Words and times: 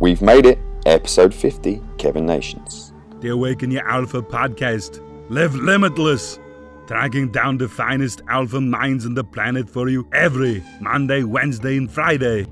We've 0.00 0.22
made 0.22 0.46
it, 0.46 0.60
episode 0.86 1.34
50, 1.34 1.82
Kevin 1.96 2.24
Nations. 2.24 2.92
The 3.18 3.30
Awaken 3.30 3.72
Your 3.72 3.84
Alpha 3.88 4.22
podcast. 4.22 5.02
Live 5.28 5.56
limitless. 5.56 6.38
Tracking 6.86 7.32
down 7.32 7.58
the 7.58 7.68
finest 7.68 8.22
alpha 8.28 8.60
minds 8.60 9.06
on 9.06 9.14
the 9.14 9.24
planet 9.24 9.68
for 9.68 9.88
you 9.88 10.08
every 10.12 10.62
Monday, 10.80 11.24
Wednesday, 11.24 11.76
and 11.76 11.90
Friday. 11.90 12.46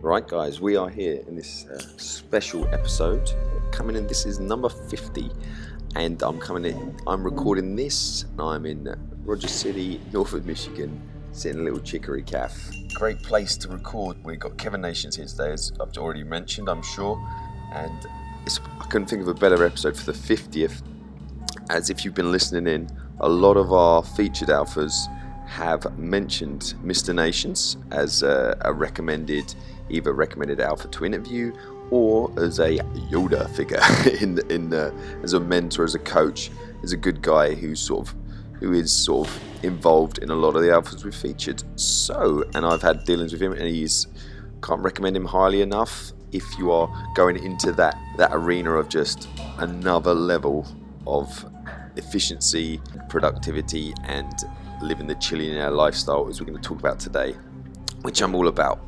Right, 0.00 0.26
guys, 0.26 0.62
we 0.62 0.76
are 0.76 0.88
here 0.88 1.22
in 1.28 1.36
this 1.36 1.66
uh, 1.66 1.78
special 1.98 2.66
episode. 2.68 3.32
Coming 3.70 3.94
in, 3.94 4.06
this 4.06 4.24
is 4.24 4.40
number 4.40 4.70
50, 4.70 5.30
and 5.94 6.22
I'm 6.22 6.40
coming 6.40 6.64
in, 6.64 6.96
I'm 7.06 7.22
recording 7.22 7.76
this, 7.76 8.22
and 8.22 8.40
I'm 8.40 8.64
in 8.64 8.96
Rogers 9.26 9.50
City, 9.52 10.00
Norfolk, 10.10 10.46
Michigan, 10.46 10.98
in 11.44 11.60
a 11.60 11.62
little 11.62 11.80
chicory 11.80 12.22
cafe. 12.22 12.86
Great 12.94 13.22
place 13.22 13.56
to 13.58 13.68
record. 13.68 14.16
We've 14.24 14.38
got 14.38 14.56
Kevin 14.58 14.80
Nations 14.80 15.16
here 15.16 15.26
today, 15.26 15.52
as 15.52 15.72
I've 15.80 15.96
already 15.98 16.24
mentioned, 16.24 16.68
I'm 16.68 16.82
sure, 16.82 17.16
and 17.72 18.06
I 18.80 18.84
couldn't 18.84 19.08
think 19.08 19.22
of 19.22 19.28
a 19.28 19.34
better 19.34 19.64
episode 19.64 19.96
for 19.96 20.10
the 20.10 20.18
50th. 20.18 20.82
As 21.70 21.90
if 21.90 22.04
you've 22.04 22.14
been 22.14 22.32
listening 22.32 22.66
in, 22.72 22.88
a 23.20 23.28
lot 23.28 23.56
of 23.56 23.72
our 23.72 24.02
featured 24.02 24.48
alphas 24.48 25.06
have 25.46 25.98
mentioned 25.98 26.74
Mr. 26.84 27.14
Nations 27.14 27.76
as 27.90 28.22
a, 28.22 28.56
a 28.62 28.72
recommended, 28.72 29.54
either 29.90 30.12
recommended 30.12 30.60
alpha 30.60 30.88
to 30.88 31.04
interview 31.04 31.52
or 31.90 32.30
as 32.38 32.58
a 32.58 32.76
Yoda 33.10 33.48
figure 33.54 33.80
in 34.20 34.38
in 34.50 34.68
the, 34.70 34.94
as 35.22 35.32
a 35.32 35.40
mentor, 35.40 35.84
as 35.84 35.94
a 35.94 35.98
coach, 35.98 36.50
as 36.82 36.92
a 36.92 36.96
good 36.96 37.22
guy 37.22 37.54
who 37.54 37.74
sort 37.74 38.08
of 38.08 38.17
who 38.60 38.72
is 38.72 38.92
sort 38.92 39.28
of 39.28 39.40
involved 39.62 40.18
in 40.18 40.30
a 40.30 40.34
lot 40.34 40.56
of 40.56 40.62
the 40.62 40.72
albums 40.72 41.04
we've 41.04 41.14
featured. 41.14 41.62
So, 41.78 42.44
and 42.54 42.64
I've 42.64 42.82
had 42.82 43.04
dealings 43.04 43.32
with 43.32 43.42
him, 43.42 43.52
and 43.52 43.62
he's 43.62 44.06
can't 44.62 44.80
recommend 44.80 45.16
him 45.16 45.24
highly 45.24 45.62
enough. 45.62 46.12
If 46.32 46.44
you 46.58 46.72
are 46.72 46.90
going 47.14 47.42
into 47.42 47.72
that 47.72 47.96
that 48.16 48.30
arena 48.32 48.72
of 48.72 48.88
just 48.88 49.28
another 49.58 50.14
level 50.14 50.66
of 51.06 51.46
efficiency, 51.96 52.80
productivity, 53.08 53.94
and 54.04 54.32
living 54.82 55.06
the 55.06 55.14
chillionaire 55.16 55.74
lifestyle, 55.74 56.28
as 56.28 56.40
we're 56.40 56.46
going 56.46 56.60
to 56.60 56.68
talk 56.68 56.78
about 56.78 57.00
today, 57.00 57.34
which 58.02 58.20
I'm 58.20 58.34
all 58.34 58.48
about. 58.48 58.80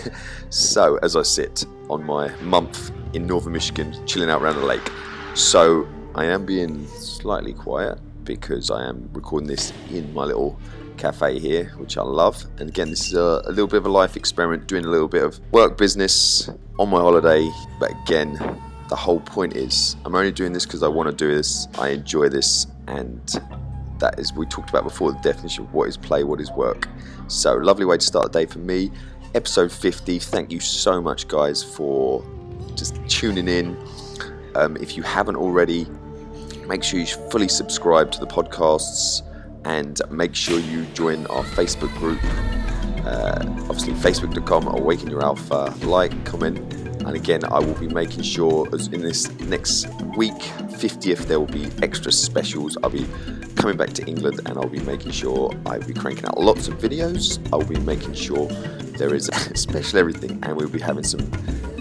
so, 0.50 0.98
as 1.02 1.16
I 1.16 1.22
sit 1.22 1.64
on 1.88 2.04
my 2.04 2.34
month 2.40 2.92
in 3.14 3.26
northern 3.26 3.52
Michigan, 3.52 3.94
chilling 4.06 4.30
out 4.30 4.42
around 4.42 4.56
the 4.56 4.66
lake, 4.66 4.90
so 5.34 5.88
I 6.14 6.24
am 6.26 6.44
being 6.44 6.86
slightly 6.88 7.52
quiet 7.52 7.98
because 8.24 8.70
I 8.70 8.88
am 8.88 9.08
recording 9.12 9.48
this 9.48 9.72
in 9.90 10.12
my 10.14 10.24
little 10.24 10.58
cafe 10.96 11.38
here, 11.38 11.72
which 11.76 11.96
I 11.96 12.02
love. 12.02 12.44
And 12.58 12.68
again, 12.68 12.90
this 12.90 13.08
is 13.08 13.14
a, 13.14 13.42
a, 13.46 13.50
little 13.50 13.66
bit 13.66 13.78
of 13.78 13.86
a 13.86 13.90
life 13.90 14.16
experiment, 14.16 14.66
doing 14.66 14.84
a 14.84 14.88
little 14.88 15.08
bit 15.08 15.24
of 15.24 15.40
work 15.52 15.78
business 15.78 16.50
on 16.78 16.90
my 16.90 17.00
holiday. 17.00 17.50
But 17.78 17.92
again, 18.02 18.32
the 18.88 18.96
whole 18.96 19.20
point 19.20 19.56
is 19.56 19.96
I'm 20.04 20.14
only 20.14 20.32
doing 20.32 20.52
this 20.52 20.66
because 20.66 20.82
I 20.82 20.88
want 20.88 21.08
to 21.10 21.14
do 21.16 21.34
this. 21.34 21.68
I 21.78 21.88
enjoy 21.88 22.28
this, 22.28 22.66
and 22.86 23.20
that 23.98 24.18
is 24.18 24.32
we 24.32 24.46
talked 24.46 24.70
about 24.70 24.84
before 24.84 25.12
the 25.12 25.18
definition 25.20 25.64
of 25.64 25.72
what 25.72 25.88
is 25.88 25.96
play, 25.96 26.24
what 26.24 26.40
is 26.40 26.50
work. 26.52 26.88
So 27.28 27.54
lovely 27.54 27.84
way 27.84 27.96
to 27.96 28.04
start 28.04 28.32
the 28.32 28.40
day 28.40 28.46
for 28.46 28.58
me. 28.58 28.90
Episode 29.34 29.70
50. 29.70 30.18
Thank 30.18 30.50
you 30.50 30.58
so 30.60 31.00
much, 31.00 31.28
guys, 31.28 31.62
for 31.62 32.24
just 32.74 32.96
tuning 33.08 33.48
in. 33.48 33.76
Um, 34.56 34.76
if 34.78 34.96
you 34.96 35.04
haven't 35.04 35.36
already, 35.36 35.86
make 36.70 36.84
sure 36.84 37.00
you 37.00 37.06
fully 37.06 37.48
subscribe 37.48 38.12
to 38.12 38.20
the 38.20 38.26
podcasts 38.26 39.22
and 39.64 40.00
make 40.08 40.36
sure 40.36 40.60
you 40.60 40.84
join 40.94 41.26
our 41.26 41.42
Facebook 41.42 41.92
group. 41.98 42.20
Uh, 43.04 43.44
obviously, 43.68 43.92
facebook.com, 43.94 44.68
awaken 44.68 45.10
your 45.10 45.22
alpha, 45.22 45.74
like, 45.82 46.24
comment, 46.24 46.58
and 47.04 47.16
again, 47.16 47.44
I 47.44 47.58
will 47.58 47.74
be 47.74 47.88
making 47.88 48.22
sure 48.22 48.68
as 48.72 48.86
in 48.88 49.00
this 49.00 49.28
next 49.40 49.88
week, 50.16 50.40
50th, 50.78 51.26
there 51.26 51.40
will 51.40 51.46
be 51.46 51.68
extra 51.82 52.12
specials. 52.12 52.78
I'll 52.84 52.90
be 52.90 53.06
coming 53.56 53.76
back 53.76 53.92
to 53.94 54.04
England 54.04 54.40
and 54.46 54.56
I'll 54.56 54.68
be 54.68 54.80
making 54.80 55.10
sure 55.10 55.52
I'll 55.66 55.82
be 55.82 55.92
cranking 55.92 56.26
out 56.26 56.38
lots 56.38 56.68
of 56.68 56.74
videos. 56.74 57.40
I'll 57.52 57.64
be 57.64 57.80
making 57.80 58.14
sure 58.14 58.46
there 58.98 59.12
is 59.12 59.26
special 59.54 59.98
everything 59.98 60.38
and 60.42 60.56
we'll 60.56 60.68
be 60.68 60.78
having 60.78 61.04
some 61.04 61.30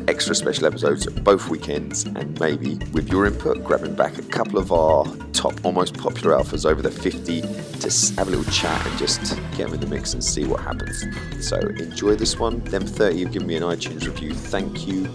extra 0.08 0.36
special 0.36 0.66
episodes 0.66 1.06
both 1.08 1.50
weekends. 1.50 2.06
And 2.06 2.40
maybe 2.40 2.76
with 2.94 3.10
your 3.10 3.26
input 3.26 3.64
grabbing 3.64 3.96
back 3.96 4.18
a 4.18 4.22
couple 4.24 4.60
of 4.60 4.72
our 4.72 5.06
top 5.34 5.54
almost 5.66 5.98
popular 5.98 6.36
alphas 6.36 6.70
over 6.70 6.82
the 6.82 6.92
50 6.92 7.42
to 7.42 8.16
have 8.16 8.28
a 8.28 8.32
little 8.32 8.52
chat 8.52 8.86
and 8.86 8.98
just 8.98 9.22
get 9.56 9.66
them 9.68 9.74
in 9.74 9.80
the 9.80 9.88
mix 9.88 10.14
and 10.14 10.24
see 10.24 10.46
what 10.46 10.62
happens. 10.62 11.04
So 11.40 11.58
enjoy 11.58 12.16
this 12.16 12.40
one. 12.40 12.60
Them 12.66 12.86
30 12.86 13.24
have 13.24 13.32
given 13.32 13.48
me 13.48 13.56
an 13.56 13.64
itunes 13.64 14.06
review. 14.06 14.34
Thank 14.34 14.88
you. 14.88 15.06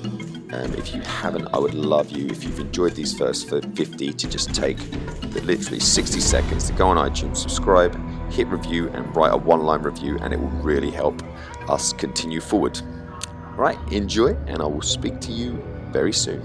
Um, 0.53 0.73
if 0.75 0.95
you 0.95 1.01
haven't 1.01 1.49
i 1.53 1.59
would 1.59 1.75
love 1.75 2.13
you 2.13 2.29
if 2.29 2.45
you've 2.45 2.61
enjoyed 2.61 2.95
these 2.95 3.17
first 3.17 3.49
50 3.49 4.13
to 4.13 4.29
just 4.29 4.55
take 4.55 4.77
the 5.33 5.41
literally 5.43 5.81
60 5.81 6.21
seconds 6.21 6.69
to 6.69 6.73
go 6.75 6.87
on 6.87 6.97
itunes 7.11 7.39
subscribe 7.39 7.93
hit 8.31 8.47
review 8.47 8.89
and 8.91 9.17
write 9.17 9.33
a 9.33 9.37
one 9.37 9.63
line 9.63 9.83
review 9.83 10.17
and 10.21 10.33
it 10.33 10.39
will 10.39 10.51
really 10.63 10.93
help 10.93 11.21
us 11.69 11.93
continue 11.93 12.41
forward 12.41 12.81
Right, 13.57 13.79
enjoy, 13.93 14.35
and 14.47 14.61
I 14.61 14.67
will 14.67 14.83
speak 14.83 15.21
to 15.21 15.33
you 15.33 15.63
very 15.93 16.13
soon. 16.13 16.43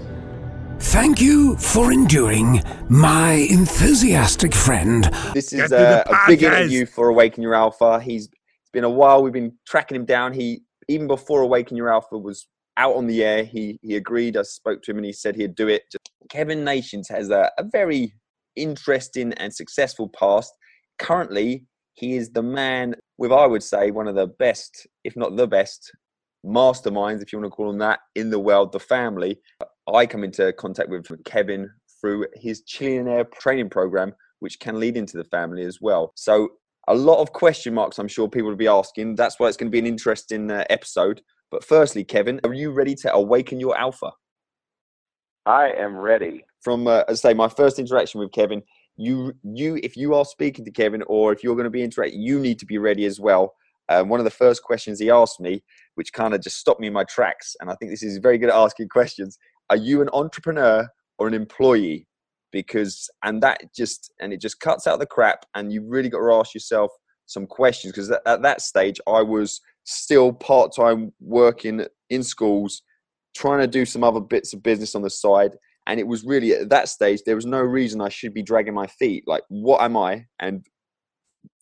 Thank 0.78 1.20
you 1.20 1.56
for 1.56 1.90
enduring, 1.90 2.62
my 2.88 3.32
enthusiastic 3.50 4.54
friend. 4.54 5.04
This 5.34 5.52
is 5.52 5.72
a, 5.72 6.08
uh, 6.08 6.14
a 6.14 6.26
big 6.28 6.44
interview 6.44 6.86
for 6.86 7.08
Awaken 7.08 7.42
Your 7.42 7.54
Alpha. 7.54 8.00
He's 8.00 8.26
it's 8.26 8.70
been 8.72 8.84
a 8.84 8.90
while. 8.90 9.22
We've 9.24 9.32
been 9.32 9.58
tracking 9.66 9.96
him 9.96 10.04
down. 10.04 10.32
He 10.32 10.62
even 10.88 11.08
before 11.08 11.42
Awaken 11.42 11.76
Your 11.76 11.92
Alpha 11.92 12.16
was 12.16 12.46
out 12.76 12.94
on 12.94 13.08
the 13.08 13.24
air. 13.24 13.42
He 13.42 13.80
he 13.82 13.96
agreed. 13.96 14.36
I 14.36 14.42
spoke 14.42 14.80
to 14.82 14.92
him 14.92 14.98
and 14.98 15.06
he 15.06 15.12
said 15.12 15.34
he'd 15.34 15.56
do 15.56 15.66
it. 15.66 15.82
Kevin 16.30 16.64
Nations 16.64 17.08
has 17.08 17.30
a, 17.30 17.50
a 17.58 17.64
very 17.64 18.14
interesting 18.54 19.32
and 19.34 19.52
successful 19.52 20.08
past. 20.08 20.52
Currently, 20.98 21.66
he 21.94 22.16
is 22.16 22.30
the 22.30 22.42
man 22.42 22.94
with, 23.18 23.32
I 23.32 23.46
would 23.46 23.62
say, 23.62 23.90
one 23.90 24.08
of 24.08 24.14
the 24.14 24.28
best, 24.28 24.86
if 25.04 25.16
not 25.16 25.36
the 25.36 25.46
best, 25.46 25.92
masterminds, 26.44 27.22
if 27.22 27.32
you 27.32 27.38
want 27.38 27.52
to 27.52 27.54
call 27.54 27.68
them 27.68 27.78
that, 27.78 28.00
in 28.14 28.30
the 28.30 28.38
world, 28.38 28.72
the 28.72 28.80
family. 28.80 29.38
I 29.92 30.06
come 30.06 30.24
into 30.24 30.52
contact 30.52 30.88
with 30.88 31.06
Kevin 31.24 31.70
through 32.00 32.26
his 32.34 32.62
Chillionaire 32.62 33.30
training 33.32 33.70
program, 33.70 34.12
which 34.38 34.58
can 34.60 34.80
lead 34.80 34.96
into 34.96 35.16
the 35.16 35.24
family 35.24 35.64
as 35.64 35.80
well. 35.80 36.12
So, 36.16 36.50
a 36.88 36.94
lot 36.94 37.20
of 37.20 37.32
question 37.32 37.74
marks 37.74 37.98
I'm 37.98 38.08
sure 38.08 38.28
people 38.28 38.48
will 38.48 38.56
be 38.56 38.66
asking. 38.66 39.14
That's 39.14 39.38
why 39.38 39.48
it's 39.48 39.56
going 39.56 39.68
to 39.68 39.72
be 39.72 39.78
an 39.78 39.86
interesting 39.86 40.50
uh, 40.50 40.64
episode. 40.70 41.20
But 41.50 41.64
firstly, 41.64 42.04
Kevin, 42.04 42.40
are 42.44 42.54
you 42.54 42.70
ready 42.70 42.94
to 42.96 43.12
awaken 43.12 43.60
your 43.60 43.76
alpha? 43.76 44.10
I 45.46 45.70
am 45.70 45.96
ready. 45.96 46.44
From, 46.62 46.86
uh, 46.86 47.04
as 47.08 47.24
I 47.24 47.30
say, 47.30 47.34
my 47.34 47.48
first 47.48 47.78
interaction 47.78 48.20
with 48.20 48.32
Kevin, 48.32 48.62
you, 48.96 49.32
you, 49.42 49.78
if 49.82 49.96
you 49.96 50.14
are 50.14 50.24
speaking 50.24 50.64
to 50.64 50.70
Kevin 50.70 51.02
or 51.06 51.32
if 51.32 51.42
you're 51.42 51.54
going 51.54 51.64
to 51.64 51.70
be 51.70 51.82
interacting, 51.82 52.20
you 52.20 52.38
need 52.38 52.58
to 52.58 52.66
be 52.66 52.78
ready 52.78 53.04
as 53.06 53.18
well. 53.18 53.54
Um, 53.90 54.08
one 54.08 54.20
of 54.20 54.24
the 54.24 54.30
first 54.30 54.62
questions 54.62 54.98
he 54.98 55.10
asked 55.10 55.40
me 55.40 55.62
which 56.00 56.14
kind 56.14 56.32
of 56.32 56.40
just 56.40 56.56
stopped 56.56 56.80
me 56.80 56.86
in 56.86 56.92
my 56.94 57.04
tracks. 57.04 57.54
And 57.60 57.68
I 57.68 57.74
think 57.74 57.90
this 57.90 58.02
is 58.02 58.16
very 58.16 58.38
good 58.38 58.48
at 58.48 58.54
asking 58.54 58.88
questions. 58.88 59.36
Are 59.68 59.76
you 59.76 60.00
an 60.00 60.08
entrepreneur 60.14 60.88
or 61.18 61.28
an 61.28 61.34
employee? 61.34 62.06
Because, 62.52 63.10
and 63.22 63.42
that 63.42 63.60
just, 63.76 64.10
and 64.20 64.32
it 64.32 64.40
just 64.40 64.60
cuts 64.60 64.86
out 64.86 64.98
the 64.98 65.04
crap. 65.04 65.44
And 65.54 65.70
you 65.70 65.86
really 65.86 66.08
got 66.08 66.20
to 66.20 66.32
ask 66.32 66.54
yourself 66.54 66.90
some 67.26 67.46
questions. 67.46 67.92
Because 67.92 68.10
at, 68.10 68.22
at 68.24 68.40
that 68.40 68.62
stage, 68.62 68.98
I 69.06 69.20
was 69.20 69.60
still 69.84 70.32
part 70.32 70.74
time 70.74 71.12
working 71.20 71.84
in 72.08 72.22
schools, 72.22 72.82
trying 73.36 73.60
to 73.60 73.66
do 73.66 73.84
some 73.84 74.02
other 74.02 74.20
bits 74.20 74.54
of 74.54 74.62
business 74.62 74.94
on 74.94 75.02
the 75.02 75.10
side. 75.10 75.52
And 75.86 76.00
it 76.00 76.06
was 76.06 76.24
really 76.24 76.52
at 76.52 76.70
that 76.70 76.88
stage, 76.88 77.20
there 77.26 77.36
was 77.36 77.46
no 77.46 77.60
reason 77.60 78.00
I 78.00 78.08
should 78.08 78.32
be 78.32 78.42
dragging 78.42 78.74
my 78.74 78.86
feet. 78.86 79.24
Like, 79.26 79.42
what 79.48 79.82
am 79.82 79.96
I? 79.96 80.24
And 80.38 80.64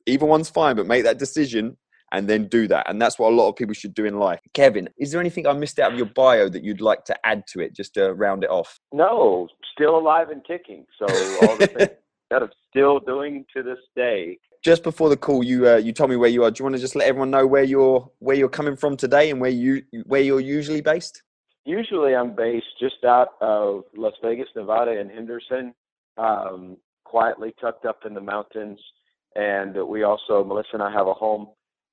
either 0.06 0.26
one's 0.26 0.48
fine, 0.48 0.76
but 0.76 0.86
make 0.86 1.02
that 1.04 1.18
decision 1.18 1.76
and 2.12 2.28
then 2.28 2.46
do 2.48 2.66
that. 2.68 2.88
And 2.88 3.00
that's 3.00 3.18
what 3.18 3.32
a 3.32 3.36
lot 3.36 3.48
of 3.48 3.56
people 3.56 3.74
should 3.74 3.94
do 3.94 4.04
in 4.04 4.18
life. 4.18 4.40
Kevin, 4.54 4.88
is 4.98 5.12
there 5.12 5.20
anything 5.20 5.46
I 5.46 5.52
missed 5.52 5.78
out 5.78 5.92
of 5.92 5.98
your 5.98 6.06
bio 6.06 6.48
that 6.48 6.64
you'd 6.64 6.80
like 6.80 7.04
to 7.06 7.26
add 7.26 7.46
to 7.48 7.60
it 7.60 7.74
just 7.74 7.94
to 7.94 8.12
round 8.14 8.44
it 8.44 8.50
off? 8.50 8.80
No, 8.92 9.48
still 9.74 9.98
alive 9.98 10.30
and 10.30 10.44
ticking. 10.44 10.86
So 10.98 11.06
all 11.46 11.56
the 11.56 11.66
things 11.66 11.90
that 12.30 12.42
I'm 12.42 12.50
still 12.70 13.00
doing 13.00 13.44
to 13.54 13.62
this 13.62 13.78
day. 13.94 14.38
Just 14.64 14.82
before 14.82 15.08
the 15.08 15.16
call, 15.16 15.44
you 15.44 15.68
uh, 15.68 15.76
you 15.76 15.92
told 15.92 16.10
me 16.10 16.16
where 16.16 16.28
you 16.28 16.42
are. 16.42 16.50
Do 16.50 16.60
you 16.60 16.64
want 16.64 16.74
to 16.74 16.80
just 16.80 16.96
let 16.96 17.06
everyone 17.06 17.30
know 17.30 17.46
where 17.46 17.62
you're 17.62 18.10
where 18.18 18.34
you're 18.34 18.48
coming 18.48 18.76
from 18.76 18.96
today 18.96 19.30
and 19.30 19.40
where 19.40 19.50
you 19.50 19.82
where 20.06 20.20
you're 20.20 20.40
usually 20.40 20.80
based? 20.80 21.22
Usually, 21.64 22.16
I'm 22.16 22.34
based 22.34 22.66
just 22.80 23.04
out 23.04 23.28
of 23.40 23.84
Las 23.96 24.14
Vegas, 24.22 24.48
Nevada, 24.56 24.98
in 24.98 25.08
Henderson, 25.10 25.74
um, 26.16 26.76
quietly 27.04 27.54
tucked 27.60 27.84
up 27.84 28.00
in 28.06 28.14
the 28.14 28.20
mountains. 28.20 28.80
And 29.36 29.76
we 29.86 30.02
also, 30.02 30.42
Melissa 30.42 30.70
and 30.72 30.82
I 30.82 30.90
have 30.90 31.06
a 31.06 31.14
home 31.14 31.48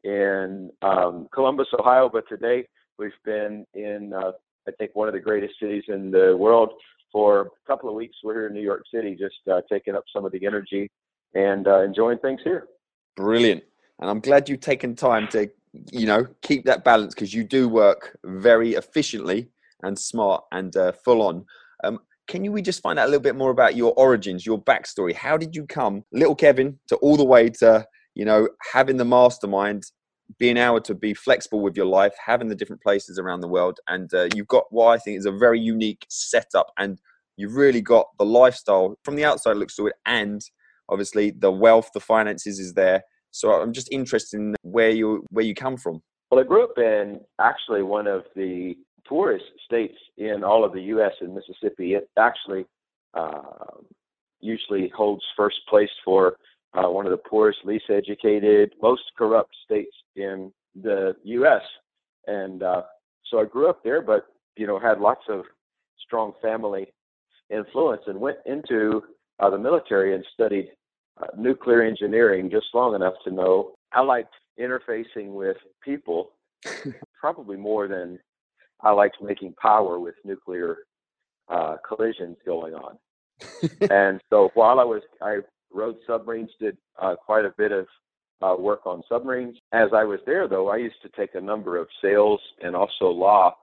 in 0.06 0.70
um, 0.82 1.28
Columbus, 1.34 1.68
Ohio, 1.78 2.10
but 2.12 2.24
today 2.30 2.68
we've 2.98 3.12
been 3.26 3.66
in, 3.74 4.14
uh, 4.14 4.32
I 4.68 4.72
think, 4.78 4.92
one 4.94 5.08
of 5.08 5.14
the 5.14 5.20
greatest 5.20 5.56
cities 5.60 5.84
in 5.88 6.12
the 6.12 6.38
world 6.38 6.74
for 7.12 7.42
a 7.42 7.68
couple 7.68 7.90
of 7.90 7.96
weeks. 7.96 8.16
We're 8.24 8.34
here 8.34 8.48
in 8.48 8.54
New 8.54 8.62
York 8.62 8.84
City, 8.94 9.18
just 9.20 9.36
uh, 9.52 9.62
taking 9.70 9.96
up 9.96 10.04
some 10.14 10.24
of 10.24 10.32
the 10.32 10.46
energy 10.46 10.90
and 11.34 11.68
uh, 11.68 11.82
enjoying 11.82 12.20
things 12.20 12.40
here. 12.44 12.68
Brilliant. 13.16 13.64
And 14.00 14.10
I'm 14.10 14.20
glad 14.20 14.48
you've 14.48 14.60
taken 14.60 14.96
time 14.96 15.28
to, 15.30 15.50
you 15.92 16.06
know, 16.06 16.28
keep 16.42 16.66
that 16.66 16.84
balance 16.84 17.16
because 17.16 17.34
you 17.34 17.44
do 17.44 17.68
work 17.68 18.18
very 18.24 18.74
efficiently 18.74 19.50
and 19.84 19.98
smart 19.98 20.44
and 20.52 20.76
uh, 20.78 20.92
full 20.92 21.22
on. 21.24 21.46
Um, 21.84 22.00
can 22.28 22.44
you 22.44 22.52
we 22.52 22.62
just 22.62 22.82
find 22.82 23.00
out 23.00 23.06
a 23.06 23.10
little 23.10 23.22
bit 23.22 23.36
more 23.36 23.52
about 23.52 23.76
your 23.76 23.94
origins, 23.94 24.46
your 24.46 24.62
backstory? 24.62 25.14
How 25.14 25.38
did 25.38 25.56
you 25.56 25.66
come, 25.66 26.04
little 26.12 26.36
Kevin, 26.36 26.80
to 26.88 26.96
all 26.98 27.18
the 27.18 27.26
way 27.26 27.50
to 27.50 27.86
you 28.16 28.26
know 28.26 28.50
having 28.74 28.98
the 28.98 29.06
mastermind, 29.06 29.86
being 30.40 30.58
able 30.58 30.82
to 30.82 30.96
be 30.96 31.14
flexible 31.14 31.62
with 31.62 31.78
your 31.78 31.86
life, 31.86 32.14
having 32.24 32.48
the 32.48 32.56
different 32.56 32.82
places 32.82 33.20
around 33.20 33.42
the 33.42 33.48
world, 33.48 33.80
and 33.88 34.14
uh, 34.14 34.28
you've 34.34 34.48
got 34.48 34.66
what 34.70 34.88
I 34.88 34.98
think 34.98 35.18
is 35.18 35.26
a 35.26 35.32
very 35.32 35.60
unique 35.60 36.06
setup, 36.10 36.72
and 36.78 37.00
you've 37.38 37.56
really 37.56 37.82
got 37.82 38.08
the 38.18 38.26
lifestyle 38.26 38.98
from 39.04 39.16
the 39.16 39.26
outside 39.26 39.58
looks 39.58 39.76
to 39.76 39.88
it, 39.88 39.96
and 40.06 40.42
obviously 40.90 41.32
the 41.32 41.52
wealth, 41.52 41.92
the 41.94 42.00
finances 42.00 42.60
is 42.60 42.74
there. 42.74 43.04
So 43.32 43.52
I'm 43.52 43.74
just 43.74 43.92
interested 43.92 44.40
in 44.40 44.56
where 44.62 44.92
you 44.92 45.26
where 45.30 45.46
you 45.46 45.54
come 45.54 45.78
from. 45.78 46.02
Well, 46.32 46.40
I 46.40 46.44
grew 46.44 46.64
up 46.64 46.78
in 46.78 47.20
actually 47.40 47.84
one 47.84 48.08
of 48.08 48.24
the 48.36 48.76
poorest 49.08 49.46
states 49.64 49.98
in 50.18 50.44
all 50.44 50.64
of 50.64 50.74
the 50.74 50.82
U.S. 50.84 51.12
in 51.22 51.36
Mississippi. 51.36 51.94
It 51.94 52.10
actually 52.18 52.66
uh, 53.14 53.42
usually 54.40 54.92
holds 54.96 55.24
first 55.38 55.58
place 55.70 55.90
for 56.04 56.38
uh, 56.76 56.90
one 56.90 57.06
of 57.06 57.12
the 57.12 57.30
poorest, 57.30 57.60
least 57.64 57.86
educated, 57.90 58.74
most 58.82 59.04
corrupt 59.18 59.56
states 59.64 59.96
in 60.16 60.52
the 60.82 61.16
U.S. 61.24 61.62
And 62.28 62.64
uh, 62.64 62.84
so 63.30 63.40
I 63.40 63.46
grew 63.46 63.70
up 63.70 63.84
there, 63.84 64.02
but 64.02 64.28
you 64.58 64.68
know 64.68 64.80
had 64.80 65.00
lots 65.00 65.24
of 65.30 65.44
strong 66.06 66.34
family 66.42 66.88
influence 67.50 68.02
and 68.08 68.20
went 68.20 68.38
into 68.46 69.04
uh, 69.40 69.50
the 69.50 69.58
military 69.58 70.16
and 70.16 70.26
studied 70.34 70.70
uh, 71.22 71.28
nuclear 71.38 71.82
engineering 71.82 72.50
just 72.50 72.68
long 72.74 72.96
enough 72.96 73.14
to 73.24 73.32
know 73.32 73.74
I 73.92 74.02
liked 74.02 74.34
interfacing 74.60 75.34
with 75.34 75.58
people 75.84 76.32
probably 77.20 77.58
more 77.58 77.88
than 77.88 78.20
I 78.82 78.92
liked 78.92 79.18
making 79.22 79.54
power 79.62 80.00
with 80.00 80.16
nuclear 80.24 80.78
uh, 81.50 81.78
collisions 81.88 82.38
going 82.46 82.74
on. 82.74 82.98
and 83.90 84.22
so 84.30 84.50
while 84.54 84.80
I 84.80 84.84
was, 84.84 85.02
I 85.22 85.40
rode 85.76 85.98
submarines, 86.08 86.50
did 86.60 86.78
uh, 87.02 87.16
quite 87.16 87.46
a 87.46 87.54
bit 87.58 87.72
of 87.72 87.86
uh, 88.42 88.56
work 88.58 88.86
on 88.86 89.04
submarines. 89.10 89.58
As 89.72 89.90
I 89.94 90.04
was 90.04 90.20
there, 90.26 90.48
though, 90.48 90.70
I 90.70 90.78
used 90.78 91.02
to 91.04 91.10
take 91.10 91.36
a 91.36 91.42
number 91.42 91.78
of 91.78 91.88
sales 92.02 92.40
and 92.62 92.76
also 92.76 93.06
law 93.06 93.54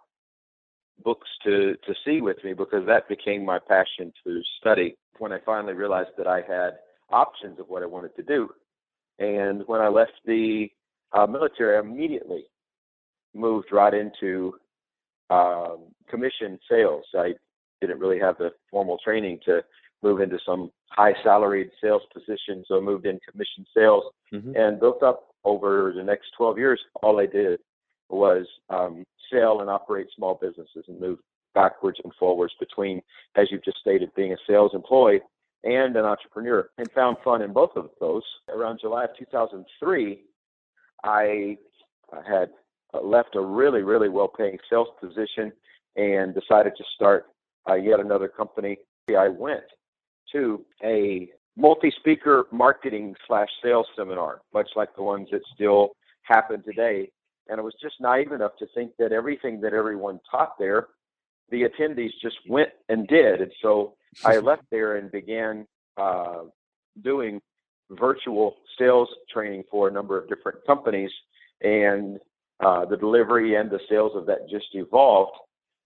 books 1.02 1.28
to 1.44 1.74
to 1.86 1.94
see 2.04 2.20
with 2.20 2.36
me 2.44 2.52
because 2.52 2.86
that 2.86 3.08
became 3.08 3.44
my 3.44 3.58
passion 3.58 4.12
to 4.24 4.40
study. 4.60 4.96
When 5.18 5.32
I 5.32 5.38
finally 5.44 5.74
realized 5.74 6.10
that 6.18 6.26
I 6.26 6.42
had 6.42 6.78
options 7.10 7.58
of 7.58 7.68
what 7.68 7.82
I 7.82 7.86
wanted 7.86 8.14
to 8.16 8.22
do, 8.22 8.48
and 9.18 9.62
when 9.66 9.80
I 9.80 9.88
left 9.88 10.12
the 10.24 10.68
uh, 11.12 11.26
military, 11.26 11.76
I 11.76 11.80
immediately 11.80 12.44
moved 13.34 13.68
right 13.72 13.94
into 13.94 14.54
um, 15.30 15.86
commission 16.08 16.58
sales. 16.70 17.04
I 17.14 17.34
didn't 17.80 17.98
really 17.98 18.18
have 18.20 18.38
the 18.38 18.50
formal 18.70 18.98
training 19.04 19.40
to 19.46 19.62
move 20.02 20.20
into 20.20 20.38
some 20.44 20.70
high 20.90 21.14
salaried 21.22 21.70
sales 21.82 22.02
position, 22.12 22.64
so 22.66 22.76
I 22.76 22.80
moved 22.80 23.06
in 23.06 23.18
commission 23.28 23.64
sales 23.74 24.04
mm-hmm. 24.32 24.54
and 24.56 24.80
built 24.80 25.02
up 25.02 25.28
over 25.44 25.92
the 25.96 26.02
next 26.02 26.26
12 26.36 26.58
years. 26.58 26.80
All 27.02 27.20
I 27.20 27.26
did 27.26 27.60
was 28.08 28.46
um, 28.68 29.04
sell 29.32 29.60
and 29.60 29.70
operate 29.70 30.06
small 30.14 30.38
businesses 30.40 30.84
and 30.88 31.00
move 31.00 31.18
backwards 31.54 31.98
and 32.02 32.12
forwards 32.18 32.54
between, 32.58 33.00
as 33.36 33.48
you've 33.50 33.64
just 33.64 33.78
stated, 33.78 34.10
being 34.14 34.32
a 34.32 34.36
sales 34.46 34.72
employee 34.74 35.20
and 35.64 35.96
an 35.96 36.04
entrepreneur 36.04 36.68
and 36.78 36.90
found 36.92 37.16
fun 37.24 37.42
in 37.42 37.52
both 37.52 37.70
of 37.76 37.90
those. 38.00 38.22
Around 38.48 38.80
July 38.80 39.04
of 39.04 39.10
2003, 39.18 40.22
I 41.04 41.56
had 42.26 42.50
left 43.02 43.36
a 43.36 43.40
really, 43.40 43.82
really 43.82 44.08
well 44.08 44.28
paying 44.28 44.58
sales 44.68 44.88
position 45.00 45.52
and 45.96 46.34
decided 46.34 46.72
to 46.76 46.84
start 46.94 47.26
uh, 47.68 47.74
yet 47.74 48.00
another 48.00 48.28
company. 48.28 48.78
I 49.16 49.28
went 49.28 49.64
to 50.32 50.64
a 50.82 51.28
multi 51.56 51.92
speaker 51.98 52.46
marketing 52.50 53.14
slash 53.26 53.48
sales 53.62 53.86
seminar, 53.96 54.40
much 54.54 54.68
like 54.76 54.94
the 54.96 55.02
ones 55.02 55.28
that 55.32 55.42
still 55.54 55.90
happen 56.22 56.62
today. 56.62 57.10
And 57.48 57.60
I 57.60 57.62
was 57.62 57.74
just 57.82 57.96
naive 58.00 58.32
enough 58.32 58.52
to 58.58 58.66
think 58.74 58.92
that 58.98 59.12
everything 59.12 59.60
that 59.60 59.74
everyone 59.74 60.20
taught 60.30 60.58
there, 60.58 60.88
the 61.50 61.62
attendees 61.62 62.12
just 62.22 62.36
went 62.48 62.70
and 62.88 63.06
did. 63.08 63.40
And 63.40 63.52
so 63.60 63.94
I 64.24 64.38
left 64.38 64.62
there 64.70 64.96
and 64.96 65.10
began 65.10 65.66
uh, 65.96 66.44
doing 67.02 67.40
virtual 67.90 68.56
sales 68.78 69.08
training 69.30 69.64
for 69.70 69.88
a 69.88 69.92
number 69.92 70.18
of 70.18 70.28
different 70.28 70.58
companies. 70.66 71.10
And 71.60 72.18
uh, 72.60 72.84
the 72.86 72.96
delivery 72.96 73.56
and 73.56 73.70
the 73.70 73.80
sales 73.88 74.12
of 74.14 74.26
that 74.26 74.48
just 74.48 74.66
evolved 74.72 75.36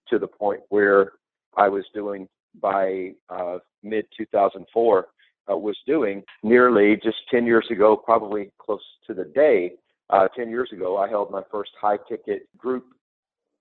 to 0.09 0.19
the 0.19 0.27
point 0.27 0.61
where 0.69 1.13
I 1.57 1.69
was 1.69 1.85
doing 1.95 2.29
by 2.61 3.13
uh, 3.29 3.59
mid 3.83 4.07
2004 4.17 5.07
uh, 5.51 5.57
was 5.57 5.77
doing 5.87 6.23
nearly 6.43 6.97
just 7.03 7.19
10 7.31 7.47
years 7.47 7.67
ago, 7.71 7.97
probably 7.97 8.51
close 8.59 8.81
to 9.07 9.15
the 9.15 9.25
day. 9.25 9.73
Uh, 10.11 10.29
10 10.37 10.51
years 10.51 10.71
ago, 10.73 10.97
I 10.97 11.09
held 11.09 11.31
my 11.31 11.43
first 11.51 11.71
high 11.81 11.99
ticket 12.09 12.49
group 12.57 12.85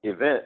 event, 0.03 0.43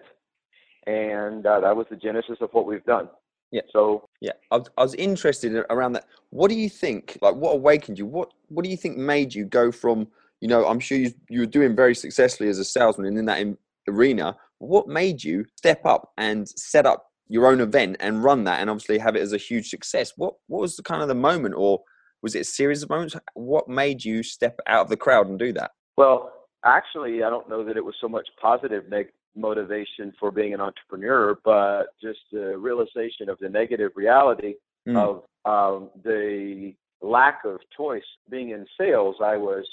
and 0.88 1.46
uh, 1.46 1.60
that 1.60 1.76
was 1.76 1.88
the 1.90 1.98
genesis 1.98 2.38
of 2.40 2.50
what 2.54 2.66
we've 2.66 2.86
done. 2.86 3.10
Yeah. 3.52 3.62
So 3.72 4.08
yeah, 4.22 4.34
I 4.52 4.58
was, 4.58 4.70
I 4.78 4.84
was 4.84 4.96
interested 4.96 5.54
around 5.70 5.94
that. 5.94 6.06
What 6.30 6.50
do 6.50 6.56
you 6.56 6.70
think? 6.70 7.18
Like, 7.22 7.36
what 7.36 7.52
awakened 7.52 7.98
you? 7.98 8.06
What 8.06 8.32
What 8.50 8.64
do 8.64 8.70
you 8.70 8.78
think 8.78 8.98
made 8.98 9.34
you 9.34 9.46
go 9.46 9.72
from? 9.72 10.08
You 10.40 10.48
know, 10.48 10.68
I'm 10.68 10.80
sure 10.80 10.98
you 10.98 11.12
you 11.30 11.42
were 11.42 11.46
doing 11.48 11.76
very 11.76 11.96
successfully 11.96 12.50
as 12.50 12.60
a 12.60 12.64
salesman 12.64 13.08
and 13.08 13.18
in 13.18 13.26
that 13.26 13.46
arena. 13.88 14.38
What 14.60 14.88
made 14.88 15.24
you 15.24 15.46
step 15.56 15.86
up 15.86 16.12
and 16.18 16.48
set 16.48 16.86
up 16.86 17.09
your 17.30 17.48
own 17.48 17.62
event 17.62 17.98
and 18.00 18.24
run 18.24 18.44
that, 18.44 18.60
and 18.60 18.70
obviously 18.70 18.98
have 18.98 19.16
it 19.16 19.22
as 19.22 19.34
a 19.34 19.38
huge 19.38 19.70
success? 19.70 20.14
What 20.18 20.36
What 20.48 20.62
was 20.62 20.76
the 20.76 20.84
kind 20.84 21.02
of 21.02 21.08
the 21.08 21.16
moment, 21.16 21.56
or 21.58 21.82
was 22.22 22.36
it 22.36 22.42
a 22.42 22.46
series 22.46 22.84
of 22.84 22.90
moments? 22.90 23.16
What 23.34 23.70
made 23.70 24.04
you 24.04 24.24
step 24.24 24.60
out 24.68 24.82
of 24.82 24.90
the 24.90 24.98
crowd 24.98 25.28
and 25.28 25.40
do 25.40 25.54
that? 25.54 25.72
Well, 25.96 26.34
actually, 26.66 27.24
I 27.24 27.30
don't 27.30 27.50
know 27.50 27.64
that 27.64 27.78
it 27.78 27.86
was 27.86 27.96
so 28.02 28.10
much 28.10 28.28
positive 28.42 28.90
neg- 28.90 29.14
motivation 29.36 30.14
for 30.20 30.32
being 30.32 30.54
an 30.54 30.62
entrepreneur, 30.62 31.40
but 31.46 31.88
just 32.02 32.20
the 32.32 32.58
realization 32.58 33.30
of 33.30 33.38
the 33.40 33.50
negative 33.50 33.92
reality 33.96 34.56
mm. 34.88 34.98
of 34.98 35.24
um, 35.46 35.90
the 36.04 36.74
lack 37.02 37.42
of 37.46 37.60
choice. 37.76 38.04
Being 38.30 38.50
in 38.50 38.66
sales, 38.78 39.16
I 39.24 39.38
was 39.38 39.66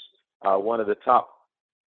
uh, 0.45 0.55
one 0.55 0.79
of 0.79 0.87
the 0.87 0.95
top 0.95 1.29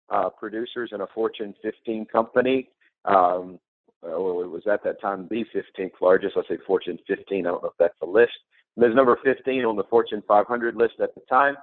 uh, 0.08 0.30
producers 0.30 0.90
in 0.92 1.00
a 1.00 1.06
Fortune 1.14 1.54
15 1.62 2.06
company. 2.06 2.68
Um, 3.04 3.58
well, 4.08 4.42
it 4.42 4.50
was 4.50 4.62
at 4.70 4.82
that 4.84 5.00
time 5.00 5.26
the 5.30 5.44
15th 5.54 5.90
largest. 6.00 6.36
I 6.36 6.42
say 6.48 6.58
Fortune 6.66 6.98
15. 7.06 7.46
I 7.46 7.50
don't 7.50 7.62
know 7.62 7.68
if 7.68 7.74
that's 7.78 7.98
a 8.02 8.06
list. 8.06 8.32
There's 8.76 8.94
number 8.94 9.18
15 9.24 9.64
on 9.64 9.76
the 9.76 9.84
Fortune 9.84 10.22
500 10.28 10.76
list 10.76 10.94
at 11.02 11.14
the 11.14 11.22
time, 11.28 11.56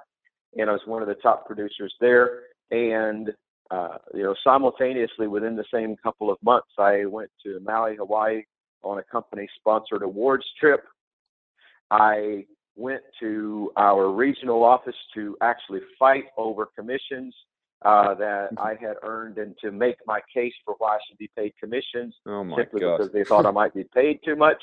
and 0.56 0.70
I 0.70 0.74
was 0.74 0.82
one 0.86 1.02
of 1.02 1.08
the 1.08 1.16
top 1.16 1.46
producers 1.46 1.94
there. 2.02 2.42
And 2.72 3.32
uh, 3.72 3.98
you 4.14 4.24
know, 4.24 4.36
simultaneously 4.44 5.28
within 5.28 5.56
the 5.56 5.66
same 5.74 5.96
couple 5.98 6.32
of 6.32 6.38
months, 6.44 6.70
I 6.78 7.06
went 7.06 7.30
to 7.44 7.60
Maui, 7.62 7.96
Hawaii 7.96 8.44
on 8.84 9.00
a 9.00 9.04
company 9.04 9.48
sponsored 9.58 10.04
awards 10.04 10.46
trip. 10.60 10.84
I 11.90 12.46
went 12.76 13.02
to 13.20 13.72
our 13.78 14.12
regional 14.12 14.64
office 14.64 14.96
to 15.16 15.38
actually 15.42 15.82
fight 15.98 16.26
over 16.38 16.68
commissions 16.78 17.34
uh, 17.84 18.14
that. 18.20 18.50
I 18.58 18.76
had 18.80 18.96
earned 19.04 19.38
and 19.38 19.56
to 19.60 19.72
make 19.72 19.98
my 20.06 20.20
case 20.34 20.54
for 20.66 20.76
why 20.78 20.96
I 20.96 21.00
should 21.08 21.18
be 21.18 21.30
paid 21.38 21.54
commissions 21.60 22.16
oh 22.26 22.44
simply 22.58 22.82
God. 22.82 22.98
because 22.98 23.14
they 23.14 23.24
thought 23.24 23.46
I 23.46 23.52
might 23.52 23.74
be 23.74 23.86
paid 23.94 24.20
too 24.24 24.36
much. 24.36 24.62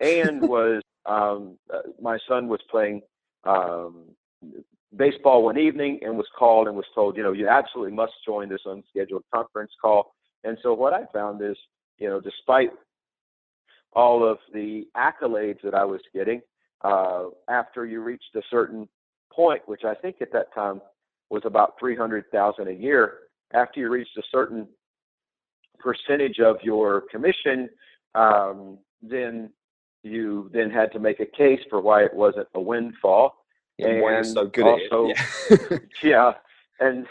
And 0.00 0.42
was 0.48 0.82
um, 1.06 1.58
uh, 1.72 1.80
my 2.00 2.18
son 2.28 2.48
was 2.48 2.60
playing 2.70 3.02
um, 3.44 4.04
baseball 4.96 5.44
one 5.44 5.58
evening 5.58 6.00
and 6.02 6.16
was 6.16 6.26
called 6.38 6.66
and 6.66 6.76
was 6.76 6.86
told, 6.94 7.16
you 7.16 7.22
know, 7.22 7.32
you 7.32 7.48
absolutely 7.48 7.94
must 7.94 8.12
join 8.24 8.48
this 8.48 8.60
unscheduled 8.64 9.24
conference 9.34 9.72
call. 9.80 10.14
And 10.44 10.58
so 10.62 10.74
what 10.74 10.92
I 10.92 11.04
found 11.12 11.42
is, 11.42 11.56
you 11.98 12.08
know, 12.08 12.20
despite 12.20 12.70
all 13.92 14.28
of 14.28 14.38
the 14.52 14.86
accolades 14.96 15.60
that 15.62 15.74
I 15.74 15.84
was 15.84 16.00
getting, 16.14 16.40
uh, 16.82 17.24
after 17.48 17.84
you 17.84 18.02
reached 18.02 18.34
a 18.34 18.42
certain 18.50 18.88
point, 19.32 19.62
which 19.66 19.84
I 19.84 19.94
think 19.94 20.16
at 20.20 20.32
that 20.32 20.52
time 20.54 20.80
was 21.30 21.42
about 21.44 21.74
300,000 21.78 22.68
a 22.68 22.72
year, 22.72 23.18
after 23.52 23.80
you 23.80 23.88
reached 23.88 24.16
a 24.18 24.22
certain 24.30 24.66
percentage 25.78 26.40
of 26.40 26.56
your 26.62 27.02
commission, 27.10 27.68
um, 28.14 28.78
then 29.02 29.50
you 30.02 30.50
then 30.52 30.70
had 30.70 30.92
to 30.92 30.98
make 30.98 31.20
a 31.20 31.26
case 31.26 31.60
for 31.68 31.80
why 31.80 32.04
it 32.04 32.14
wasn't 32.14 32.48
a 32.54 32.60
windfall 32.60 33.44
and 33.78 34.02
why 34.02 34.12
you're 34.12 34.24
so 34.24 34.46
good 34.46 34.64
also. 34.64 35.08
Yeah. 35.08 35.78
yeah. 36.02 36.32
And 36.80 37.06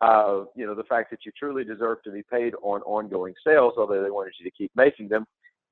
uh, 0.00 0.44
you 0.56 0.66
know, 0.66 0.74
the 0.74 0.84
fact 0.84 1.10
that 1.10 1.20
you 1.24 1.32
truly 1.38 1.64
deserve 1.64 2.02
to 2.02 2.10
be 2.10 2.22
paid 2.30 2.54
on 2.62 2.82
ongoing 2.82 3.34
sales, 3.46 3.74
although 3.76 4.02
they 4.02 4.10
wanted 4.10 4.34
you 4.38 4.44
to 4.44 4.50
keep 4.50 4.70
making 4.74 5.08
them, 5.08 5.24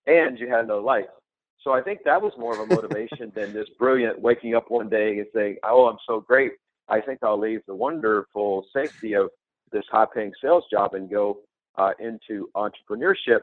and 0.07 0.39
you 0.39 0.49
had 0.49 0.69
no 0.69 0.79
life. 0.79 1.07
So 1.63 1.73
I 1.73 1.83
think 1.83 2.01
that 2.05 2.23
was 2.23 2.33
more 2.39 2.55
of 2.55 2.61
a 2.61 2.75
motivation 2.75 3.33
than 3.35 3.53
this 3.53 3.69
brilliant 3.79 4.21
waking 4.21 4.55
up 4.55 4.71
one 4.71 4.89
day 4.89 5.19
and 5.19 5.27
saying, 5.35 5.57
"Oh, 5.65 5.87
I'm 5.87 5.99
so 6.07 6.21
great. 6.21 6.53
I 6.91 7.01
think 7.01 7.21
I'll 7.23 7.39
leave 7.39 7.63
the 7.67 7.75
wonderful 7.75 8.67
safety 8.75 9.15
of 9.15 9.31
this 9.73 9.85
high-paying 9.91 10.33
sales 10.43 10.65
job 10.71 10.95
and 10.95 11.09
go 11.09 11.39
uh, 11.77 11.93
into 12.01 12.51
entrepreneurship." 12.57 13.41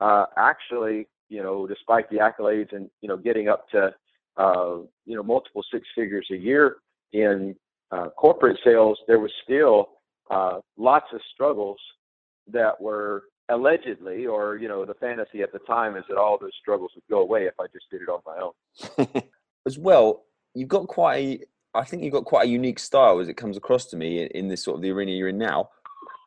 uh, 0.00 0.26
actually, 0.36 1.08
you 1.28 1.42
know, 1.42 1.66
despite 1.66 2.08
the 2.10 2.16
accolades 2.16 2.74
and 2.74 2.90
you 3.00 3.08
know 3.08 3.16
getting 3.16 3.48
up 3.48 3.68
to 3.70 3.94
uh, 4.36 4.76
you 5.06 5.16
know 5.16 5.22
multiple 5.22 5.62
six 5.72 5.86
figures 5.94 6.26
a 6.30 6.36
year 6.36 6.76
in 7.12 7.54
uh, 7.90 8.08
corporate 8.10 8.58
sales, 8.64 8.98
there 9.06 9.18
was 9.18 9.30
still 9.42 9.90
uh, 10.30 10.58
lots 10.76 11.06
of 11.12 11.20
struggles 11.32 11.78
that 12.50 12.78
were 12.80 13.24
allegedly, 13.48 14.26
or 14.26 14.56
you 14.56 14.68
know, 14.68 14.84
the 14.84 14.94
fantasy 14.94 15.42
at 15.42 15.52
the 15.52 15.58
time 15.60 15.96
is 15.96 16.04
that 16.08 16.16
all 16.16 16.38
those 16.38 16.52
struggles 16.60 16.90
would 16.94 17.04
go 17.08 17.20
away 17.20 17.44
if 17.44 17.54
I 17.60 17.66
just 17.72 17.86
did 17.90 18.02
it 18.02 18.08
on 18.08 18.20
my 18.26 18.38
own. 18.40 19.22
As 19.66 19.78
well, 19.78 20.24
you've 20.54 20.68
got 20.68 20.88
quite 20.88 21.16
a, 21.16 21.44
I 21.74 21.84
think 21.84 22.02
you've 22.02 22.12
got 22.12 22.24
quite 22.24 22.46
a 22.46 22.50
unique 22.50 22.78
style 22.78 23.18
as 23.18 23.28
it 23.28 23.34
comes 23.34 23.56
across 23.56 23.86
to 23.86 23.96
me 23.96 24.24
in 24.24 24.48
this 24.48 24.62
sort 24.62 24.76
of 24.76 24.82
the 24.82 24.90
arena 24.90 25.12
you're 25.12 25.28
in 25.28 25.38
now. 25.38 25.70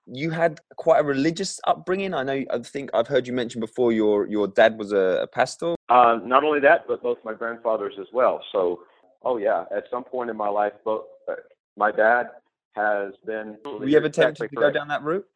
You 0.06 0.30
had 0.30 0.60
quite 0.78 1.00
a 1.00 1.04
religious 1.04 1.60
upbringing. 1.68 2.14
I 2.14 2.24
know. 2.24 2.44
I 2.50 2.60
think 2.60 2.90
I've 2.94 3.08
heard 3.08 3.28
you 3.28 3.34
mention 3.34 3.60
before. 3.60 3.92
Your 3.92 4.26
your 4.28 4.48
dad 4.48 4.78
was 4.78 4.94
a, 4.94 5.22
a 5.24 5.28
pastor. 5.28 5.76
Uh, 5.90 6.20
not 6.24 6.44
only 6.46 6.62
that, 6.62 6.86
but 6.88 7.04
both 7.04 7.18
my 7.26 7.34
grandfathers 7.34 7.94
as 8.00 8.08
well. 8.14 8.42
So, 8.54 8.84
oh 9.24 9.38
yeah, 9.38 9.66
at 9.76 9.84
some 9.92 10.06
point 10.06 10.30
in 10.30 10.38
my 10.38 10.48
life, 10.48 10.72
both 10.86 11.04
uh, 11.28 11.34
my 11.76 11.92
dad 11.92 12.28
has 12.76 13.14
been. 13.26 13.58
Were 13.66 13.86
you 13.86 13.98
ever 13.98 14.08
tempted 14.08 14.50
to 14.50 14.56
go 14.56 14.72
down 14.72 14.88
that 14.88 15.04
route? 15.04 15.28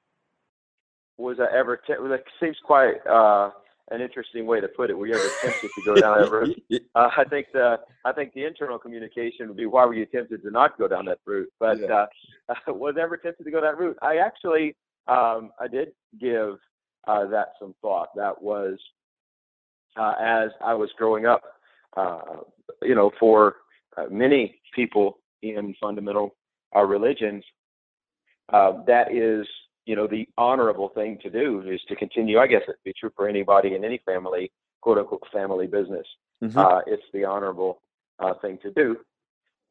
Was 1.18 1.38
I 1.42 1.54
ever? 1.54 1.82
Well, 1.90 2.10
that 2.10 2.24
seems 2.40 2.56
quite 2.64 3.06
uh, 3.06 3.52
an 3.90 4.02
interesting 4.02 4.46
way 4.46 4.62
to 4.62 4.68
put 4.68 4.90
it. 4.90 4.98
Were 4.98 5.08
you 5.08 5.16
ever 5.16 5.30
tempted 5.42 5.70
to 5.76 5.82
go 5.86 5.96
down 5.96 6.22
that 6.22 6.32
route? 6.32 6.64
Uh, 6.94 7.10
I 7.18 7.24
think 7.24 7.48
the 7.54 7.78
I 8.04 8.12
think 8.12 8.34
the 8.34 8.44
internal 8.44 8.78
communication 8.78 9.48
would 9.48 9.56
be 9.56 9.66
why 9.66 9.86
were 9.86 9.94
you 9.94 10.06
tempted 10.06 10.44
to 10.44 10.52
not 10.52 10.78
go 10.78 10.90
down 10.90 11.06
that 11.06 11.20
route? 11.26 11.48
But 11.58 11.80
yeah. 11.80 12.06
uh, 12.50 12.56
was 12.74 12.96
ever 13.02 13.16
tempted 13.16 13.46
to 13.46 13.52
go 13.52 13.62
that 13.62 13.78
route? 13.78 13.98
I 14.02 14.18
actually 14.18 14.76
um, 15.08 15.52
I 15.60 15.68
did 15.72 15.94
give 16.20 16.58
uh, 17.08 17.28
that 17.28 17.54
some 17.60 17.74
thought. 17.82 18.10
That 18.16 18.42
was 18.42 18.78
uh, 19.98 20.16
as 20.20 20.50
I 20.62 20.74
was 20.74 20.90
growing 20.98 21.26
up. 21.26 21.44
Uh, 21.96 22.42
you 22.82 22.96
know, 22.96 23.12
for 23.20 23.56
uh, 23.98 24.06
many 24.10 24.62
people 24.74 25.20
in 25.42 25.76
fundamental 25.82 26.36
uh, 26.76 26.82
religions, 26.82 27.44
uh, 28.54 28.84
that 28.86 29.14
is, 29.14 29.46
you 29.86 29.96
know, 29.96 30.08
the 30.08 30.28
honorable 30.38 30.90
thing 30.90 31.18
to 31.24 31.30
do 31.30 31.62
is 31.68 31.82
to 31.88 31.96
continue. 31.96 32.40
I 32.40 32.48
guess 32.48 32.62
it'd 32.64 32.76
be 32.86 32.94
true 33.00 33.12
for 33.16 33.28
anybody 33.28 33.76
in 33.76 33.84
any 33.84 34.00
family, 34.06 34.52
quote 34.82 34.98
unquote, 34.98 35.24
family 35.34 35.68
business. 35.68 36.06
Mm-hmm. 36.44 36.58
Uh, 36.58 36.80
it's 36.88 37.04
the 37.14 37.26
honorable 37.26 37.82
uh, 38.20 38.34
thing 38.42 38.58
to 38.62 38.72
do. 38.72 38.98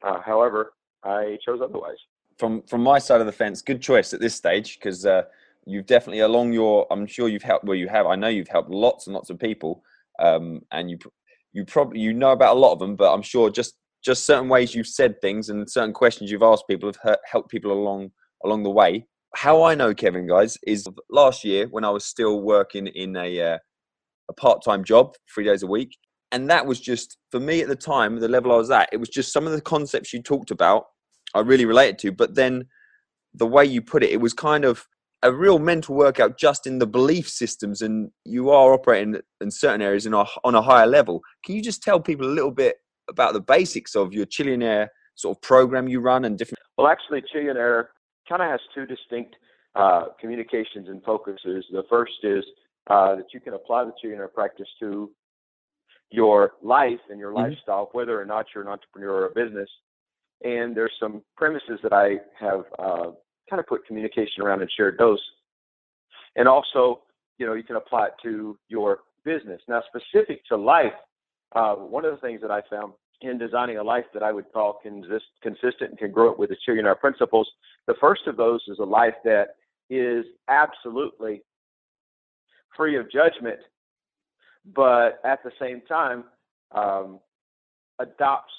Uh, 0.03 0.21
however, 0.25 0.73
I 1.05 1.39
chose 1.45 1.61
otherwise. 1.63 1.97
From 2.39 2.63
from 2.63 2.83
my 2.83 2.99
side 2.99 3.21
of 3.21 3.27
the 3.27 3.33
fence, 3.33 3.63
good 3.63 3.83
choice 3.83 4.13
at 4.13 4.21
this 4.21 4.35
stage 4.35 4.79
because 4.79 5.05
uh, 5.05 5.23
you've 5.67 5.87
definitely 5.87 6.21
along 6.21 6.53
your. 6.53 6.87
I'm 6.91 7.07
sure 7.07 7.29
you've 7.29 7.43
helped. 7.43 7.65
Well, 7.65 7.77
you 7.77 7.89
have. 7.89 8.07
I 8.07 8.17
know 8.17 8.29
you've 8.29 8.49
helped 8.49 8.71
lots 8.71 9.07
and 9.07 9.15
lots 9.15 9.31
of 9.31 9.39
people, 9.39 9.83
um, 10.19 10.63
and 10.73 10.91
you 10.91 10.99
you 11.53 11.65
probably 11.65 12.01
you 12.01 12.13
know 12.13 12.33
about 12.33 12.57
a 12.57 12.59
lot 12.59 12.73
of 12.73 12.79
them. 12.79 12.97
But 12.97 13.13
I'm 13.13 13.23
sure 13.23 13.51
just 13.51 13.75
just 14.03 14.25
certain 14.25 14.49
ways 14.49 14.75
you've 14.75 14.87
said 14.87 15.21
things 15.21 15.51
and 15.51 15.69
certain 15.71 15.93
questions 15.93 16.31
you've 16.31 16.43
asked 16.43 16.65
people 16.69 16.91
have 17.05 17.19
helped 17.31 17.51
people 17.51 17.73
along 17.73 18.11
along 18.45 18.63
the 18.63 18.71
way. 18.71 19.07
How 19.37 19.63
I 19.63 19.75
know 19.75 19.95
Kevin, 19.95 20.27
guys, 20.27 20.59
is 20.67 20.87
last 21.09 21.45
year 21.45 21.67
when 21.69 21.85
I 21.85 21.91
was 21.91 22.05
still 22.05 22.43
working 22.43 22.87
in 22.89 23.17
a 23.17 23.41
uh, 23.41 23.59
a 24.29 24.33
part 24.35 24.63
time 24.65 24.85
job, 24.85 25.15
three 25.33 25.45
days 25.45 25.63
a 25.63 25.67
week, 25.67 25.97
and 26.33 26.49
that 26.51 26.67
was 26.67 26.81
just 26.81 27.17
for 27.31 27.41
me 27.41 27.61
at 27.63 27.69
the 27.69 27.77
time, 27.77 28.19
the 28.19 28.29
level 28.29 28.53
I 28.53 28.57
was 28.57 28.71
at. 28.71 28.89
It 28.93 28.99
was 28.99 29.09
just 29.09 29.33
some 29.33 29.47
of 29.47 29.53
the 29.53 29.61
concepts 29.61 30.13
you 30.13 30.23
talked 30.23 30.51
about, 30.51 30.85
I 31.35 31.41
really 31.41 31.65
related 31.65 31.99
to, 32.01 32.13
but 32.13 32.35
then 32.35 32.65
the 33.35 33.47
way 33.47 33.65
you 33.65 33.81
put 33.81 34.03
it, 34.03 34.11
it 34.11 34.21
was 34.21 34.33
kind 34.33 34.65
of 34.65 34.87
a 35.23 35.33
real 35.33 35.59
mental 35.59 35.95
workout 35.95 36.39
just 36.39 36.67
in 36.67 36.79
the 36.79 36.87
belief 36.87 37.29
systems 37.29 37.83
and 37.83 38.11
you 38.25 38.51
are 38.51 38.73
operating 38.73 39.21
in 39.41 39.51
certain 39.51 39.83
areas 39.83 40.07
in 40.07 40.15
a, 40.15 40.25
on 40.45 40.55
a 40.55 40.63
higher 40.63 40.87
level 40.87 41.21
can 41.45 41.55
you 41.55 41.61
just 41.61 41.83
tell 41.83 42.01
people 42.01 42.27
a 42.27 42.33
little 42.33 42.51
bit 42.51 42.77
about 43.11 43.35
the 43.35 43.41
basics 43.41 43.95
of 43.95 44.15
your 44.15 44.25
Chillionaire 44.25 44.89
sort 45.17 45.37
of 45.37 45.43
program 45.43 45.89
you 45.89 46.01
run 46.01 46.25
and 46.25 46.39
different? 46.39 46.61
Well, 46.79 46.87
actually, 46.87 47.23
Chillionaire 47.35 47.87
kind 48.31 48.43
of 48.43 48.49
has 48.49 48.61
two 48.75 48.87
distinct 48.87 49.35
uh, 49.75 50.07
communications 50.21 50.89
and 50.89 51.03
focuses. 51.03 51.65
The 51.71 51.83
first 51.91 52.13
is 52.23 52.45
uh, 52.89 53.17
that 53.17 53.27
you 53.35 53.41
can 53.41 53.55
apply 53.55 53.85
the 53.85 53.93
Chillionaire 54.03 54.33
practice 54.33 54.69
to 54.79 55.11
your 56.11 56.53
life 56.63 57.01
and 57.11 57.19
your 57.19 57.33
mm-hmm. 57.33 57.51
lifestyle, 57.51 57.91
whether 57.93 58.21
or 58.21 58.25
not 58.25 58.47
you're 58.55 58.65
an 58.65 58.71
entrepreneur 58.71 59.13
or 59.13 59.27
a 59.27 59.35
business. 59.35 59.69
And 60.43 60.75
there's 60.75 60.93
some 60.99 61.23
premises 61.37 61.79
that 61.83 61.93
I 61.93 62.17
have 62.39 62.65
uh, 62.79 63.11
kind 63.51 63.61
of 63.61 63.67
put 63.67 63.87
communication 63.87 64.43
around 64.43 64.63
and 64.63 64.71
shared 64.77 64.97
those. 64.99 65.21
And 66.37 66.49
also, 66.49 67.03
you 67.39 67.47
know, 67.47 67.55
you 67.55 67.65
can 67.65 67.77
apply 67.77 68.07
it 68.07 68.13
to 68.23 68.57
your 68.69 69.01
business. 69.25 69.61
Now, 69.69 69.83
specific 69.95 70.45
to 70.47 70.57
life, 70.57 70.93
uh, 71.55 71.75
one 71.75 72.05
of 72.05 72.13
the 72.13 72.21
things 72.27 72.41
that 72.43 72.51
I 72.51 72.63
found 72.71 72.93
in 73.23 73.39
designing 73.39 73.77
a 73.77 73.83
life 73.83 74.07
that 74.15 74.23
I 74.23 74.33
would 74.33 74.51
call 74.53 74.79
consist, 74.83 75.27
consistent 75.43 75.91
and 75.91 75.99
congruent 75.99 76.39
with 76.39 76.51
the 76.51 76.57
Chillionaire 76.67 76.99
principles, 76.99 77.49
the 77.87 77.95
first 78.01 78.23
of 78.27 78.37
those 78.37 78.63
is 78.69 78.79
a 78.79 78.85
life 78.85 79.15
that 79.25 79.57
is 79.91 80.25
absolutely 80.49 81.43
free 82.77 82.97
of 82.97 83.11
judgment, 83.11 83.59
but 84.75 85.21
at 85.25 85.43
the 85.43 85.51
same 85.61 85.83
time 85.89 86.25
um, 86.73 87.19
adopts 87.99 88.53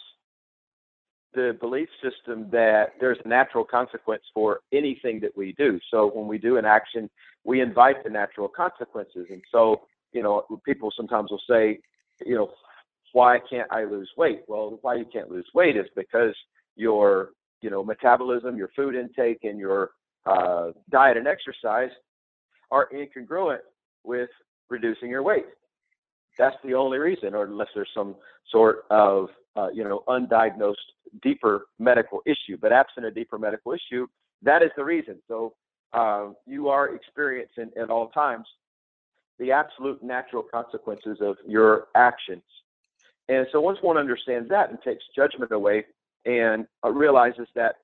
the 1.34 1.58
belief 1.62 1.88
system 2.04 2.50
that 2.52 2.88
there's 3.00 3.18
a 3.24 3.28
natural 3.28 3.64
consequence 3.64 4.24
for 4.34 4.60
anything 4.74 5.20
that 5.22 5.36
we 5.36 5.54
do. 5.54 5.80
So 5.90 6.12
when 6.14 6.28
we 6.28 6.38
do 6.38 6.58
an 6.58 6.66
action, 6.66 7.10
we 7.46 7.62
invite 7.62 8.04
the 8.04 8.10
natural 8.10 8.50
consequences. 8.50 9.28
And 9.30 9.42
so, 9.52 9.82
you 10.12 10.22
know, 10.22 10.44
people 10.66 10.92
sometimes 10.96 11.32
will 11.32 11.42
say, 11.50 11.80
you 12.26 12.36
know, 12.36 12.52
why 13.14 13.40
can't 13.50 13.72
I 13.72 13.84
lose 13.84 14.10
weight? 14.18 14.42
Well, 14.48 14.80
why 14.82 14.96
you 14.96 15.06
can't 15.12 15.30
lose 15.30 15.48
weight 15.54 15.78
is 15.78 15.88
because 15.96 16.36
your 16.76 17.32
you 17.62 17.70
know 17.70 17.84
metabolism, 17.84 18.58
your 18.58 18.70
food 18.76 18.96
intake, 18.96 19.40
and 19.44 19.60
your 19.60 19.92
uh, 20.26 20.72
diet 20.90 21.18
and 21.18 21.28
exercise 21.28 21.92
are 22.72 22.90
incongruent 22.94 23.60
with 24.04 24.30
reducing 24.70 25.10
your 25.10 25.24
weight. 25.24 25.46
That's 26.38 26.56
the 26.64 26.74
only 26.74 26.98
reason, 26.98 27.36
or 27.36 27.44
unless 27.44 27.68
there's 27.76 27.90
some 27.94 28.16
sort 28.50 28.86
of 28.90 29.28
uh, 29.56 29.70
you 29.74 29.84
know 29.84 30.04
undiagnosed 30.08 30.76
deeper 31.22 31.66
medical 31.80 32.22
issue. 32.26 32.58
But 32.60 32.72
absent 32.72 33.06
a 33.06 33.12
deeper 33.12 33.38
medical 33.38 33.74
issue, 33.74 34.08
that 34.42 34.64
is 34.64 34.72
the 34.78 34.84
reason. 34.84 35.18
So 35.28 35.54
uh, 35.94 36.30
you 36.46 36.70
are 36.70 36.96
experiencing 36.96 37.72
at 37.80 37.90
all 37.90 38.10
times 38.10 38.48
the 39.40 39.52
absolute 39.52 40.02
natural 40.02 40.44
consequences 40.44 41.18
of 41.20 41.36
your 41.46 41.88
actions 41.96 42.44
and 43.32 43.48
so 43.54 43.62
once 43.62 43.78
one 43.82 43.98
understands 43.98 44.50
that 44.50 44.72
and 44.72 44.82
takes 44.82 45.06
judgment 45.16 45.54
away 45.54 45.86
and 46.26 46.68
uh, 46.84 46.90
realizes 46.92 47.48
that, 47.56 47.76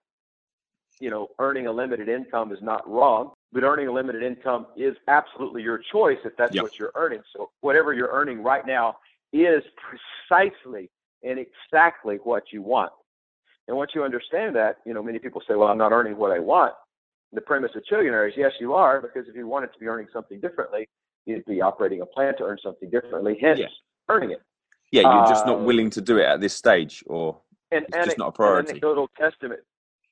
you 0.99 1.09
know, 1.09 1.29
earning 1.39 1.67
a 1.67 1.71
limited 1.71 2.09
income 2.09 2.51
is 2.51 2.59
not 2.61 2.85
wrong, 2.85 3.31
but 3.53 3.63
earning 3.63 3.87
a 3.87 3.91
limited 3.93 4.23
income 4.23 4.67
is 4.75 4.93
absolutely 5.07 5.61
your 5.61 5.79
choice 5.89 6.17
if 6.25 6.35
that's 6.35 6.53
yep. 6.53 6.63
what 6.63 6.77
you're 6.77 6.91
earning. 6.95 7.21
So 7.33 7.49
whatever 7.61 7.93
you're 7.93 8.11
earning 8.11 8.43
right 8.43 8.67
now 8.67 8.97
is 9.31 9.63
precisely 10.27 10.89
and 11.23 11.39
exactly 11.39 12.17
what 12.25 12.43
you 12.51 12.61
want. 12.61 12.91
And 13.69 13.77
once 13.77 13.91
you 13.95 14.03
understand 14.03 14.53
that, 14.57 14.79
you 14.85 14.93
know, 14.93 15.01
many 15.01 15.17
people 15.17 15.41
say, 15.47 15.55
well, 15.55 15.69
I'm 15.69 15.77
not 15.77 15.93
earning 15.93 16.17
what 16.17 16.31
I 16.31 16.39
want. 16.39 16.73
The 17.31 17.41
premise 17.41 17.71
of 17.73 17.83
Chillionaire 17.89 18.27
is 18.27 18.33
yes, 18.35 18.51
you 18.59 18.73
are, 18.73 18.99
because 19.01 19.29
if 19.29 19.35
you 19.35 19.47
wanted 19.47 19.71
to 19.71 19.79
be 19.79 19.87
earning 19.87 20.07
something 20.11 20.41
differently, 20.41 20.89
you'd 21.25 21.45
be 21.45 21.61
operating 21.61 22.01
a 22.01 22.05
plan 22.05 22.35
to 22.37 22.43
earn 22.43 22.57
something 22.61 22.89
differently, 22.89 23.37
hence 23.41 23.59
yeah. 23.59 23.67
earning 24.09 24.31
it. 24.31 24.41
Yeah, 24.91 25.01
you're 25.01 25.27
just 25.27 25.45
not 25.45 25.59
uh, 25.59 25.63
willing 25.63 25.89
to 25.91 26.01
do 26.01 26.17
it 26.17 26.25
at 26.25 26.39
this 26.39 26.53
stage, 26.53 27.03
or 27.07 27.41
and 27.71 27.85
it's 27.89 28.05
just 28.05 28.17
not 28.17 28.29
a 28.29 28.31
priority. 28.31 28.69
An 28.69 28.75
anecdotal 28.75 29.09
testament, 29.19 29.59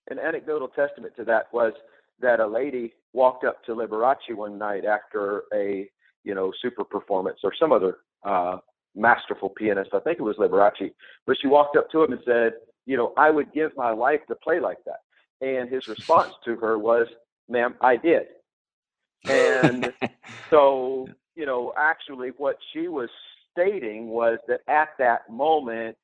an 0.10 0.20
anecdotal 0.20 0.67
testament 0.67 1.13
to 1.17 1.24
that 1.25 1.46
was 1.53 1.74
that 2.20 2.39
a 2.39 2.48
lady 2.48 2.94
walked 3.13 3.46
up 3.46 3.63
to 3.65 3.74
Liberace 3.74 4.36
one 4.36 4.58
night 4.58 4.84
after 4.86 5.44
a 5.53 5.89
you 6.24 6.36
know 6.36 6.51
super 6.62 6.84
performance 6.84 7.39
or 7.44 7.53
some 7.58 7.72
other 7.72 8.00
uh, 8.24 8.58
masterful 8.96 9.50
pianist. 9.50 9.91
I 9.94 10.00
think 10.00 10.20
it 10.20 10.24
was 10.24 10.36
Liberace, 10.38 10.91
but 11.25 11.38
she 11.41 11.48
walked 11.48 11.77
up 11.77 11.89
to 11.91 12.03
him 12.03 12.12
and 12.12 12.22
said, 12.25 12.53
"You 12.86 12.98
know, 12.98 13.13
I 13.17 13.29
would 13.29 13.53
give 13.53 13.72
my 13.77 13.91
life 13.91 14.22
to 14.27 14.36
play 14.36 14.60
like 14.60 14.79
that." 14.86 15.00
And 15.46 15.70
his 15.70 15.88
response 15.88 16.34
to 16.44 16.58
her 16.58 16.77
was, 16.77 17.08
"Ma'am, 17.48 17.75
I 17.79 17.96
did." 17.96 18.24
And 19.27 19.94
so, 20.50 21.08
you 21.36 21.46
know, 21.46 21.74
actually, 21.77 22.29
what 22.38 22.58
she 22.74 22.89
was 22.89 23.10
stating 23.56 24.08
was 24.08 24.38
that 24.48 24.62
at 24.68 24.90
that 25.00 25.30
moment, 25.30 25.96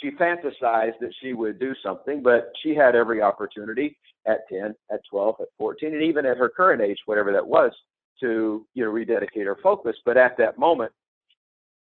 she 0.00 0.10
fantasized 0.12 0.98
that 1.00 1.12
she 1.20 1.32
would 1.32 1.58
do 1.58 1.74
something, 1.82 2.22
but 2.22 2.52
she 2.62 2.74
had 2.74 2.94
every 2.94 3.20
opportunity 3.20 3.96
at 4.26 4.48
10, 4.48 4.74
at 4.92 5.00
12, 5.10 5.36
at 5.40 5.48
14, 5.58 5.94
and 5.94 6.02
even 6.02 6.26
at 6.26 6.36
her 6.36 6.48
current 6.48 6.80
age, 6.80 6.98
whatever 7.06 7.32
that 7.32 7.46
was, 7.46 7.72
to 8.20 8.66
you 8.74 8.84
know 8.84 8.90
rededicate 8.90 9.46
her 9.46 9.56
focus. 9.62 9.96
But 10.04 10.16
at 10.16 10.36
that 10.38 10.58
moment, 10.58 10.92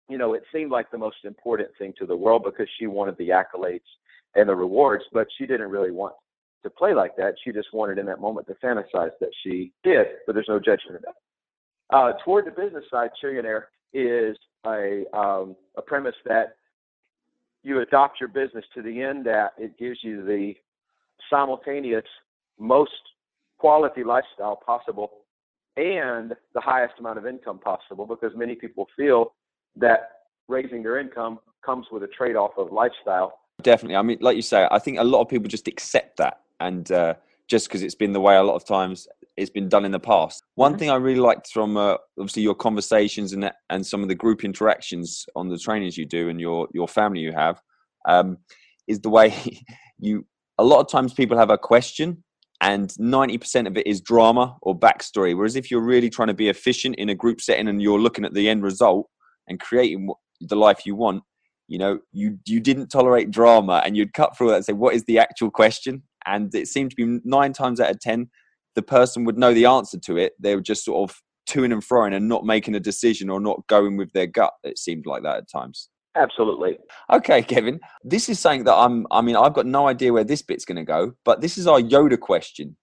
you 0.08 0.18
know, 0.18 0.34
it 0.34 0.42
seemed 0.52 0.70
like 0.70 0.90
the 0.90 0.98
most 0.98 1.18
important 1.24 1.70
thing 1.78 1.92
to 1.98 2.06
the 2.06 2.16
world 2.16 2.42
because 2.44 2.68
she 2.78 2.86
wanted 2.86 3.16
the 3.18 3.30
accolades 3.30 3.80
and 4.34 4.48
the 4.48 4.54
rewards, 4.54 5.04
but 5.12 5.26
she 5.36 5.46
didn't 5.46 5.70
really 5.70 5.90
want 5.90 6.14
to 6.62 6.70
play 6.70 6.94
like 6.94 7.16
that. 7.16 7.34
She 7.44 7.52
just 7.52 7.68
wanted 7.72 7.98
in 7.98 8.06
that 8.06 8.20
moment 8.20 8.46
to 8.48 8.54
fantasize 8.54 9.10
that 9.20 9.30
she 9.42 9.72
did, 9.84 10.06
but 10.26 10.34
there's 10.34 10.48
no 10.48 10.58
judgment 10.58 10.96
in 10.96 11.02
that. 11.04 11.14
Uh, 11.90 12.12
toward 12.24 12.46
the 12.46 12.50
business 12.50 12.84
side, 12.90 13.10
Chillionaire 13.22 13.64
is 13.92 14.36
a 14.66 15.04
um, 15.12 15.56
a 15.76 15.82
premise 15.82 16.14
that 16.24 16.56
you 17.62 17.80
adopt 17.80 18.20
your 18.20 18.28
business 18.28 18.64
to 18.74 18.82
the 18.82 19.02
end 19.02 19.26
that 19.26 19.52
it 19.58 19.78
gives 19.78 19.98
you 20.02 20.24
the 20.24 20.54
simultaneous 21.30 22.04
most 22.58 22.92
quality 23.58 24.04
lifestyle 24.04 24.56
possible 24.56 25.10
and 25.76 26.34
the 26.54 26.60
highest 26.60 26.94
amount 26.98 27.18
of 27.18 27.26
income 27.26 27.58
possible 27.58 28.06
because 28.06 28.32
many 28.36 28.54
people 28.54 28.86
feel 28.96 29.34
that 29.76 30.10
raising 30.48 30.82
their 30.82 30.98
income 30.98 31.38
comes 31.64 31.86
with 31.92 32.02
a 32.02 32.08
trade-off 32.08 32.52
of 32.56 32.72
lifestyle. 32.72 33.40
Definitely. 33.62 33.96
I 33.96 34.02
mean 34.02 34.18
like 34.20 34.36
you 34.36 34.42
say 34.42 34.68
i 34.70 34.78
think 34.78 34.98
a 34.98 35.04
lot 35.04 35.20
of 35.20 35.28
people 35.28 35.48
just 35.48 35.68
accept 35.68 36.16
that 36.18 36.40
and 36.60 36.90
uh, 36.92 37.14
just 37.48 37.68
because 37.68 37.82
it's 37.82 37.94
been 37.94 38.12
the 38.12 38.20
way 38.20 38.36
a 38.36 38.42
lot 38.42 38.54
of 38.54 38.64
times 38.64 39.08
it's 39.38 39.50
been 39.50 39.68
done 39.68 39.84
in 39.84 39.92
the 39.92 40.00
past. 40.00 40.42
One 40.56 40.72
mm-hmm. 40.72 40.78
thing 40.78 40.90
I 40.90 40.96
really 40.96 41.20
liked 41.20 41.48
from 41.52 41.76
uh, 41.76 41.96
obviously 42.18 42.42
your 42.42 42.54
conversations 42.54 43.32
and 43.32 43.50
and 43.70 43.86
some 43.86 44.02
of 44.02 44.08
the 44.08 44.14
group 44.14 44.44
interactions 44.44 45.24
on 45.36 45.48
the 45.48 45.58
trainings 45.58 45.96
you 45.96 46.06
do 46.06 46.28
and 46.28 46.40
your 46.40 46.68
your 46.74 46.88
family 46.88 47.20
you 47.20 47.32
have 47.32 47.60
um, 48.06 48.38
is 48.86 49.00
the 49.00 49.10
way 49.10 49.34
you. 49.98 50.26
A 50.60 50.64
lot 50.64 50.80
of 50.80 50.90
times 50.90 51.14
people 51.14 51.38
have 51.38 51.50
a 51.50 51.58
question 51.58 52.24
and 52.60 52.90
90% 52.90 53.68
of 53.68 53.76
it 53.76 53.86
is 53.86 54.00
drama 54.00 54.56
or 54.62 54.76
backstory. 54.76 55.36
Whereas 55.36 55.54
if 55.54 55.70
you're 55.70 55.80
really 55.80 56.10
trying 56.10 56.28
to 56.28 56.34
be 56.34 56.48
efficient 56.48 56.96
in 56.96 57.08
a 57.08 57.14
group 57.14 57.40
setting 57.40 57.68
and 57.68 57.80
you're 57.80 58.00
looking 58.00 58.24
at 58.24 58.34
the 58.34 58.48
end 58.48 58.64
result 58.64 59.06
and 59.46 59.60
creating 59.60 60.10
the 60.40 60.56
life 60.56 60.84
you 60.84 60.96
want, 60.96 61.22
you 61.68 61.78
know, 61.78 62.00
you 62.12 62.38
you 62.46 62.58
didn't 62.58 62.88
tolerate 62.88 63.30
drama 63.30 63.82
and 63.84 63.96
you'd 63.96 64.14
cut 64.14 64.36
through 64.36 64.48
that 64.48 64.56
and 64.56 64.64
say, 64.64 64.72
what 64.72 64.94
is 64.94 65.04
the 65.04 65.18
actual 65.18 65.50
question? 65.50 66.02
And 66.26 66.52
it 66.54 66.66
seemed 66.66 66.90
to 66.90 66.96
be 66.96 67.20
nine 67.24 67.52
times 67.52 67.78
out 67.78 67.90
of 67.90 68.00
ten, 68.00 68.28
the 68.78 68.82
person 68.82 69.24
would 69.24 69.36
know 69.36 69.52
the 69.52 69.66
answer 69.66 69.98
to 69.98 70.16
it. 70.16 70.34
They 70.38 70.54
were 70.54 70.60
just 70.60 70.84
sort 70.84 71.10
of 71.10 71.20
toing 71.50 71.72
and 71.72 71.82
froing 71.82 72.14
and 72.14 72.28
not 72.28 72.44
making 72.44 72.76
a 72.76 72.80
decision 72.80 73.28
or 73.28 73.40
not 73.40 73.66
going 73.66 73.96
with 73.96 74.12
their 74.12 74.28
gut. 74.28 74.52
It 74.62 74.78
seemed 74.78 75.04
like 75.04 75.24
that 75.24 75.38
at 75.38 75.50
times. 75.50 75.88
Absolutely. 76.14 76.78
Okay, 77.12 77.42
Kevin. 77.42 77.80
This 78.04 78.28
is 78.28 78.38
something 78.38 78.62
that 78.64 78.76
I'm. 78.76 79.04
I 79.10 79.20
mean, 79.20 79.34
I've 79.34 79.52
got 79.52 79.66
no 79.66 79.88
idea 79.88 80.12
where 80.12 80.22
this 80.22 80.42
bit's 80.42 80.64
going 80.64 80.76
to 80.76 80.84
go, 80.84 81.14
but 81.24 81.40
this 81.40 81.58
is 81.58 81.66
our 81.66 81.80
Yoda 81.80 82.20
question. 82.20 82.76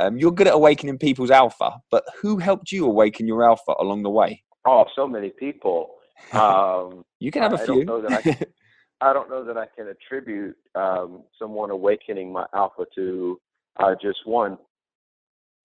Um, 0.00 0.18
you're 0.18 0.32
good 0.32 0.48
at 0.48 0.54
awakening 0.54 0.98
people's 0.98 1.30
alpha, 1.30 1.78
but 1.92 2.02
who 2.20 2.38
helped 2.38 2.72
you 2.72 2.86
awaken 2.86 3.28
your 3.28 3.44
alpha 3.44 3.72
along 3.78 4.02
the 4.02 4.10
way? 4.10 4.42
Oh, 4.66 4.84
so 4.96 5.06
many 5.06 5.30
people. 5.30 5.90
Um, 6.32 7.04
you 7.20 7.30
can 7.30 7.42
have 7.42 7.52
a 7.52 7.62
I 7.62 7.66
few. 7.66 7.84
Don't 7.84 8.02
know 8.02 8.08
that 8.08 8.26
I, 8.26 8.46
I 9.10 9.12
don't 9.12 9.28
know 9.28 9.44
that 9.44 9.58
I 9.58 9.66
can 9.76 9.88
attribute 9.88 10.56
um, 10.74 11.24
someone 11.38 11.70
awakening 11.70 12.32
my 12.32 12.46
alpha 12.54 12.86
to 12.94 13.38
uh, 13.78 13.94
just 14.00 14.20
one. 14.24 14.56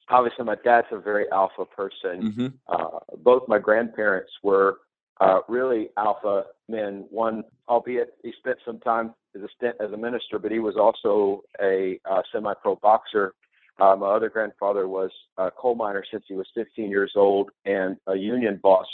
Obviously, 0.09 0.45
my 0.45 0.55
dad's 0.63 0.87
a 0.91 0.99
very 0.99 1.25
alpha 1.31 1.65
person. 1.65 2.31
Mm-hmm. 2.31 2.47
Uh, 2.67 2.99
both 3.23 3.43
my 3.47 3.59
grandparents 3.59 4.31
were 4.43 4.79
uh, 5.19 5.39
really 5.47 5.89
alpha 5.97 6.45
men. 6.67 7.05
One, 7.09 7.43
albeit 7.69 8.13
he 8.23 8.33
spent 8.39 8.57
some 8.65 8.79
time 8.79 9.13
as 9.35 9.41
a 9.41 9.47
stint 9.55 9.75
as 9.79 9.91
a 9.91 9.97
minister, 9.97 10.39
but 10.39 10.51
he 10.51 10.59
was 10.59 10.75
also 10.75 11.43
a 11.61 11.99
uh, 12.09 12.21
semi-pro 12.31 12.75
boxer. 12.77 13.33
Uh, 13.79 13.95
my 13.95 14.07
other 14.07 14.29
grandfather 14.29 14.87
was 14.87 15.11
a 15.37 15.49
coal 15.51 15.75
miner 15.75 16.03
since 16.11 16.23
he 16.27 16.33
was 16.33 16.47
15 16.55 16.89
years 16.89 17.13
old 17.15 17.49
and 17.65 17.97
a 18.07 18.15
union 18.15 18.59
boss. 18.61 18.87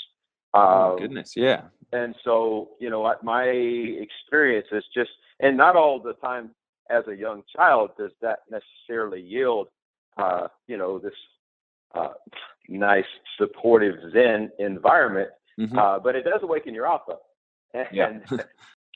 oh, 0.54 0.94
um, 0.94 1.00
goodness, 1.00 1.36
yeah 1.36 1.62
and 1.94 2.16
so 2.24 2.70
you 2.80 2.90
know 2.90 3.14
my 3.24 3.44
experience 3.44 4.68
is 4.72 4.84
just 4.94 5.10
and 5.40 5.56
not 5.56 5.76
all 5.76 6.00
the 6.00 6.14
time 6.14 6.52
as 6.90 7.04
a 7.08 7.16
young 7.16 7.44
child 7.56 7.92
does 7.98 8.12
that 8.22 8.40
necessarily 8.50 9.22
yield 9.22 9.68
uh, 10.18 10.48
you 10.68 10.78
know 10.78 11.00
this 11.00 11.14
uh, 11.96 12.14
nice 12.70 13.06
supportive 13.38 13.96
zen 14.12 14.50
environment 14.60 15.30
mm-hmm. 15.60 15.78
uh, 15.78 16.00
but 16.00 16.16
it 16.16 16.24
does 16.24 16.42
awaken 16.44 16.74
your 16.74 16.88
alpha 16.88 17.16
and 17.74 17.88
yeah. 17.92 18.20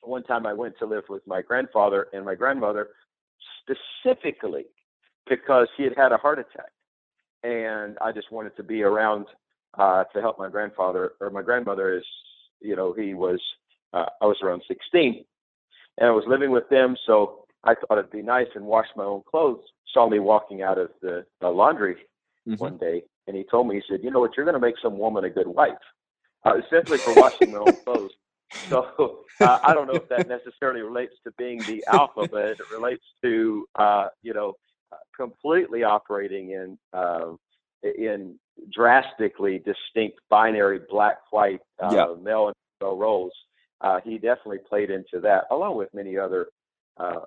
one 0.04 0.24
time 0.24 0.46
i 0.46 0.54
went 0.54 0.78
to 0.80 0.86
live 0.86 1.04
with 1.10 1.26
my 1.28 1.42
grandfather 1.42 2.08
and 2.14 2.26
my 2.26 2.36
grandmother 2.36 2.90
specifically 3.62 4.66
because 5.30 5.68
he 5.78 5.84
had 5.84 5.94
had 5.96 6.12
a 6.12 6.18
heart 6.18 6.40
attack 6.40 6.72
and 7.44 7.98
i 8.02 8.12
just 8.12 8.32
wanted 8.32 8.56
to 8.56 8.64
be 8.64 8.84
around 8.84 9.26
uh, 9.78 10.04
to 10.14 10.20
help 10.20 10.38
my 10.38 10.50
grandfather 10.50 11.14
or 11.22 11.30
my 11.30 11.42
grandmother 11.42 11.96
is 11.96 12.04
you 12.62 12.76
know, 12.76 12.94
he 12.94 13.14
was, 13.14 13.42
uh, 13.94 14.06
I 14.22 14.26
was 14.26 14.38
around 14.42 14.62
16 14.68 15.26
and 15.98 16.08
I 16.08 16.12
was 16.12 16.24
living 16.28 16.52
with 16.52 16.70
them. 16.70 16.96
So 17.06 17.41
I 17.64 17.76
thought 17.76 17.98
it'd 17.98 18.12
be 18.12 18.22
nice 18.22 18.48
and 18.56 18.66
wash 18.66 18.88
my 18.96 19.04
own 19.04 19.22
clothes. 19.30 19.64
Saw 19.94 20.10
me 20.10 20.20
walking 20.20 20.62
out 20.62 20.78
of 20.78 20.90
the, 21.02 21.26
the 21.42 21.50
laundry 21.50 21.96
mm-hmm. 22.48 22.56
one 22.56 22.78
day 22.78 23.04
and 23.28 23.36
he 23.36 23.44
told 23.50 23.68
me, 23.68 23.76
he 23.76 23.82
said, 23.90 24.04
you 24.04 24.12
know 24.12 24.20
what, 24.20 24.32
you're 24.36 24.46
going 24.46 24.60
to 24.60 24.60
make 24.60 24.76
some 24.82 24.98
woman 24.98 25.24
a 25.26 25.30
good 25.30 25.48
wife, 25.48 25.74
uh, 26.46 26.56
simply 26.70 26.98
for 26.98 27.14
washing 27.16 27.52
my 27.52 27.60
own 27.60 27.76
clothes. 27.86 28.12
So 28.68 29.20
uh, 29.40 29.60
I 29.64 29.74
don't 29.74 29.88
know 29.88 29.94
if 29.94 30.10
that 30.10 30.28
necessarily 30.28 30.82
relates 30.82 31.14
to 31.24 31.32
being 31.38 31.60
the 31.60 31.84
alpha, 31.88 32.28
but 32.30 32.46
it 32.46 32.72
relates 32.72 33.04
to, 33.24 33.66
uh, 33.76 34.08
you 34.24 34.34
know, 34.34 34.54
uh, 34.92 34.98
completely 35.16 35.84
operating 35.84 36.52
in, 36.52 36.78
uh, 36.94 37.34
in 37.84 38.38
drastically 38.74 39.60
distinct 39.60 40.20
binary 40.30 40.82
black 40.90 41.18
white 41.32 41.62
uh, 41.82 41.92
yeah. 41.94 42.14
male 42.22 42.48
and 42.48 42.56
female 42.80 42.98
roles. 42.98 43.32
Uh, 43.80 44.00
he 44.04 44.16
definitely 44.16 44.60
played 44.68 44.90
into 44.90 45.20
that, 45.22 45.46
along 45.50 45.78
with 45.78 45.90
many 45.94 46.18
other 46.18 46.48
uh, 46.98 47.20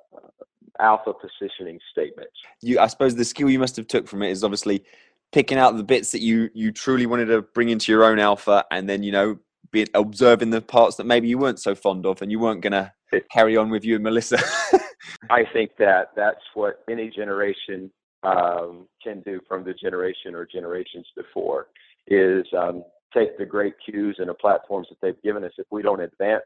alpha 0.81 1.13
positioning 1.13 1.79
statements. 1.91 2.33
You, 2.61 2.79
I 2.79 2.87
suppose, 2.87 3.15
the 3.15 3.25
skill 3.25 3.51
you 3.51 3.59
must 3.59 3.77
have 3.77 3.87
took 3.87 4.09
from 4.09 4.23
it 4.23 4.31
is 4.31 4.45
obviously 4.45 4.85
picking 5.33 5.59
out 5.59 5.77
the 5.77 5.85
bits 5.85 6.13
that 6.13 6.21
you 6.21 6.51
you 6.55 6.71
truly 6.73 7.07
wanted 7.07 7.27
to 7.27 7.43
bring 7.43 7.69
into 7.69 7.91
your 7.93 8.05
own 8.05 8.19
alpha, 8.19 8.65
and 8.71 8.89
then 8.89 9.03
you 9.03 9.13
know, 9.13 9.39
be 9.71 9.87
observing 9.95 10.51
the 10.51 10.61
parts 10.61 10.97
that 10.97 11.07
maybe 11.07 11.29
you 11.29 11.39
weren't 11.39 11.61
so 11.61 11.75
fond 11.75 12.07
of, 12.07 12.23
and 12.23 12.31
you 12.31 12.39
weren't 12.39 12.61
going 12.61 12.73
to 12.73 12.93
carry 13.33 13.57
on 13.57 13.71
with 13.71 13.85
you 13.85 13.95
and 13.95 14.05
Melissa. 14.05 14.39
I 15.31 15.45
think 15.53 15.73
that 15.79 16.11
that's 16.17 16.45
what 16.55 16.83
any 16.89 17.11
generation 17.11 17.91
um, 18.23 18.87
can 19.03 19.21
do 19.21 19.41
from 19.47 19.65
the 19.65 19.75
generation 19.75 20.35
or 20.35 20.47
generations 20.47 21.07
before 21.17 21.69
is 22.07 22.45
um, 22.57 22.85
take 23.15 23.39
the 23.39 23.45
great 23.45 23.75
cues 23.85 24.17
and 24.19 24.29
the 24.29 24.35
platforms 24.35 24.89
that 24.91 24.97
they've 25.01 25.23
given 25.23 25.45
us. 25.45 25.53
If 25.59 25.67
we 25.71 25.83
don't 25.83 26.01
advance 26.01 26.43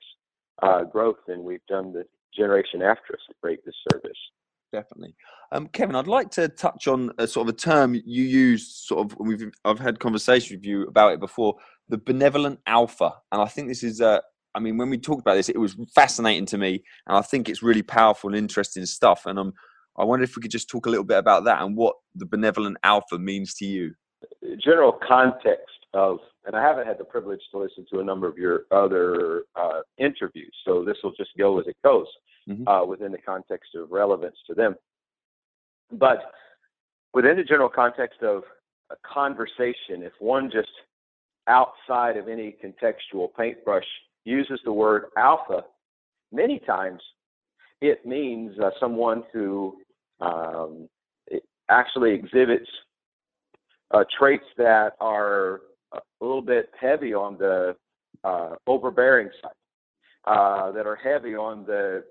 uh, 0.63 0.85
growth, 0.85 1.17
then 1.27 1.45
we've 1.45 1.65
done 1.69 1.93
the 1.93 2.05
generation 2.37 2.83
after 2.83 3.14
us 3.14 3.21
a 3.31 3.35
great 3.43 3.61
disservice. 3.64 4.19
Definitely, 4.73 5.14
um, 5.51 5.69
Kevin. 5.69 5.97
I'd 5.97 6.07
like 6.07 6.31
to 6.33 6.49
touch 6.49 6.88
on 6.88 7.11
a 7.19 7.27
sort 7.27 7.49
of 7.49 7.55
a 7.55 7.57
term 7.57 7.95
you 7.95 8.23
use. 8.23 8.75
Sort 8.87 9.11
of, 9.11 9.17
we've 9.19 9.51
I've 9.64 9.79
had 9.79 9.99
conversations 9.99 10.59
with 10.59 10.67
you 10.67 10.83
about 10.83 11.12
it 11.12 11.21
before. 11.21 11.55
The 11.88 11.99
benevolent 11.99 12.61
alpha, 12.67 13.14
and 13.33 13.41
I 13.41 13.47
think 13.47 13.69
this 13.69 13.83
is 13.83 14.01
a. 14.01 14.23
I 14.55 14.61
mean, 14.61 14.77
when 14.77 14.91
we 14.91 14.99
talked 14.99 15.21
about 15.21 15.35
this, 15.35 15.49
it 15.49 15.59
was 15.59 15.77
fascinating 15.95 16.47
to 16.47 16.59
me, 16.59 16.83
and 17.07 17.17
I 17.17 17.23
think 17.23 17.49
it's 17.49 17.62
really 17.62 17.83
powerful 17.83 18.29
and 18.29 18.37
interesting 18.37 18.85
stuff. 18.85 19.25
And 19.25 19.38
I'm 19.38 19.55
I 19.99 20.05
wonder 20.05 20.23
if 20.23 20.37
we 20.37 20.43
could 20.43 20.51
just 20.51 20.69
talk 20.69 20.87
a 20.87 20.91
little 20.91 21.05
bit 21.05 21.19
about 21.19 21.45
that 21.45 21.61
and 21.61 21.77
what 21.77 21.97
the 22.14 22.27
benevolent 22.27 22.77
alpha 22.85 23.19
means 23.19 23.55
to 23.55 23.67
you. 23.67 23.95
General 24.64 24.93
context 25.07 25.87
of, 25.93 26.19
and 26.49 26.57
I 26.57 26.63
haven't 26.63 26.87
had 26.87 26.99
the 26.99 27.05
privilege 27.05 27.43
to 27.51 27.59
listen 27.59 27.85
to 27.93 28.01
a 28.01 28.05
number 28.05 28.27
of 28.27 28.39
your 28.39 28.63
other 28.71 29.43
uh, 29.55 29.83
interviews, 29.99 30.55
so 30.65 30.83
this 30.83 30.97
will 31.05 31.13
just 31.13 31.31
go 31.37 31.61
as 31.61 31.67
it 31.67 31.77
goes 31.85 32.07
mm-hmm. 32.49 32.67
uh, 32.67 32.87
within 32.87 33.13
the 33.13 33.19
context 33.19 33.75
of 33.75 33.91
relevance 33.91 34.37
to 34.47 34.55
them. 34.55 34.75
But 35.93 36.33
within 37.13 37.37
the 37.37 37.45
general 37.45 37.69
context 37.69 38.23
of 38.23 38.45
a 38.91 38.97
conversation, 39.07 40.03
if 40.03 40.13
one 40.21 40.51
just 40.51 40.71
outside 41.49 42.17
of 42.17 42.29
any 42.29 42.57
contextual 42.65 43.29
paintbrush 43.39 43.85
uses 44.25 44.59
the 44.65 44.73
word 44.73 45.05
alpha, 45.19 45.65
many 46.33 46.61
times 46.61 47.03
it 47.83 48.07
means 48.07 48.59
uh, 48.59 48.71
someone 48.81 49.23
who 49.35 49.77
um, 50.23 50.89
actually 51.69 52.15
exhibits 52.15 52.69
uh, 53.91 54.05
traits 54.19 54.47
that 54.57 54.93
are 54.99 55.61
a 55.92 56.01
little 56.20 56.42
bit 56.42 56.70
heavy 56.79 57.14
on 57.14 57.38
the 57.38 57.77
uh, 58.24 58.55
overbearing 58.66 59.31
side, 59.40 59.51
uh, 60.24 60.72
that 60.72 60.87
are 60.87 60.96
heavy 60.96 61.35
on 61.35 61.64
the 61.64 62.05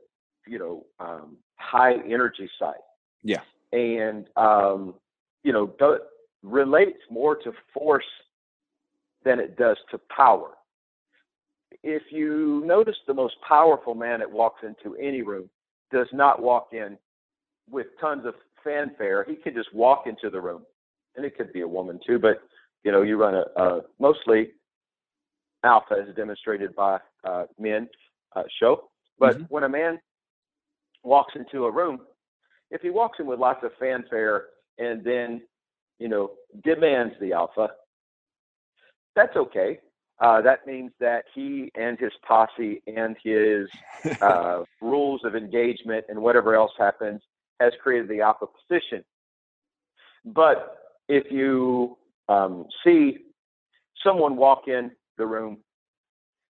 you 0.47 0.59
know 0.59 0.85
um, 0.99 1.37
high 1.55 1.95
energy 2.05 2.49
side. 2.59 2.75
Yeah, 3.23 3.41
and 3.71 4.27
um, 4.35 4.95
you 5.43 5.53
know 5.53 5.73
do, 5.79 5.99
relates 6.43 6.99
more 7.09 7.35
to 7.35 7.51
force 7.73 8.05
than 9.23 9.39
it 9.39 9.57
does 9.57 9.77
to 9.91 9.99
power. 10.15 10.51
If 11.83 12.03
you 12.11 12.63
notice 12.65 12.95
the 13.07 13.13
most 13.13 13.35
powerful 13.47 13.93
man 13.93 14.19
that 14.19 14.31
walks 14.31 14.63
into 14.63 14.95
any 14.97 15.21
room 15.21 15.49
does 15.91 16.07
not 16.11 16.41
walk 16.41 16.69
in 16.71 16.97
with 17.69 17.87
tons 17.99 18.25
of 18.25 18.33
fanfare. 18.63 19.25
He 19.27 19.35
can 19.35 19.53
just 19.53 19.73
walk 19.73 20.03
into 20.05 20.29
the 20.29 20.41
room, 20.41 20.63
and 21.15 21.25
it 21.25 21.37
could 21.37 21.53
be 21.53 21.61
a 21.61 21.67
woman 21.67 21.99
too. 22.05 22.19
But 22.19 22.41
you 22.87 22.93
know, 22.93 23.01
you 23.01 23.17
run 23.17 23.35
a, 23.35 23.61
a 23.61 23.81
mostly 23.99 24.51
alpha, 25.65 25.95
as 26.07 26.15
demonstrated 26.15 26.73
by 26.73 26.97
uh, 27.25 27.43
men 27.59 27.89
uh, 28.33 28.43
show. 28.61 28.89
But 29.19 29.35
mm-hmm. 29.35 29.43
when 29.49 29.65
a 29.65 29.69
man 29.69 29.99
walks 31.03 31.33
into 31.35 31.65
a 31.65 31.71
room, 31.71 31.99
if 32.71 32.79
he 32.79 32.89
walks 32.89 33.19
in 33.19 33.25
with 33.25 33.39
lots 33.39 33.61
of 33.65 33.71
fanfare 33.77 34.45
and 34.77 35.03
then 35.03 35.41
you 35.99 36.07
know 36.07 36.31
demands 36.63 37.13
the 37.19 37.33
alpha, 37.33 37.71
that's 39.17 39.35
okay. 39.35 39.79
Uh, 40.21 40.41
that 40.41 40.65
means 40.65 40.91
that 41.01 41.25
he 41.35 41.69
and 41.75 41.99
his 41.99 42.13
posse 42.25 42.81
and 42.87 43.17
his 43.21 43.67
uh, 44.21 44.63
rules 44.81 45.25
of 45.25 45.35
engagement 45.35 46.05
and 46.07 46.17
whatever 46.17 46.55
else 46.55 46.71
happens 46.79 47.21
has 47.59 47.73
created 47.83 48.07
the 48.07 48.21
alpha 48.21 48.45
position. 48.69 49.03
But 50.23 50.77
if 51.09 51.29
you 51.29 51.97
um, 52.29 52.65
see 52.83 53.17
someone 54.03 54.35
walk 54.35 54.67
in 54.67 54.91
the 55.17 55.25
room 55.25 55.57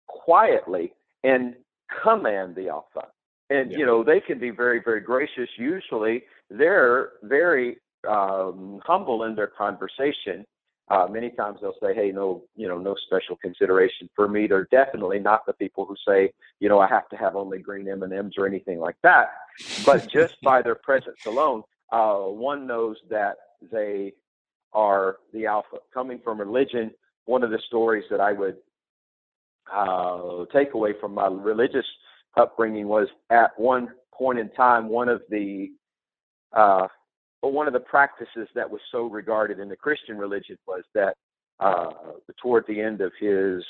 quietly 0.07 0.93
and 1.23 1.55
command 2.03 2.55
the 2.55 2.69
alpha, 2.69 3.07
and 3.49 3.71
yeah. 3.71 3.77
you 3.77 3.85
know 3.85 4.03
they 4.03 4.19
can 4.19 4.39
be 4.39 4.49
very 4.49 4.81
very 4.83 5.01
gracious. 5.01 5.49
Usually 5.57 6.23
they're 6.49 7.11
very 7.23 7.77
um, 8.07 8.79
humble 8.85 9.23
in 9.23 9.35
their 9.35 9.47
conversation 9.47 10.45
uh, 10.89 11.07
many 11.09 11.29
times 11.31 11.59
they'll 11.61 11.75
say, 11.81 11.93
"Hey, 11.95 12.11
no, 12.11 12.43
you 12.55 12.67
know, 12.67 12.77
no 12.77 12.95
special 13.07 13.37
consideration 13.37 14.09
for 14.15 14.27
me." 14.27 14.47
They're 14.47 14.67
definitely 14.69 15.19
not 15.19 15.45
the 15.45 15.53
people 15.53 15.85
who 15.85 15.95
say, 16.05 16.33
"You 16.59 16.67
know, 16.67 16.79
I 16.79 16.87
have 16.87 17.07
to 17.09 17.15
have 17.15 17.35
only 17.35 17.59
green 17.59 17.87
M 17.87 18.03
and 18.03 18.13
M's 18.13 18.33
or 18.37 18.45
anything 18.45 18.79
like 18.79 18.97
that." 19.01 19.29
But 19.85 20.07
just 20.11 20.41
by 20.41 20.61
their 20.61 20.75
presence 20.75 21.25
alone, 21.25 21.63
uh, 21.91 22.15
one 22.15 22.67
knows 22.67 22.97
that 23.09 23.37
they 23.71 24.13
are 24.73 25.17
the 25.33 25.45
alpha. 25.45 25.77
Coming 25.93 26.19
from 26.23 26.39
religion, 26.39 26.91
one 27.25 27.43
of 27.43 27.51
the 27.51 27.59
stories 27.67 28.03
that 28.09 28.19
I 28.19 28.33
would 28.33 28.57
uh, 29.73 30.45
take 30.53 30.73
away 30.73 30.93
from 30.99 31.13
my 31.13 31.27
religious 31.27 31.85
upbringing 32.35 32.87
was 32.87 33.07
at 33.29 33.51
one 33.57 33.89
point 34.13 34.39
in 34.39 34.49
time, 34.49 34.89
one 34.89 35.09
of 35.09 35.21
the 35.29 35.69
uh, 36.53 36.87
one 37.41 37.67
of 37.67 37.73
the 37.73 37.79
practices 37.79 38.47
that 38.55 38.69
was 38.69 38.79
so 38.91 39.05
regarded 39.05 39.59
in 39.59 39.67
the 39.67 39.75
Christian 39.75 40.17
religion 40.17 40.57
was 40.65 40.83
that 40.93 41.15
uh, 41.59 41.89
toward 42.41 42.65
the 42.67 42.79
end 42.79 43.01
of 43.01 43.11
his 43.19 43.63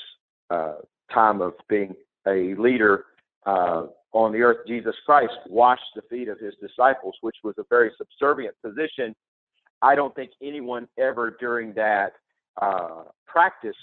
uh, 0.50 0.76
time 1.12 1.40
of 1.40 1.54
being 1.68 1.94
a 2.26 2.54
leader 2.54 3.04
uh, 3.46 3.86
on 4.12 4.32
the 4.32 4.40
earth, 4.42 4.58
Jesus 4.66 4.94
Christ 5.04 5.34
washed 5.48 5.82
the 5.96 6.02
feet 6.02 6.28
of 6.28 6.38
his 6.38 6.54
disciples, 6.60 7.14
which 7.20 7.36
was 7.42 7.54
a 7.58 7.64
very 7.68 7.90
subservient 7.98 8.54
position. 8.64 9.14
I 9.84 9.94
don't 9.94 10.14
think 10.14 10.30
anyone 10.42 10.88
ever 10.98 11.36
during 11.38 11.74
that 11.74 12.12
uh, 12.60 13.04
practice 13.26 13.76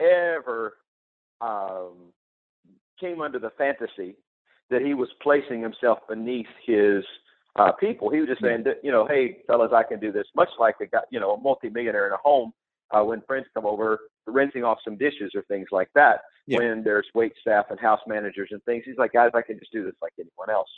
ever 0.00 0.78
um, 1.40 2.12
came 2.98 3.20
under 3.20 3.38
the 3.38 3.50
fantasy 3.58 4.16
that 4.70 4.80
he 4.80 4.94
was 4.94 5.08
placing 5.22 5.60
himself 5.60 5.98
beneath 6.08 6.46
his 6.64 7.04
uh, 7.56 7.72
people. 7.72 8.10
He 8.10 8.20
was 8.20 8.28
just 8.28 8.42
saying, 8.42 8.64
that, 8.64 8.78
you 8.82 8.90
know, 8.90 9.06
hey, 9.06 9.38
fellas, 9.46 9.72
I 9.74 9.82
can 9.82 10.00
do 10.00 10.10
this. 10.12 10.26
Much 10.34 10.48
like 10.58 10.76
a 10.80 10.86
guy, 10.86 11.00
you 11.10 11.20
know, 11.20 11.32
a 11.34 11.40
multimillionaire 11.40 12.06
in 12.06 12.12
a 12.14 12.22
home 12.22 12.52
uh, 12.90 13.02
when 13.04 13.20
friends 13.26 13.46
come 13.54 13.66
over, 13.66 13.98
rinsing 14.26 14.64
off 14.64 14.78
some 14.84 14.96
dishes 14.96 15.32
or 15.34 15.42
things 15.42 15.68
like 15.72 15.90
that. 15.94 16.22
Yeah. 16.46 16.58
When 16.58 16.82
there's 16.84 17.06
wait 17.14 17.32
staff 17.40 17.66
and 17.70 17.78
house 17.78 18.00
managers 18.06 18.48
and 18.50 18.62
things, 18.64 18.84
he's 18.86 18.98
like, 18.98 19.12
guys, 19.12 19.30
I 19.34 19.42
can 19.42 19.58
just 19.58 19.72
do 19.72 19.84
this 19.84 19.94
like 20.00 20.12
anyone 20.18 20.50
else. 20.50 20.70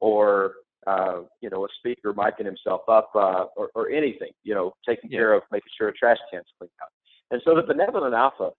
Or 0.00 0.54
uh, 0.86 1.20
you 1.40 1.50
know, 1.50 1.64
a 1.64 1.68
speaker 1.78 2.12
miking 2.12 2.46
himself 2.46 2.82
up, 2.88 3.10
uh, 3.14 3.44
or, 3.56 3.70
or 3.74 3.90
anything, 3.90 4.30
you 4.42 4.54
know, 4.54 4.72
taking 4.86 5.10
yeah. 5.10 5.18
care 5.18 5.32
of 5.34 5.42
making 5.50 5.70
sure 5.78 5.88
a 5.88 5.92
trash 5.92 6.18
can's 6.30 6.46
cleaned 6.58 6.70
out. 6.82 6.88
And 7.30 7.40
so 7.44 7.54
the 7.54 7.62
benevolent 7.62 8.14
alpha 8.14 8.50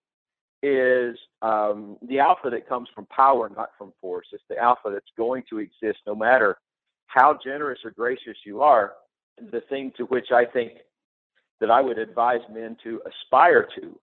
is 0.62 1.18
um, 1.42 1.98
the 2.08 2.20
alpha 2.20 2.50
that 2.50 2.68
comes 2.68 2.88
from 2.96 3.06
power, 3.08 3.52
not 3.56 3.70
from 3.78 3.94
force. 4.00 4.28
It's 4.32 4.44
the 4.50 4.58
alpha 4.58 4.90
that's 4.92 5.06
going 5.18 5.44
to 5.50 5.60
exist 5.60 6.00
no 6.08 6.16
matter 6.16 6.58
how 7.08 7.38
generous 7.44 7.80
or 7.84 7.92
gracious 7.92 8.38
you 8.46 8.62
are, 8.62 8.94
the 9.52 9.62
thing 9.70 9.92
to 9.98 10.04
which 10.06 10.32
I 10.32 10.46
think 10.46 10.72
that 11.60 11.70
I 11.70 11.82
would 11.82 11.98
advise 11.98 12.42
men 12.52 12.78
to 12.84 13.02
aspire 13.06 13.68
to, 13.80 14.00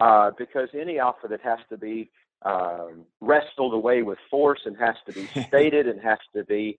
uh, 0.00 0.30
because 0.36 0.68
any 0.74 0.98
alpha 0.98 1.28
that 1.28 1.40
has 1.42 1.58
to 1.68 1.76
be 1.76 2.10
um, 2.42 3.04
wrestled 3.20 3.74
away 3.74 4.02
with 4.02 4.18
force 4.30 4.60
and 4.64 4.76
has 4.78 4.96
to 5.06 5.12
be 5.12 5.26
stated 5.48 5.86
and 5.86 6.00
has 6.00 6.18
to 6.34 6.44
be, 6.44 6.78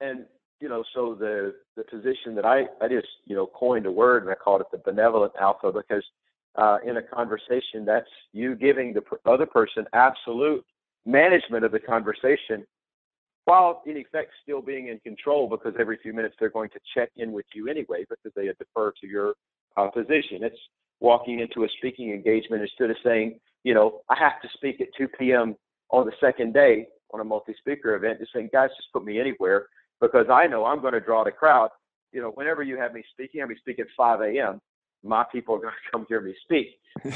and 0.00 0.26
you 0.60 0.68
know, 0.68 0.82
so 0.94 1.14
the 1.14 1.54
the 1.76 1.84
position 1.84 2.34
that 2.34 2.44
I 2.44 2.66
I 2.80 2.88
just 2.88 3.08
you 3.26 3.36
know 3.36 3.46
coined 3.46 3.86
a 3.86 3.90
word 3.90 4.22
and 4.22 4.30
I 4.30 4.34
called 4.34 4.60
it 4.60 4.66
the 4.72 4.78
benevolent 4.78 5.32
alpha 5.40 5.72
because 5.72 6.04
uh, 6.56 6.78
in 6.84 6.96
a 6.96 7.02
conversation 7.02 7.84
that's 7.84 8.08
you 8.32 8.54
giving 8.56 8.92
the 8.92 9.02
other 9.30 9.46
person 9.46 9.84
absolute 9.92 10.64
management 11.06 11.64
of 11.64 11.72
the 11.72 11.78
conversation 11.78 12.66
while 13.44 13.82
in 13.86 13.96
effect 13.96 14.30
still 14.42 14.60
being 14.60 14.88
in 14.88 14.98
control 14.98 15.48
because 15.48 15.72
every 15.80 15.98
few 16.02 16.12
minutes 16.12 16.34
they're 16.38 16.50
going 16.50 16.68
to 16.70 16.80
check 16.94 17.08
in 17.16 17.32
with 17.32 17.46
you 17.54 17.68
anyway 17.68 18.04
because 18.08 18.32
they 18.36 18.46
defer 18.58 18.92
to 19.00 19.06
your 19.06 19.34
uh, 19.76 19.88
position. 19.88 20.42
It's 20.42 20.58
walking 21.00 21.40
into 21.40 21.64
a 21.64 21.68
speaking 21.78 22.10
engagement 22.10 22.60
instead 22.60 22.90
of 22.90 22.96
saying, 23.02 23.38
you 23.64 23.72
know, 23.72 24.00
I 24.10 24.16
have 24.18 24.42
to 24.42 24.48
speak 24.54 24.82
at 24.82 24.88
2 24.98 25.08
p.m. 25.18 25.56
on 25.90 26.04
the 26.04 26.12
second 26.20 26.52
day 26.52 26.88
on 27.14 27.20
a 27.20 27.24
multi-speaker 27.24 27.94
event, 27.94 28.18
just 28.18 28.34
saying, 28.34 28.50
guys, 28.52 28.68
just 28.76 28.92
put 28.92 29.04
me 29.04 29.18
anywhere 29.18 29.68
because 30.00 30.26
I 30.30 30.46
know 30.46 30.64
I'm 30.64 30.80
going 30.80 30.94
to 30.94 31.00
draw 31.00 31.24
the 31.24 31.30
crowd. 31.30 31.70
You 32.12 32.22
know, 32.22 32.30
whenever 32.30 32.62
you 32.62 32.76
have 32.78 32.94
me 32.94 33.02
speaking, 33.12 33.42
I 33.42 33.46
be 33.46 33.56
speak 33.56 33.78
at 33.78 33.86
5 33.96 34.20
a.m. 34.22 34.60
My 35.04 35.24
people 35.30 35.54
are 35.56 35.60
going 35.60 35.74
to 35.84 35.90
come 35.90 36.06
hear 36.08 36.20
me 36.20 36.34
speak. 36.44 36.68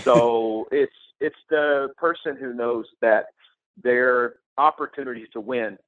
So 0.02 0.66
it's 0.72 0.92
it's 1.20 1.36
the 1.50 1.88
person 1.96 2.36
who 2.38 2.52
knows 2.52 2.86
that 3.00 3.26
their 3.82 4.34
opportunities 4.58 5.28
to 5.32 5.40
win 5.40 5.78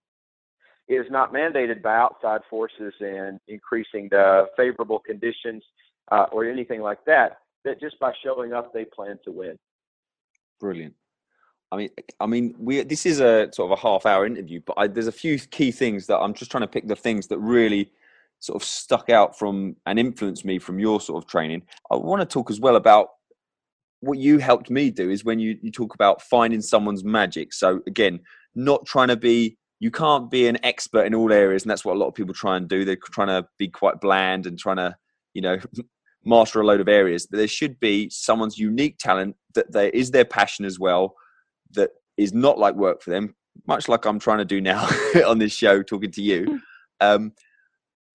is 0.88 1.06
not 1.10 1.32
mandated 1.32 1.82
by 1.82 1.96
outside 1.96 2.40
forces 2.48 2.92
and 3.00 3.40
increasing 3.48 4.08
the 4.10 4.46
favorable 4.56 4.98
conditions 4.98 5.62
uh, 6.12 6.26
or 6.30 6.44
anything 6.44 6.80
like 6.80 7.04
that. 7.06 7.38
That 7.64 7.80
just 7.80 7.98
by 7.98 8.12
showing 8.22 8.52
up, 8.52 8.72
they 8.72 8.84
plan 8.84 9.18
to 9.24 9.32
win. 9.32 9.58
Brilliant. 10.60 10.94
I 11.74 11.76
mean, 11.76 11.90
I 12.20 12.26
mean, 12.26 12.54
we 12.58 12.82
this 12.82 13.04
is 13.04 13.18
a 13.20 13.48
sort 13.52 13.72
of 13.72 13.78
a 13.78 13.80
half-hour 13.80 14.26
interview, 14.26 14.60
but 14.64 14.74
I, 14.76 14.86
there's 14.86 15.08
a 15.08 15.12
few 15.12 15.38
key 15.38 15.72
things 15.72 16.06
that 16.06 16.18
I'm 16.18 16.32
just 16.32 16.50
trying 16.50 16.62
to 16.62 16.68
pick 16.68 16.86
the 16.86 16.94
things 16.94 17.26
that 17.28 17.38
really 17.38 17.90
sort 18.38 18.62
of 18.62 18.66
stuck 18.66 19.10
out 19.10 19.36
from 19.36 19.74
and 19.86 19.98
influenced 19.98 20.44
me 20.44 20.58
from 20.60 20.78
your 20.78 21.00
sort 21.00 21.22
of 21.22 21.28
training. 21.28 21.62
I 21.90 21.96
want 21.96 22.20
to 22.20 22.26
talk 22.26 22.50
as 22.50 22.60
well 22.60 22.76
about 22.76 23.08
what 24.00 24.18
you 24.18 24.38
helped 24.38 24.70
me 24.70 24.90
do 24.90 25.10
is 25.10 25.24
when 25.24 25.38
you, 25.40 25.58
you 25.62 25.72
talk 25.72 25.94
about 25.94 26.22
finding 26.22 26.60
someone's 26.60 27.02
magic. 27.02 27.52
So 27.52 27.80
again, 27.86 28.20
not 28.54 28.86
trying 28.86 29.08
to 29.08 29.16
be 29.16 29.56
you 29.80 29.90
can't 29.90 30.30
be 30.30 30.46
an 30.46 30.58
expert 30.64 31.06
in 31.06 31.14
all 31.14 31.32
areas, 31.32 31.62
and 31.62 31.70
that's 31.70 31.84
what 31.84 31.96
a 31.96 31.98
lot 31.98 32.06
of 32.06 32.14
people 32.14 32.32
try 32.32 32.56
and 32.56 32.68
do. 32.68 32.84
They're 32.84 32.96
trying 32.96 33.28
to 33.28 33.46
be 33.58 33.68
quite 33.68 34.00
bland 34.00 34.46
and 34.46 34.58
trying 34.58 34.76
to, 34.76 34.96
you 35.34 35.42
know, 35.42 35.58
master 36.24 36.60
a 36.60 36.64
load 36.64 36.80
of 36.80 36.88
areas. 36.88 37.26
But 37.26 37.38
there 37.38 37.48
should 37.48 37.80
be 37.80 38.08
someone's 38.10 38.56
unique 38.56 38.98
talent 38.98 39.36
that 39.54 39.72
there 39.72 39.90
is 39.90 40.12
their 40.12 40.24
passion 40.24 40.64
as 40.64 40.78
well, 40.78 41.16
that 41.74 41.90
is 42.16 42.32
not 42.32 42.58
like 42.58 42.74
work 42.74 43.02
for 43.02 43.10
them, 43.10 43.34
much 43.66 43.88
like 43.88 44.04
I'm 44.04 44.18
trying 44.18 44.38
to 44.38 44.44
do 44.44 44.60
now 44.60 44.88
on 45.26 45.38
this 45.38 45.52
show, 45.52 45.82
talking 45.82 46.10
to 46.12 46.22
you. 46.22 46.44
Hmm. 46.44 46.56
Um, 47.00 47.32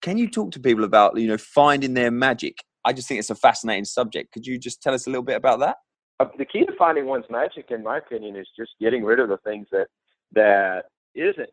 can 0.02 0.16
you 0.16 0.30
talk 0.30 0.52
to 0.52 0.60
people 0.60 0.84
about, 0.84 1.18
you 1.18 1.28
know, 1.28 1.36
finding 1.36 1.94
their 1.94 2.10
magic? 2.10 2.58
I 2.84 2.92
just 2.92 3.08
think 3.08 3.18
it's 3.18 3.30
a 3.30 3.34
fascinating 3.34 3.84
subject. 3.84 4.32
Could 4.32 4.46
you 4.46 4.58
just 4.58 4.82
tell 4.82 4.94
us 4.94 5.06
a 5.06 5.10
little 5.10 5.22
bit 5.22 5.36
about 5.36 5.60
that? 5.60 5.76
Uh, 6.18 6.26
the 6.38 6.44
key 6.44 6.64
to 6.64 6.72
finding 6.78 7.06
one's 7.06 7.26
magic, 7.30 7.66
in 7.70 7.82
my 7.82 7.98
opinion, 7.98 8.36
is 8.36 8.48
just 8.58 8.72
getting 8.80 9.04
rid 9.04 9.20
of 9.20 9.28
the 9.28 9.38
things 9.38 9.66
that 9.72 9.86
that 10.32 10.84
isn't 11.14 11.50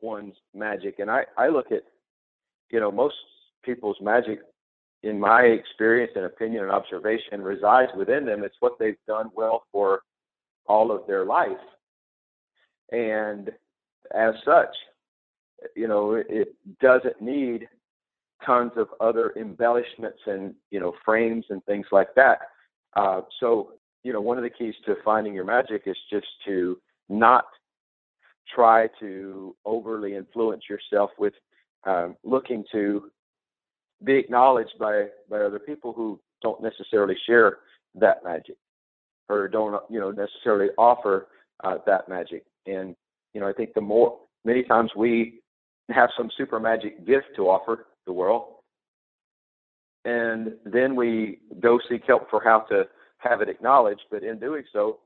one's 0.00 0.34
magic. 0.54 0.98
And 0.98 1.10
I, 1.10 1.24
I 1.38 1.48
look 1.48 1.72
at, 1.72 1.82
you 2.70 2.80
know, 2.80 2.90
most 2.90 3.14
people's 3.64 3.98
magic, 4.00 4.40
in 5.02 5.20
my 5.20 5.42
experience 5.42 6.12
and 6.16 6.24
opinion 6.24 6.64
and 6.64 6.72
observation, 6.72 7.42
resides 7.42 7.92
within 7.96 8.24
them. 8.26 8.42
It's 8.42 8.56
what 8.60 8.72
they've 8.78 8.96
done 9.06 9.30
well 9.34 9.64
for 9.70 10.00
all 10.68 10.90
of 10.90 11.06
their 11.06 11.24
life. 11.24 11.50
And 12.92 13.50
as 14.14 14.34
such, 14.44 14.74
you 15.74 15.88
know, 15.88 16.12
it, 16.14 16.54
doesn't 16.80 17.20
need 17.20 17.68
tons 18.44 18.72
of 18.76 18.88
other 19.00 19.32
embellishments 19.36 20.18
and, 20.26 20.54
you 20.70 20.78
know, 20.78 20.92
frames 21.04 21.44
and 21.50 21.64
things 21.64 21.86
like 21.90 22.08
that. 22.14 22.38
Uh, 22.94 23.22
so, 23.40 23.72
you 24.02 24.12
know, 24.12 24.20
one 24.20 24.36
of 24.36 24.44
the 24.44 24.50
keys 24.50 24.74
to 24.84 24.94
finding 25.04 25.32
your 25.32 25.44
magic 25.44 25.82
is 25.86 25.96
just 26.10 26.26
to 26.44 26.78
not 27.08 27.44
try 28.54 28.88
to 29.00 29.56
overly 29.64 30.14
influence 30.14 30.64
yourself 30.68 31.10
with 31.18 31.32
um, 31.86 32.16
looking 32.24 32.64
to 32.72 33.10
be 34.04 34.14
acknowledged 34.14 34.74
by 34.78 35.06
by 35.30 35.38
other 35.38 35.58
people 35.58 35.92
who 35.92 36.20
don't 36.42 36.62
necessarily 36.62 37.16
share 37.26 37.58
that 37.94 38.22
magic 38.24 38.56
or 39.28 39.48
don't 39.48 39.82
you 39.90 40.00
know 40.00 40.10
necessarily 40.10 40.68
offer 40.78 41.28
uh, 41.64 41.78
that 41.86 42.08
magic. 42.08 42.44
And 42.66 42.94
you 43.32 43.40
know 43.40 43.48
i 43.48 43.52
think 43.52 43.74
the 43.74 43.80
more 43.80 44.18
many 44.44 44.62
times 44.62 44.90
we 44.96 45.40
have 45.90 46.10
some 46.16 46.30
super 46.36 46.58
magic 46.58 47.06
gift 47.06 47.26
to 47.36 47.42
offer 47.42 47.86
the 48.06 48.12
world 48.12 48.54
and 50.04 50.54
then 50.64 50.96
we 50.96 51.38
go 51.60 51.78
seek 51.88 52.02
help 52.06 52.28
for 52.30 52.42
how 52.42 52.60
to 52.60 52.84
have 53.18 53.40
it 53.40 53.48
acknowledged 53.48 54.02
but 54.10 54.22
in 54.22 54.38
doing 54.38 54.64
so 54.72 54.98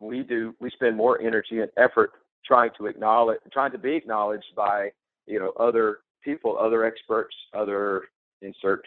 we 0.00 0.22
do 0.22 0.54
we 0.60 0.70
spend 0.70 0.96
more 0.96 1.20
energy 1.20 1.60
and 1.60 1.70
effort 1.76 2.12
trying 2.44 2.70
to 2.78 2.86
acknowledge, 2.86 3.38
trying 3.52 3.72
to 3.72 3.78
be 3.78 3.94
acknowledged 3.94 4.54
by 4.56 4.90
you 5.26 5.38
know 5.38 5.52
other 5.58 5.98
people, 6.22 6.56
other 6.58 6.84
experts, 6.84 7.34
other 7.52 8.02
insert, 8.42 8.86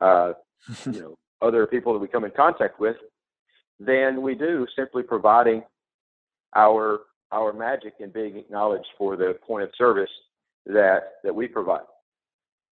uh, 0.00 0.32
you 0.86 1.00
know, 1.00 1.18
other 1.40 1.66
people 1.66 1.92
that 1.92 1.98
we 1.98 2.08
come 2.08 2.24
in 2.24 2.32
contact 2.36 2.80
with, 2.80 2.96
than 3.80 4.22
we 4.22 4.34
do 4.34 4.66
simply 4.76 5.02
providing 5.02 5.62
our 6.56 7.00
our 7.30 7.52
magic 7.52 7.94
and 8.00 8.12
being 8.12 8.36
acknowledged 8.36 8.88
for 8.96 9.16
the 9.16 9.38
point 9.46 9.62
of 9.62 9.70
service 9.76 10.10
that 10.66 11.14
that 11.24 11.34
we 11.34 11.46
provide. 11.46 11.82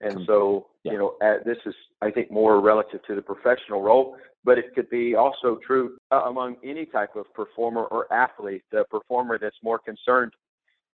And 0.01 0.27
so, 0.27 0.69
Yeah. 0.83 0.93
you 0.93 0.99
know, 0.99 1.17
uh, 1.23 1.39
this 1.45 1.57
is, 1.65 1.75
I 2.03 2.11
think, 2.11 2.31
more 2.31 2.61
relative 2.61 3.03
to 3.05 3.15
the 3.15 3.23
professional 3.23 3.83
role, 3.83 4.17
but 4.45 4.59
it 4.59 4.75
could 4.75 4.91
be 4.91 5.15
also 5.15 5.57
true 5.67 5.97
uh, 6.11 6.23
among 6.27 6.57
any 6.63 6.85
type 6.85 7.17
of 7.17 7.33
performer 7.33 7.85
or 7.85 8.13
athlete. 8.13 8.63
The 8.71 8.85
performer 8.91 9.39
that's 9.39 9.57
more 9.63 9.79
concerned 9.79 10.33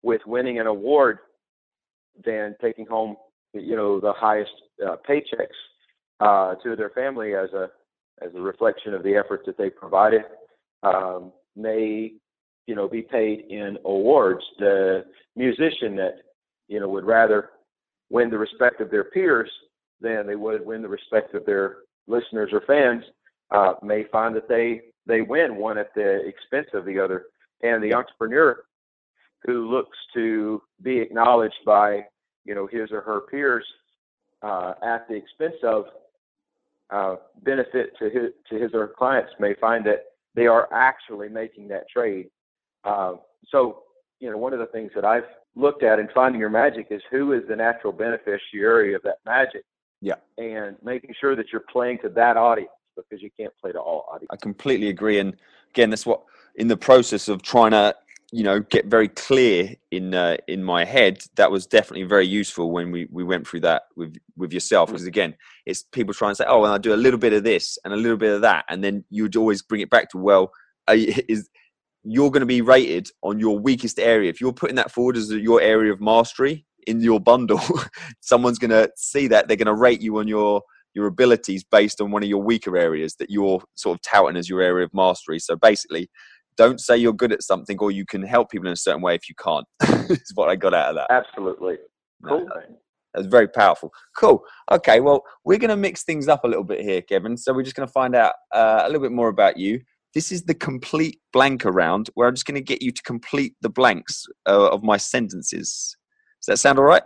with 0.03 0.21
winning 0.25 0.59
an 0.59 0.67
award 0.67 1.19
than 2.23 2.55
taking 2.61 2.85
home, 2.85 3.17
you 3.53 3.75
know, 3.75 3.99
the 3.99 4.13
highest 4.13 4.51
uh, 4.85 4.95
paychecks 5.07 5.59
uh, 6.19 6.55
to 6.63 6.75
their 6.75 6.91
family 6.91 7.35
as 7.35 7.51
a 7.51 7.69
as 8.21 8.31
a 8.35 8.41
reflection 8.41 8.93
of 8.93 9.03
the 9.03 9.15
effort 9.15 9.43
that 9.45 9.57
they 9.57 9.69
provided 9.69 10.21
um, 10.83 11.31
may, 11.55 12.13
you 12.67 12.75
know, 12.75 12.87
be 12.87 13.01
paid 13.01 13.45
in 13.49 13.77
awards. 13.85 14.43
The 14.59 15.05
musician 15.35 15.95
that 15.97 16.15
you 16.67 16.79
know 16.79 16.89
would 16.89 17.05
rather 17.05 17.49
win 18.09 18.29
the 18.29 18.37
respect 18.37 18.81
of 18.81 18.91
their 18.91 19.05
peers 19.05 19.49
than 20.01 20.27
they 20.27 20.35
would 20.35 20.65
win 20.65 20.81
the 20.81 20.89
respect 20.89 21.33
of 21.33 21.45
their 21.45 21.77
listeners 22.07 22.49
or 22.51 22.61
fans 22.67 23.03
uh, 23.51 23.73
may 23.81 24.03
find 24.11 24.35
that 24.35 24.49
they 24.49 24.81
they 25.05 25.21
win 25.21 25.55
one 25.55 25.77
at 25.77 25.93
the 25.95 26.25
expense 26.27 26.67
of 26.73 26.85
the 26.85 26.99
other. 26.99 27.25
And 27.61 27.81
the 27.81 27.93
entrepreneur 27.93 28.63
who 29.45 29.69
looks 29.69 29.97
to 30.13 30.61
be 30.81 30.99
acknowledged 30.99 31.59
by 31.65 32.05
you 32.45 32.55
know 32.55 32.67
his 32.67 32.91
or 32.91 33.01
her 33.01 33.21
peers 33.21 33.65
uh, 34.41 34.73
at 34.83 35.07
the 35.07 35.15
expense 35.15 35.55
of 35.63 35.85
uh, 36.93 37.15
benefit 37.43 37.97
to 37.99 38.05
his 38.09 38.31
to 38.49 38.59
his 38.59 38.73
or 38.73 38.87
her 38.87 38.93
clients 38.97 39.31
may 39.39 39.53
find 39.55 39.85
that 39.85 40.05
they 40.35 40.47
are 40.47 40.67
actually 40.71 41.29
making 41.29 41.67
that 41.69 41.89
trade. 41.89 42.27
Uh, 42.83 43.13
so 43.49 43.83
you 44.19 44.29
know 44.29 44.37
one 44.37 44.53
of 44.53 44.59
the 44.59 44.67
things 44.67 44.91
that 44.95 45.05
I've 45.05 45.23
looked 45.55 45.83
at 45.83 45.99
in 45.99 46.07
finding 46.13 46.39
your 46.39 46.49
magic 46.49 46.87
is 46.89 47.01
who 47.11 47.33
is 47.33 47.43
the 47.47 47.55
natural 47.55 47.93
beneficiary 47.93 48.93
of 48.93 49.01
that 49.03 49.17
magic. 49.25 49.63
Yeah. 50.01 50.15
And 50.37 50.75
making 50.83 51.13
sure 51.19 51.35
that 51.35 51.45
you're 51.51 51.63
playing 51.71 51.99
to 51.99 52.09
that 52.09 52.35
audience 52.35 52.71
because 52.95 53.23
you 53.23 53.29
can't 53.39 53.53
play 53.61 53.71
to 53.71 53.79
all 53.79 54.05
audiences. 54.09 54.27
I 54.31 54.35
completely 54.35 54.89
agree. 54.89 55.19
And 55.19 55.35
again, 55.69 55.89
that's 55.89 56.05
what 56.05 56.23
in 56.55 56.67
the 56.67 56.77
process 56.77 57.27
of 57.27 57.41
trying 57.41 57.71
to, 57.71 57.95
you 58.33 58.43
know, 58.43 58.61
get 58.61 58.87
very 58.87 59.09
clear 59.09 59.75
in 59.91 60.15
uh, 60.15 60.37
in 60.47 60.63
my 60.63 60.85
head. 60.85 61.23
That 61.35 61.51
was 61.51 61.67
definitely 61.67 62.05
very 62.05 62.25
useful 62.25 62.71
when 62.71 62.89
we, 62.89 63.07
we 63.11 63.23
went 63.23 63.47
through 63.47 63.59
that 63.59 63.83
with 63.95 64.15
with 64.35 64.51
yourself. 64.51 64.89
Because 64.89 65.05
again, 65.05 65.35
it's 65.67 65.83
people 65.83 66.15
trying 66.15 66.31
to 66.31 66.35
say, 66.37 66.45
oh, 66.47 66.61
well, 66.61 66.73
I 66.73 66.79
do 66.79 66.95
a 66.95 67.03
little 67.05 67.19
bit 67.19 67.33
of 67.33 67.43
this 67.43 67.77
and 67.85 67.93
a 67.93 67.97
little 67.97 68.17
bit 68.17 68.33
of 68.33 68.41
that, 68.41 68.65
and 68.69 68.83
then 68.83 69.03
you'd 69.11 69.35
always 69.35 69.61
bring 69.61 69.81
it 69.81 69.91
back 69.91 70.09
to, 70.09 70.17
well, 70.17 70.51
you- 70.91 71.13
is 71.29 71.47
you're 72.03 72.31
going 72.31 72.41
to 72.41 72.47
be 72.47 72.61
rated 72.61 73.07
on 73.21 73.39
your 73.39 73.59
weakest 73.59 73.99
area. 73.99 74.31
If 74.31 74.41
you're 74.41 74.51
putting 74.51 74.77
that 74.77 74.91
forward 74.91 75.15
as 75.15 75.29
your 75.29 75.61
area 75.61 75.93
of 75.93 76.01
mastery 76.01 76.65
in 76.87 77.01
your 77.01 77.19
bundle, 77.19 77.61
someone's 78.19 78.57
going 78.57 78.71
to 78.71 78.89
see 78.97 79.27
that. 79.27 79.47
They're 79.47 79.57
going 79.57 79.67
to 79.67 79.75
rate 79.75 80.01
you 80.01 80.17
on 80.17 80.27
your 80.27 80.63
your 80.95 81.05
abilities 81.05 81.63
based 81.63 82.01
on 82.01 82.09
one 82.09 82.23
of 82.23 82.29
your 82.29 82.41
weaker 82.41 82.77
areas 82.77 83.15
that 83.15 83.29
you're 83.29 83.63
sort 83.75 83.95
of 83.95 84.01
touting 84.01 84.37
as 84.37 84.49
your 84.49 84.61
area 84.61 84.85
of 84.85 84.93
mastery. 84.93 85.39
So 85.39 85.55
basically, 85.55 86.09
don't 86.57 86.79
say 86.79 86.97
you're 86.97 87.13
good 87.13 87.31
at 87.31 87.43
something 87.43 87.77
or 87.79 87.91
you 87.91 88.05
can 88.05 88.23
help 88.23 88.51
people 88.51 88.67
in 88.67 88.73
a 88.73 88.77
certain 88.77 89.01
way 89.01 89.15
if 89.15 89.29
you 89.29 89.35
can't. 89.35 89.65
is 90.09 90.31
what 90.35 90.49
I 90.49 90.55
got 90.55 90.73
out 90.73 90.89
of 90.89 90.95
that. 90.95 91.07
Absolutely. 91.11 91.75
Cool. 92.25 92.47
That's 93.13 93.27
very 93.27 93.47
powerful. 93.47 93.91
Cool. 94.17 94.43
Okay, 94.71 94.99
well, 94.99 95.23
we're 95.45 95.59
going 95.59 95.69
to 95.69 95.77
mix 95.77 96.03
things 96.03 96.27
up 96.27 96.43
a 96.43 96.47
little 96.47 96.63
bit 96.63 96.81
here, 96.81 97.01
Kevin. 97.01 97.37
So 97.37 97.53
we're 97.53 97.63
just 97.63 97.75
going 97.75 97.87
to 97.87 97.91
find 97.91 98.15
out 98.15 98.33
uh, 98.51 98.81
a 98.83 98.87
little 98.87 99.01
bit 99.01 99.11
more 99.11 99.29
about 99.29 99.57
you. 99.57 99.81
This 100.13 100.31
is 100.31 100.43
the 100.43 100.53
complete 100.53 101.19
blank 101.31 101.65
around 101.65 102.09
where 102.13 102.27
I'm 102.27 102.35
just 102.35 102.45
going 102.45 102.55
to 102.55 102.61
get 102.61 102.81
you 102.81 102.91
to 102.91 103.01
complete 103.03 103.55
the 103.61 103.69
blanks 103.69 104.25
uh, 104.47 104.69
of 104.69 104.83
my 104.83 104.97
sentences. 104.97 105.95
Does 106.41 106.45
that 106.47 106.57
sound 106.57 106.79
all 106.79 106.85
right? 106.85 107.03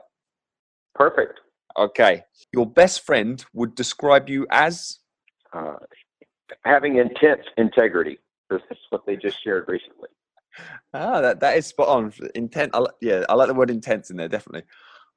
Perfect. 0.95 1.39
Okay. 1.77 2.23
Your 2.53 2.65
best 2.65 3.05
friend 3.05 3.43
would 3.53 3.75
describe 3.75 4.29
you 4.29 4.47
as 4.49 4.99
Uh, 5.53 5.75
having 6.63 6.97
intense 6.97 7.43
integrity. 7.57 8.19
This 8.49 8.61
is 8.71 8.77
what 8.89 9.05
they 9.05 9.15
just 9.15 9.43
shared 9.43 9.65
recently. 9.67 10.09
ah, 10.93 11.21
that 11.21 11.39
that 11.41 11.57
is 11.57 11.65
spot 11.67 11.89
on. 11.89 12.13
Intent. 12.35 12.71
I, 12.73 12.85
yeah, 13.01 13.23
I 13.29 13.33
like 13.33 13.47
the 13.47 13.53
word 13.53 13.69
intense 13.69 14.09
in 14.09 14.17
there. 14.17 14.29
Definitely. 14.29 14.63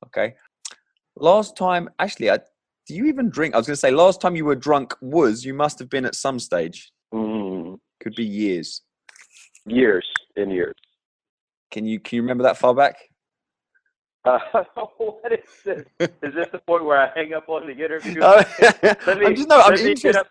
Okay. 0.07 0.35
Last 1.17 1.57
time, 1.57 1.89
actually, 1.99 2.31
I, 2.31 2.39
do 2.87 2.95
you 2.95 3.07
even 3.07 3.31
drink? 3.31 3.55
I 3.55 3.59
was 3.59 3.67
going 3.67 3.75
to 3.75 3.81
say 3.81 3.91
last 3.91 4.21
time 4.21 4.37
you 4.37 4.45
were 4.45 4.55
drunk 4.57 4.95
was 5.01 5.45
you 5.45 5.55
must 5.55 5.79
have 5.79 5.91
been 5.91 6.05
at 6.05 6.15
some 6.15 6.39
stage. 6.39 6.91
Mm, 7.13 7.79
Could 8.01 8.15
be 8.15 8.25
years. 8.25 8.83
years 9.67 10.07
and 10.37 10.51
years. 10.53 10.75
Can 11.71 11.87
you 11.87 12.01
can 12.01 12.17
you 12.17 12.23
remember 12.23 12.43
that 12.45 12.57
far 12.57 12.75
back? 12.75 12.97
Uh, 14.25 14.39
what 14.99 15.33
is 15.33 15.39
this? 15.65 15.85
Is 16.01 16.35
this 16.35 16.47
the 16.53 16.59
point 16.67 16.85
where 16.85 16.99
I 16.99 17.11
hang 17.15 17.33
up 17.33 17.49
on 17.49 17.67
the 17.67 17.73
interview? 17.73 18.21
Let 18.21 18.49
me- 18.61 19.27
I'm 19.27 19.37
just 19.37 19.49
no. 19.49 19.61
I'm 19.61 19.71
let 19.71 19.85
me 19.85 19.95
get 19.95 20.15
interested. 20.15 20.27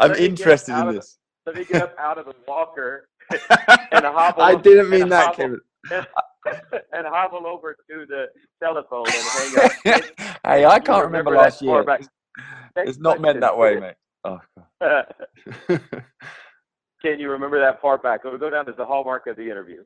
I'm 0.00 0.08
let 0.10 0.18
me 0.18 0.24
get 0.24 0.30
interested 0.30 0.78
in 0.78 0.94
this. 0.94 1.18
Let 1.46 1.56
me 1.56 1.64
get 1.64 1.82
up 1.82 1.96
out 1.98 2.18
of 2.18 2.26
the 2.26 2.34
walker 2.46 3.08
and 3.30 4.04
hobble. 4.04 4.42
I 4.42 4.54
didn't 4.54 4.90
mean 4.90 5.08
that, 5.08 5.34
hobble- 5.36 5.36
Kevin. 5.36 5.60
and 6.92 7.06
hobble 7.06 7.46
over 7.46 7.74
to 7.90 8.06
the 8.06 8.26
telephone 8.62 9.06
and 9.06 9.54
hang 9.84 9.94
up. 9.94 10.02
hey, 10.46 10.64
I 10.64 10.78
can't 10.78 11.04
remember, 11.04 11.32
that 11.32 11.38
last 11.38 11.62
year. 11.62 11.82
back. 11.82 12.02
It's 12.76 12.98
not 12.98 13.20
meant 13.20 13.40
that 13.40 13.56
way, 13.56 13.76
mate. 13.76 13.94
Oh, 14.24 14.40
God. 14.80 15.06
Can 17.02 17.18
you 17.18 17.30
remember 17.30 17.58
that 17.60 17.80
far 17.80 17.98
back? 17.98 18.20
It'll 18.24 18.38
go 18.38 18.48
down 18.50 18.68
as 18.68 18.76
the 18.76 18.84
hallmark 18.84 19.26
of 19.26 19.36
the 19.36 19.50
interview. 19.50 19.82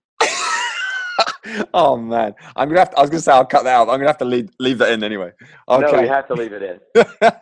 oh 1.72 1.96
man, 1.96 2.34
I'm 2.56 2.68
gonna 2.68 2.80
have 2.80 2.90
to. 2.90 2.98
I 2.98 3.00
was 3.00 3.08
gonna 3.08 3.22
say 3.22 3.32
I'll 3.32 3.46
cut 3.46 3.64
that 3.64 3.74
out. 3.74 3.88
I'm 3.88 3.96
gonna 3.98 4.08
have 4.08 4.18
to 4.18 4.26
leave, 4.26 4.50
leave 4.60 4.76
that 4.78 4.92
in 4.92 5.02
anyway. 5.02 5.32
No, 5.68 5.76
Okay. 5.76 6.02
you 6.02 6.08
have 6.08 6.28
to 6.28 6.34
leave 6.34 6.52
it 6.52 6.62
in. 6.62 7.32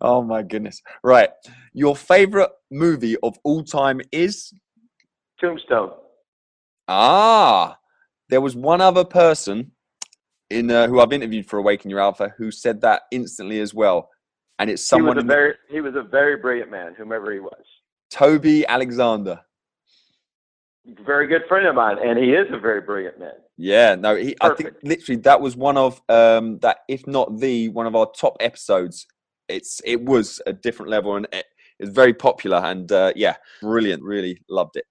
Oh 0.00 0.22
my 0.22 0.42
goodness. 0.42 0.82
Right. 1.02 1.30
Your 1.72 1.96
favorite 1.96 2.50
movie 2.70 3.16
of 3.22 3.36
all 3.44 3.62
time 3.62 4.00
is 4.12 4.52
Tombstone. 5.40 5.92
ah. 6.88 7.78
There 8.30 8.40
was 8.40 8.56
one 8.56 8.80
other 8.80 9.04
person 9.04 9.72
in 10.50 10.70
uh, 10.70 10.86
who 10.86 11.00
I've 11.00 11.12
interviewed 11.12 11.46
for 11.46 11.58
Awaken 11.58 11.90
Your 11.90 12.00
Alpha 12.00 12.32
who 12.38 12.50
said 12.50 12.80
that 12.80 13.02
instantly 13.10 13.60
as 13.60 13.74
well, 13.74 14.10
and 14.58 14.70
it's 14.70 14.88
He 14.88 15.00
was 15.00 15.10
someone 15.10 15.18
a 15.18 15.22
very 15.22 15.54
he 15.70 15.80
was 15.80 15.94
a 15.94 16.02
very 16.02 16.36
brilliant 16.36 16.70
man, 16.70 16.94
whomever 16.96 17.32
he 17.32 17.40
was. 17.40 17.62
Toby 18.10 18.66
Alexander. 18.66 19.40
Very 21.04 21.26
good 21.26 21.42
friend 21.48 21.66
of 21.66 21.74
mine, 21.74 21.96
and 22.04 22.18
he 22.18 22.32
is 22.32 22.46
a 22.52 22.58
very 22.58 22.80
brilliant 22.80 23.18
man. 23.18 23.32
Yeah, 23.56 23.94
no, 23.94 24.16
he, 24.16 24.36
I 24.40 24.50
think 24.50 24.74
literally 24.82 25.20
that 25.22 25.40
was 25.40 25.56
one 25.56 25.76
of 25.76 26.00
um, 26.08 26.58
that, 26.58 26.78
if 26.88 27.06
not 27.06 27.38
the 27.38 27.68
one 27.70 27.86
of 27.86 27.94
our 27.94 28.10
top 28.18 28.36
episodes. 28.40 29.06
It's 29.48 29.80
it 29.84 30.02
was 30.04 30.40
a 30.46 30.52
different 30.52 30.90
level 30.90 31.16
and 31.16 31.26
it, 31.32 31.44
it's 31.78 31.90
very 31.90 32.14
popular 32.14 32.58
and 32.58 32.90
uh, 32.90 33.12
yeah, 33.16 33.36
brilliant. 33.60 34.02
Really 34.02 34.38
loved 34.48 34.76
it. 34.76 34.84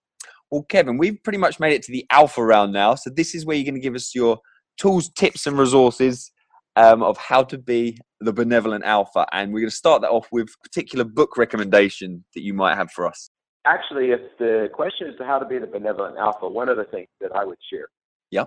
Well, 0.51 0.63
Kevin, 0.63 0.97
we've 0.97 1.21
pretty 1.23 1.39
much 1.39 1.59
made 1.59 1.73
it 1.73 1.81
to 1.83 1.91
the 1.91 2.05
alpha 2.11 2.43
round 2.43 2.73
now, 2.73 2.95
so 2.95 3.09
this 3.09 3.33
is 3.33 3.45
where 3.45 3.57
you're 3.57 3.65
going 3.65 3.73
to 3.73 3.81
give 3.81 3.95
us 3.95 4.13
your 4.13 4.37
tools, 4.77 5.09
tips, 5.09 5.47
and 5.47 5.57
resources 5.57 6.31
um, 6.75 7.01
of 7.01 7.17
how 7.17 7.43
to 7.43 7.57
be 7.57 7.97
the 8.19 8.33
benevolent 8.33 8.83
alpha, 8.83 9.25
and 9.31 9.51
we're 9.53 9.61
going 9.61 9.69
to 9.69 9.75
start 9.75 10.01
that 10.01 10.11
off 10.11 10.27
with 10.31 10.47
a 10.49 10.63
particular 10.63 11.05
book 11.05 11.37
recommendation 11.37 12.23
that 12.35 12.41
you 12.41 12.53
might 12.53 12.75
have 12.75 12.91
for 12.91 13.07
us. 13.07 13.29
Actually, 13.65 14.11
if 14.11 14.19
the 14.39 14.67
question 14.73 15.07
is 15.07 15.15
to 15.17 15.25
how 15.25 15.39
to 15.39 15.45
be 15.45 15.57
the 15.57 15.67
benevolent 15.67 16.17
alpha, 16.17 16.47
one 16.47 16.69
of 16.69 16.77
the 16.77 16.83
things 16.85 17.07
that 17.21 17.31
I 17.33 17.45
would 17.45 17.57
share 17.71 17.87
Yeah. 18.29 18.45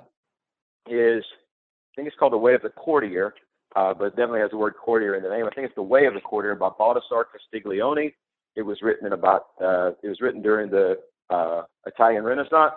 is 0.88 1.24
I 1.24 1.92
think 1.96 2.08
it's 2.08 2.16
called 2.18 2.34
The 2.34 2.38
Way 2.38 2.54
of 2.54 2.62
the 2.62 2.68
Courtier, 2.70 3.34
uh, 3.76 3.92
but 3.92 4.10
definitely 4.10 4.40
has 4.40 4.50
the 4.50 4.56
word 4.56 4.74
courtier 4.82 5.14
in 5.14 5.22
the 5.22 5.28
name. 5.28 5.44
I 5.44 5.50
think 5.50 5.66
it's 5.66 5.74
The 5.74 5.82
Way 5.82 6.06
of 6.06 6.14
the 6.14 6.20
Courtier 6.20 6.54
by 6.54 6.70
Baldassare 6.70 7.24
Castiglione. 7.30 8.14
It 8.56 8.62
was 8.62 8.78
written 8.80 9.06
in 9.06 9.12
about 9.12 9.48
uh, 9.62 9.90
it 10.02 10.08
was 10.08 10.20
written 10.22 10.40
during 10.40 10.70
the 10.70 10.96
uh, 11.28 11.62
Italian 11.86 12.24
Renaissance, 12.24 12.74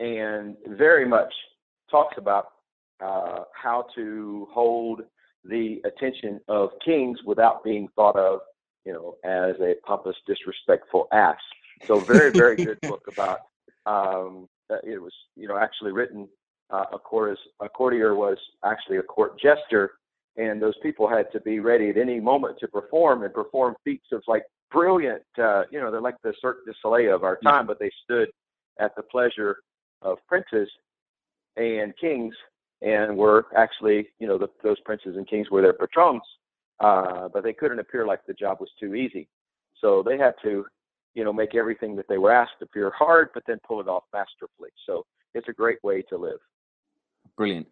and 0.00 0.56
very 0.66 1.06
much 1.06 1.32
talks 1.88 2.16
about 2.18 2.46
uh, 3.00 3.44
how 3.54 3.86
to 3.94 4.48
hold 4.50 5.02
the 5.44 5.80
attention 5.84 6.40
of 6.48 6.70
kings 6.84 7.18
without 7.24 7.62
being 7.62 7.86
thought 7.94 8.16
of, 8.16 8.40
you 8.84 8.92
know, 8.92 9.14
as 9.24 9.54
a 9.60 9.74
pompous, 9.86 10.16
disrespectful 10.26 11.06
ass. 11.12 11.38
So 11.84 12.00
very, 12.00 12.30
very 12.30 12.56
good 12.56 12.80
book 12.82 13.06
about. 13.06 13.40
Um, 13.86 14.48
uh, 14.68 14.76
it 14.82 15.00
was, 15.00 15.12
you 15.36 15.46
know, 15.46 15.58
actually 15.58 15.92
written. 15.92 16.28
Uh, 16.70 16.86
a, 16.94 16.98
court, 16.98 17.38
a 17.60 17.68
courtier 17.68 18.16
was 18.16 18.38
actually 18.64 18.96
a 18.96 19.02
court 19.02 19.38
jester, 19.38 19.92
and 20.36 20.60
those 20.60 20.74
people 20.82 21.08
had 21.08 21.30
to 21.32 21.40
be 21.40 21.60
ready 21.60 21.90
at 21.90 21.96
any 21.96 22.20
moment 22.20 22.58
to 22.60 22.68
perform 22.68 23.22
and 23.22 23.32
perform 23.32 23.76
feats 23.84 24.06
of 24.12 24.22
like 24.26 24.44
brilliant. 24.70 25.22
Uh, 25.38 25.62
you 25.70 25.80
know, 25.80 25.90
they're 25.90 26.00
like 26.00 26.20
the 26.22 26.34
Cirque 26.40 26.64
du 26.66 26.72
Soleil 26.82 27.14
of 27.14 27.24
our 27.24 27.38
time, 27.44 27.66
but 27.66 27.78
they 27.78 27.90
stood 28.04 28.28
at 28.78 28.94
the 28.96 29.02
pleasure 29.02 29.58
of 30.02 30.18
princes 30.26 30.68
and 31.56 31.96
kings, 31.96 32.34
and 32.82 33.16
were 33.16 33.46
actually, 33.56 34.08
you 34.18 34.26
know, 34.26 34.36
the, 34.36 34.48
those 34.62 34.80
princes 34.80 35.16
and 35.16 35.28
kings 35.28 35.50
were 35.50 35.62
their 35.62 35.72
patrons, 35.72 36.22
uh, 36.80 37.28
but 37.28 37.44
they 37.44 37.52
couldn't 37.52 37.78
appear 37.78 38.04
like 38.04 38.26
the 38.26 38.34
job 38.34 38.58
was 38.60 38.70
too 38.78 38.94
easy. 38.94 39.28
So 39.80 40.02
they 40.02 40.18
had 40.18 40.34
to 40.42 40.66
you 41.14 41.24
know, 41.24 41.32
make 41.32 41.54
everything 41.54 41.96
that 41.96 42.06
they 42.08 42.18
were 42.18 42.32
asked 42.32 42.60
appear 42.60 42.90
hard, 42.90 43.28
but 43.34 43.44
then 43.46 43.58
pull 43.66 43.80
it 43.80 43.88
off 43.88 44.04
masterfully. 44.12 44.70
So 44.86 45.06
it's 45.32 45.48
a 45.48 45.52
great 45.52 45.82
way 45.82 46.02
to 46.02 46.16
live. 46.16 46.38
Brilliant. 47.36 47.68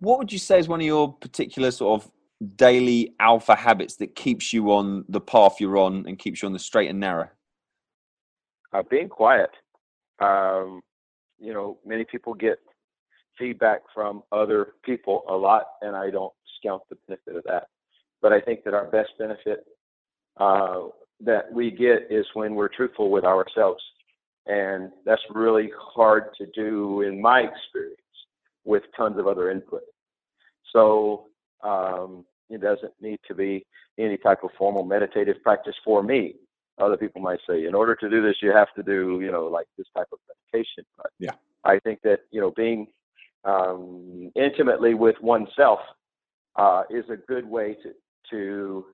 What 0.00 0.18
would 0.18 0.32
you 0.32 0.38
say 0.38 0.58
is 0.58 0.68
one 0.68 0.80
of 0.80 0.86
your 0.86 1.12
particular 1.12 1.70
sort 1.70 2.02
of 2.02 2.10
daily 2.56 3.14
alpha 3.20 3.54
habits 3.54 3.96
that 3.96 4.14
keeps 4.14 4.52
you 4.52 4.72
on 4.72 5.04
the 5.08 5.20
path 5.20 5.56
you're 5.60 5.78
on 5.78 6.04
and 6.06 6.18
keeps 6.18 6.42
you 6.42 6.46
on 6.46 6.52
the 6.52 6.58
straight 6.58 6.90
and 6.90 7.00
narrow? 7.00 7.28
Uh, 8.72 8.82
being 8.90 9.08
quiet. 9.08 9.50
Um, 10.20 10.80
you 11.38 11.52
know, 11.52 11.78
many 11.86 12.04
people 12.04 12.34
get 12.34 12.58
feedback 13.38 13.82
from 13.94 14.22
other 14.32 14.74
people 14.84 15.22
a 15.28 15.34
lot, 15.34 15.64
and 15.82 15.96
I 15.96 16.10
don't 16.10 16.32
discount 16.46 16.82
the 16.88 16.96
benefit 17.06 17.36
of 17.36 17.44
that. 17.44 17.68
But 18.20 18.32
I 18.32 18.40
think 18.40 18.64
that 18.64 18.74
our 18.74 18.86
best 18.86 19.10
benefit 19.18 19.64
uh, 20.38 20.88
that 21.20 21.52
we 21.52 21.70
get 21.70 22.08
is 22.10 22.26
when 22.34 22.54
we're 22.54 22.68
truthful 22.68 23.10
with 23.10 23.24
ourselves. 23.24 23.82
And 24.46 24.90
that's 25.06 25.22
really 25.30 25.70
hard 25.78 26.24
to 26.38 26.46
do 26.54 27.02
in 27.02 27.20
my 27.20 27.40
experience 27.40 28.00
with 28.64 28.82
tons 28.96 29.18
of 29.18 29.26
other 29.26 29.50
input. 29.50 29.82
So 30.72 31.26
um, 31.62 32.24
it 32.50 32.60
doesn't 32.60 32.92
need 33.00 33.18
to 33.28 33.34
be 33.34 33.64
any 33.98 34.16
type 34.16 34.42
of 34.42 34.50
formal 34.58 34.84
meditative 34.84 35.42
practice 35.42 35.74
for 35.84 36.02
me. 36.02 36.34
Other 36.78 36.96
people 36.96 37.20
might 37.20 37.38
say, 37.48 37.66
in 37.66 37.74
order 37.74 37.94
to 37.94 38.10
do 38.10 38.20
this, 38.20 38.36
you 38.42 38.50
have 38.50 38.72
to 38.74 38.82
do, 38.82 39.20
you 39.20 39.30
know, 39.30 39.46
like 39.46 39.66
this 39.78 39.86
type 39.96 40.08
of 40.12 40.18
meditation. 40.28 40.84
But 40.96 41.10
yeah, 41.20 41.30
I 41.64 41.78
think 41.78 42.00
that 42.02 42.20
you 42.30 42.40
know, 42.40 42.50
being 42.50 42.88
um, 43.44 44.32
intimately 44.34 44.94
with 44.94 45.14
oneself 45.20 45.78
uh, 46.56 46.82
is 46.90 47.04
a 47.10 47.16
good 47.16 47.48
way 47.48 47.76
to 47.82 47.92
to 48.30 48.86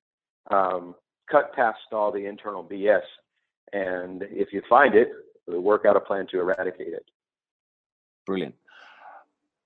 um, 0.51 0.95
cut 1.31 1.55
past 1.55 1.79
all 1.93 2.13
the 2.13 2.27
internal 2.27 2.63
BS. 2.65 3.01
And 3.73 4.25
if 4.31 4.53
you 4.53 4.61
find 4.69 4.95
it, 4.95 5.09
work 5.47 5.85
out 5.87 5.97
a 5.97 6.01
plan 6.01 6.27
to 6.33 6.41
eradicate 6.41 6.89
it. 6.89 7.05
Brilliant. 8.27 8.55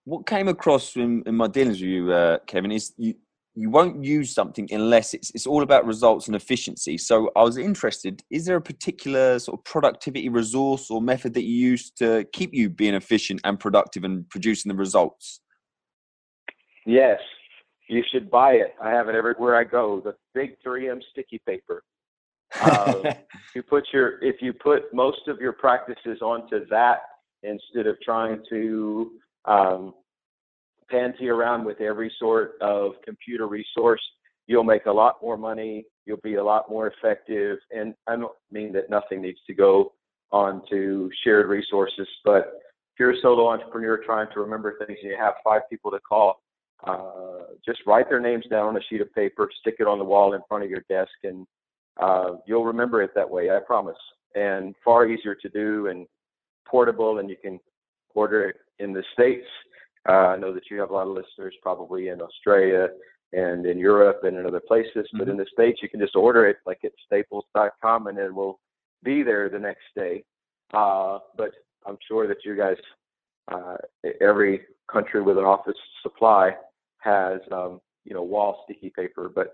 What 0.05 0.27
came 0.27 0.49
across 0.49 0.97
in, 0.97 1.23
in 1.27 1.35
my 1.35 1.47
dealings 1.47 1.81
with 1.81 1.89
you, 1.89 2.13
uh, 2.13 2.39
Kevin, 2.47 2.71
is 2.71 2.93
you, 2.97 3.15
you 3.55 3.71
won't 3.71 4.05
use 4.05 4.35
something 4.35 4.69
unless 4.71 5.15
it's, 5.15 5.31
it's 5.31 5.47
all 5.47 5.63
about 5.63 5.87
results 5.87 6.27
and 6.27 6.35
efficiency. 6.37 6.99
So 6.99 7.31
I 7.37 7.43
was 7.43 7.57
interested, 7.57 8.23
is 8.31 8.45
there 8.45 8.57
a 8.57 8.61
particular 8.61 9.39
sort 9.39 9.61
of 9.61 9.65
productivity 9.65 10.29
resource 10.29 10.91
or 10.91 11.01
method 11.01 11.35
that 11.35 11.45
you 11.45 11.55
use 11.55 11.91
to 11.93 12.27
keep 12.33 12.53
you 12.53 12.69
being 12.69 12.95
efficient 12.95 13.41
and 13.45 13.59
productive 13.59 14.05
and 14.05 14.29
producing 14.29 14.71
the 14.71 14.77
results? 14.77 15.41
Yes, 16.85 17.21
you 17.89 18.03
should 18.13 18.31
buy 18.31 18.53
it. 18.55 18.75
I 18.83 18.91
have 18.91 19.09
it 19.09 19.15
everywhere 19.15 19.57
I 19.57 19.65
go. 19.65 20.01
The 20.05 20.15
big 20.35 20.57
3M 20.67 21.01
sticky 21.13 21.41
paper. 21.47 21.83
Um, 22.61 23.05
you 23.55 23.63
put 23.63 23.85
your 23.93 24.23
if 24.23 24.37
you 24.41 24.53
put 24.53 24.93
most 24.93 25.29
of 25.29 25.39
your 25.41 25.53
practices 25.53 26.21
onto 26.21 26.67
that 26.67 26.99
instead 27.43 27.87
of 27.87 27.97
trying 28.03 28.43
to 28.51 29.13
um, 29.45 29.95
pansy 30.91 31.29
around 31.29 31.65
with 31.65 31.81
every 31.81 32.13
sort 32.19 32.53
of 32.61 32.93
computer 33.05 33.47
resource, 33.47 34.03
you'll 34.47 34.65
make 34.65 34.87
a 34.87 34.93
lot 34.93 35.17
more 35.23 35.37
money. 35.37 35.85
You'll 36.07 36.19
be 36.23 36.35
a 36.35 36.45
lot 36.45 36.69
more 36.69 36.89
effective. 36.89 37.59
And 37.71 37.95
I 38.07 38.17
don't 38.17 38.33
mean 38.51 38.73
that 38.75 38.91
nothing 38.91 39.23
needs 39.23 39.41
to 39.47 39.55
go 39.55 39.93
onto 40.31 41.09
shared 41.23 41.49
resources, 41.49 42.09
but 42.25 42.61
if 42.95 43.01
you're 43.01 43.13
a 43.13 43.21
solo 43.23 43.49
entrepreneur 43.49 43.99
trying 43.99 44.29
to 44.33 44.41
remember 44.41 44.77
things 44.79 44.99
and 45.03 45.11
you 45.11 45.17
have 45.19 45.35
five 45.43 45.63
people 45.69 45.91
to 45.91 45.99
call, 45.99 46.41
uh, 46.87 47.55
just 47.65 47.81
write 47.87 48.09
their 48.09 48.21
names 48.21 48.45
down 48.49 48.69
on 48.69 48.77
a 48.77 48.81
sheet 48.89 49.01
of 49.01 49.13
paper, 49.15 49.49
stick 49.61 49.77
it 49.81 49.89
on 49.89 49.99
the 49.99 50.05
wall 50.05 50.35
in 50.35 50.41
front 50.49 50.63
of 50.63 50.71
your 50.71 50.85
desk, 50.89 51.11
and 51.25 51.47
uh, 52.01 52.37
you'll 52.47 52.65
remember 52.65 53.03
it 53.03 53.11
that 53.15 53.29
way. 53.29 53.51
I 53.51 53.59
promise. 53.67 53.97
And 54.37 54.75
far 54.85 55.07
easier 55.07 55.35
to 55.35 55.49
do 55.49 55.89
and 55.89 56.07
portable, 56.67 57.19
and 57.19 57.29
you 57.29 57.37
can 57.41 57.59
order 58.15 58.49
it 58.49 58.57
in 58.79 58.93
the 58.93 59.03
states. 59.13 59.47
Uh, 60.09 60.29
I 60.29 60.37
know 60.37 60.53
that 60.53 60.71
you 60.71 60.79
have 60.81 60.91
a 60.91 60.95
lot 60.95 61.07
of 61.07 61.15
listeners 61.15 61.55
probably 61.63 62.09
in 62.09 62.21
Australia 62.21 62.89
and 63.33 63.67
in 63.67 63.79
Europe 63.79 64.21
and 64.23 64.37
in 64.37 64.47
other 64.47 64.61
places, 64.61 64.93
mm-hmm. 64.97 65.19
but 65.19 65.29
in 65.29 65.37
the 65.37 65.47
states 65.53 65.81
you 65.83 65.89
can 65.89 66.01
just 66.01 66.17
order 66.17 66.47
it 66.47 66.59
like 66.67 66.81
at 66.85 66.93
Staples.com, 67.07 68.07
and 68.07 68.19
it 68.19 68.35
will 68.35 68.61
be 69.03 69.23
there 69.23 69.49
the 69.49 69.59
next 69.59 69.85
day. 69.97 70.25
Uh, 70.73 71.19
but 71.37 71.51
I'm 71.87 71.99
sure 72.09 72.27
that 72.27 72.39
you 72.45 72.57
guys, 72.57 72.77
uh, 73.51 73.77
every 74.21 74.63
country 74.91 75.23
with 75.23 75.39
an 75.39 75.45
office 75.45 75.77
supply 76.03 76.53
has 76.99 77.41
um, 77.53 77.81
you 78.05 78.15
know 78.15 78.23
wall 78.23 78.65
sticky 78.65 78.91
paper, 78.91 79.31
but 79.35 79.53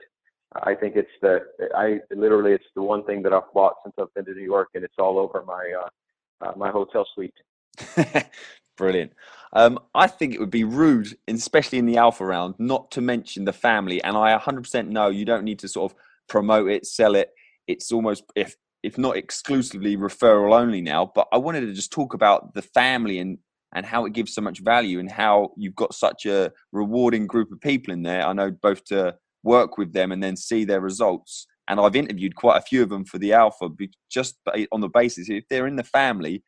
I 0.55 0.75
think 0.75 0.96
it's 0.96 1.09
the 1.23 1.40
I 1.77 1.99
literally 2.14 2.53
it's 2.53 2.64
the 2.75 2.83
one 2.83 3.05
thing 3.05 3.23
that 3.23 3.33
I've 3.33 3.53
bought 3.55 3.75
since 3.85 3.94
I've 3.99 4.12
been 4.14 4.25
to 4.27 4.35
New 4.35 4.44
York, 4.44 4.68
and 4.75 4.85
it's 4.85 4.94
all 4.99 5.18
over 5.18 5.44
my 5.46 5.73
uh, 5.81 6.46
uh, 6.46 6.53
my 6.57 6.70
hotel 6.70 7.07
suite. 7.14 7.35
Brilliant. 8.77 9.12
Um, 9.53 9.79
I 9.95 10.07
think 10.07 10.35
it 10.35 10.40
would 10.40 10.51
be 10.51 10.64
rude, 10.64 11.16
especially 11.29 11.79
in 11.79 11.87
the 11.87 11.97
alpha 11.97 12.25
round, 12.25 12.55
not 12.59 12.90
to 12.93 13.01
mention 13.01 13.45
the 13.45 13.53
family. 13.53 14.03
And 14.03 14.16
I 14.16 14.37
100% 14.38 14.88
know 14.88 15.09
you 15.09 15.25
don't 15.25 15.45
need 15.45 15.59
to 15.61 15.69
sort 15.69 15.93
of 15.93 15.99
promote 16.29 16.71
it, 16.71 16.87
sell 16.87 17.14
it. 17.14 17.31
It's 17.66 17.93
almost 17.93 18.25
if 18.37 18.57
if 18.83 18.97
not 18.97 19.16
exclusively 19.16 19.97
referral 19.97 20.59
only 20.59 20.81
now. 20.81 21.12
But 21.14 21.29
I 21.33 21.37
wanted 21.37 21.61
to 21.62 21.75
just 21.75 21.93
talk 21.93 22.14
about 22.14 22.55
the 22.55 22.62
family 22.62 23.19
and 23.19 23.38
and 23.75 23.87
how 23.87 24.05
it 24.05 24.12
gives 24.12 24.35
so 24.35 24.40
much 24.40 24.61
value 24.61 24.99
and 24.99 25.11
how 25.11 25.53
you've 25.57 25.77
got 25.77 25.95
such 25.95 26.27
a 26.27 26.53
rewarding 26.73 27.27
group 27.27 27.53
of 27.53 27.61
people 27.61 27.93
in 27.93 28.03
there. 28.03 28.27
I 28.27 28.33
know 28.33 28.51
both 28.51 28.85
to 28.87 29.16
work 29.43 29.79
with 29.79 29.93
them 29.93 30.12
and 30.12 30.23
then 30.23 30.37
see 30.37 30.64
their 30.64 30.81
results. 30.81 31.47
And 31.69 31.79
I've 31.79 31.95
interviewed 31.95 32.35
quite 32.35 32.59
a 32.59 32.62
few 32.62 32.83
of 32.83 32.88
them 32.88 33.05
for 33.05 33.19
the 33.19 33.33
Alpha 33.33 33.69
just 34.11 34.38
on 34.73 34.81
the 34.81 34.88
basis 34.88 35.31
if 35.31 35.45
they're 35.49 35.69
in 35.69 35.77
the 35.77 35.85
family, 35.85 36.43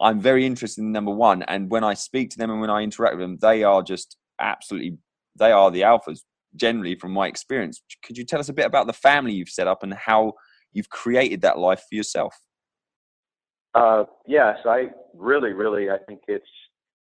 I'm 0.00 0.20
very 0.20 0.46
interested 0.46 0.82
in 0.82 0.92
number 0.92 1.10
one. 1.10 1.42
And 1.42 1.70
when 1.70 1.84
I 1.84 1.94
speak 1.94 2.30
to 2.30 2.38
them 2.38 2.50
and 2.50 2.60
when 2.60 2.70
I 2.70 2.82
interact 2.82 3.16
with 3.16 3.24
them, 3.24 3.38
they 3.40 3.64
are 3.64 3.82
just 3.82 4.16
absolutely, 4.40 4.98
they 5.36 5.50
are 5.50 5.70
the 5.70 5.82
Alphas 5.82 6.20
generally 6.56 6.94
from 6.94 7.12
my 7.12 7.26
experience. 7.26 7.82
Could 8.04 8.16
you 8.16 8.24
tell 8.24 8.40
us 8.40 8.48
a 8.48 8.52
bit 8.52 8.66
about 8.66 8.86
the 8.86 8.92
family 8.92 9.32
you've 9.32 9.48
set 9.48 9.66
up 9.66 9.82
and 9.82 9.92
how 9.92 10.34
you've 10.72 10.90
created 10.90 11.42
that 11.42 11.58
life 11.58 11.82
for 11.88 11.94
yourself? 11.94 12.34
Uh, 13.74 14.04
yes, 14.26 14.58
I 14.64 14.88
really, 15.14 15.52
really, 15.52 15.90
I 15.90 15.98
think 16.06 16.20
it's 16.28 16.46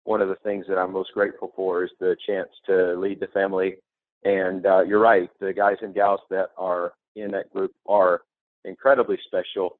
one 0.04 0.20
of 0.20 0.28
the 0.28 0.36
things 0.36 0.66
that 0.68 0.78
I'm 0.78 0.92
most 0.92 1.12
grateful 1.12 1.52
for 1.56 1.84
is 1.84 1.90
the 2.00 2.16
chance 2.26 2.48
to 2.66 2.94
lead 2.98 3.20
the 3.20 3.26
family. 3.28 3.76
And 4.24 4.64
uh, 4.64 4.82
you're 4.82 5.00
right, 5.00 5.28
the 5.40 5.52
guys 5.52 5.76
and 5.82 5.94
gals 5.94 6.20
that 6.30 6.50
are 6.56 6.92
in 7.16 7.30
that 7.32 7.52
group 7.52 7.72
are 7.86 8.22
incredibly 8.64 9.18
special. 9.26 9.78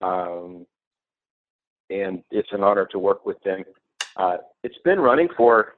Um, 0.00 0.66
and 1.92 2.22
it's 2.30 2.48
an 2.52 2.62
honor 2.62 2.86
to 2.92 2.98
work 2.98 3.26
with 3.26 3.42
them. 3.42 3.64
Uh, 4.16 4.38
it's 4.62 4.78
been 4.84 5.00
running 5.00 5.28
for, 5.36 5.74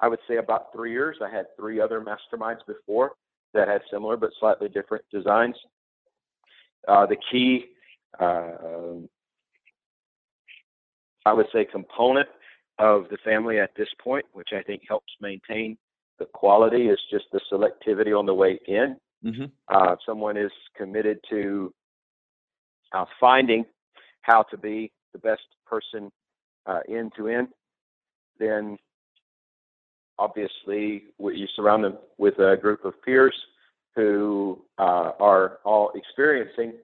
I 0.00 0.08
would 0.08 0.20
say, 0.28 0.36
about 0.36 0.72
three 0.72 0.92
years. 0.92 1.16
I 1.22 1.30
had 1.30 1.46
three 1.58 1.80
other 1.80 2.00
masterminds 2.00 2.66
before 2.66 3.12
that 3.52 3.68
had 3.68 3.82
similar 3.90 4.16
but 4.16 4.30
slightly 4.40 4.68
different 4.68 5.04
designs. 5.12 5.56
Uh, 6.88 7.06
the 7.06 7.16
key 7.30 7.66
uh, 8.20 8.96
I 11.26 11.32
would 11.32 11.46
say, 11.52 11.64
component 11.64 12.28
of 12.78 13.06
the 13.10 13.18
family 13.24 13.58
at 13.58 13.70
this 13.76 13.88
point, 14.02 14.24
which 14.32 14.50
I 14.52 14.62
think 14.62 14.82
helps 14.86 15.12
maintain 15.20 15.76
the 16.18 16.26
quality, 16.26 16.88
is 16.88 16.98
just 17.10 17.24
the 17.32 17.40
selectivity 17.50 18.18
on 18.18 18.26
the 18.26 18.34
way 18.34 18.58
in. 18.66 18.96
Mm-hmm. 19.24 19.44
Uh, 19.68 19.96
someone 20.04 20.36
is 20.36 20.52
committed 20.76 21.18
to 21.30 21.72
uh, 22.92 23.06
finding 23.18 23.64
how 24.22 24.42
to 24.44 24.58
be 24.58 24.92
the 25.14 25.18
best 25.18 25.42
person 25.64 26.12
uh, 26.66 26.80
end 26.88 27.12
to 27.16 27.28
end, 27.28 27.48
then 28.38 28.76
obviously 30.18 31.04
you 31.18 31.46
surround 31.56 31.84
them 31.84 31.96
with 32.18 32.38
a 32.38 32.56
group 32.60 32.84
of 32.84 33.00
peers 33.02 33.34
who 33.96 34.62
uh, 34.78 35.12
are 35.20 35.58
all 35.64 35.90
experiencing 35.94 36.74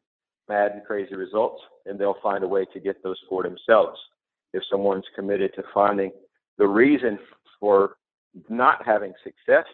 mad 0.48 0.72
and 0.72 0.84
crazy 0.84 1.14
results, 1.14 1.60
and 1.86 1.98
they'll 1.98 2.16
find 2.22 2.42
a 2.42 2.48
way 2.48 2.64
to 2.72 2.80
get 2.80 3.02
those 3.02 3.18
for 3.28 3.42
themselves. 3.42 3.98
If 4.52 4.62
someone's 4.70 5.04
committed 5.14 5.52
to 5.56 5.62
finding 5.72 6.12
the 6.58 6.66
reason 6.66 7.18
for 7.58 7.96
not 8.48 8.84
having 8.84 9.12
success, 9.24 9.64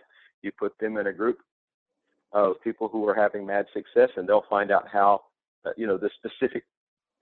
you 0.43 0.51
put 0.59 0.73
them 0.79 0.97
in 0.99 1.07
a 1.07 1.13
group 1.13 1.39
of 2.33 2.61
people 2.63 2.89
who 2.89 3.07
are 3.09 3.15
having 3.15 3.47
mad 3.47 3.67
success, 3.73 4.11
and 4.17 4.29
they'll 4.29 4.45
find 4.51 4.71
out 4.71 4.87
how, 4.93 5.23
uh, 5.65 5.71
you 5.77 5.87
know, 5.87 5.97
the 5.97 6.11
specific 6.19 6.65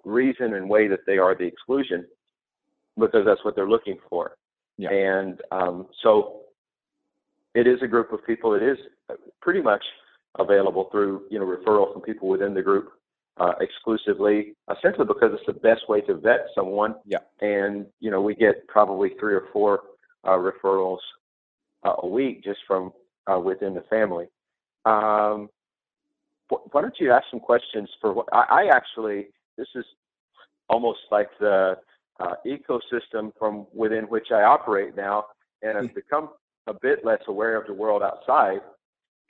reason 0.05 0.55
and 0.55 0.69
way 0.69 0.89
that 0.89 1.01
they 1.07 1.19
are 1.19 1.35
the 1.35 1.45
exclusion, 1.45 2.07
because 2.99 3.25
that's 3.27 3.45
what 3.45 3.55
they're 3.55 3.69
looking 3.69 3.99
for. 4.09 4.37
Yeah. 4.77 4.91
And 4.91 5.41
um, 5.51 5.87
so, 6.03 6.41
it 7.55 7.67
is 7.67 7.79
a 7.83 7.87
group 7.87 8.13
of 8.13 8.25
people. 8.27 8.55
It 8.55 8.63
is 8.63 8.79
pretty 9.41 9.63
much 9.63 9.85
available 10.39 10.89
through, 10.91 11.23
you 11.31 11.39
know, 11.39 11.47
referral 11.47 11.93
from 11.93 12.03
people 12.03 12.29
within 12.29 12.55
the 12.55 12.63
group 12.63 12.93
uh, 13.39 13.53
exclusively, 13.61 14.55
uh, 14.69 14.75
simply 14.83 15.05
because 15.05 15.31
it's 15.33 15.47
the 15.47 15.53
best 15.53 15.89
way 15.89 16.01
to 16.03 16.15
vet 16.15 16.47
someone. 16.55 16.95
Yeah. 17.05 17.19
And 17.41 17.87
you 18.01 18.11
know, 18.11 18.21
we 18.21 18.35
get 18.35 18.67
probably 18.69 19.11
three 19.19 19.35
or 19.35 19.45
four 19.53 19.81
uh, 20.25 20.39
referrals 20.39 20.99
uh, 21.85 21.95
a 22.03 22.07
week 22.07 22.43
just 22.45 22.61
from 22.67 22.93
uh, 23.33 23.39
within 23.39 23.75
the 23.75 23.83
family. 23.83 24.27
Um, 24.85 25.49
why 26.49 26.83
don't 26.83 26.95
you 27.01 27.11
ask 27.11 27.25
some 27.31 27.41
questions 27.41 27.89
for 28.01 28.13
what 28.13 28.27
I, 28.33 28.45
I 28.51 28.77
actually 28.77 29.29
this 29.57 29.69
is 29.75 29.85
almost 30.69 31.01
like 31.11 31.29
the 31.41 31.77
uh, 32.21 32.35
ecosystem 32.47 33.33
from 33.39 33.67
within 33.75 34.05
which 34.05 34.29
I 34.31 34.43
operate 34.43 34.97
now, 34.97 35.27
and 35.63 35.77
I've 35.77 35.95
become 35.95 36.31
a 36.67 36.75
bit 36.75 37.05
less 37.05 37.21
aware 37.29 37.57
of 37.57 37.67
the 37.67 37.75
world 37.75 38.03
outside, 38.03 38.61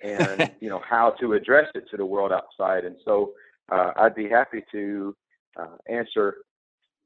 and 0.02 0.50
you 0.60 0.68
know 0.68 0.82
how 0.88 1.10
to 1.20 1.32
address 1.34 1.68
it 1.74 1.84
to 1.90 1.96
the 1.96 2.06
world 2.06 2.32
outside. 2.32 2.84
And 2.84 2.96
so 3.04 3.32
uh, 3.70 3.92
I'd 3.96 4.14
be 4.14 4.28
happy 4.28 4.64
to 4.72 5.16
uh, 5.56 5.76
answer 5.88 6.36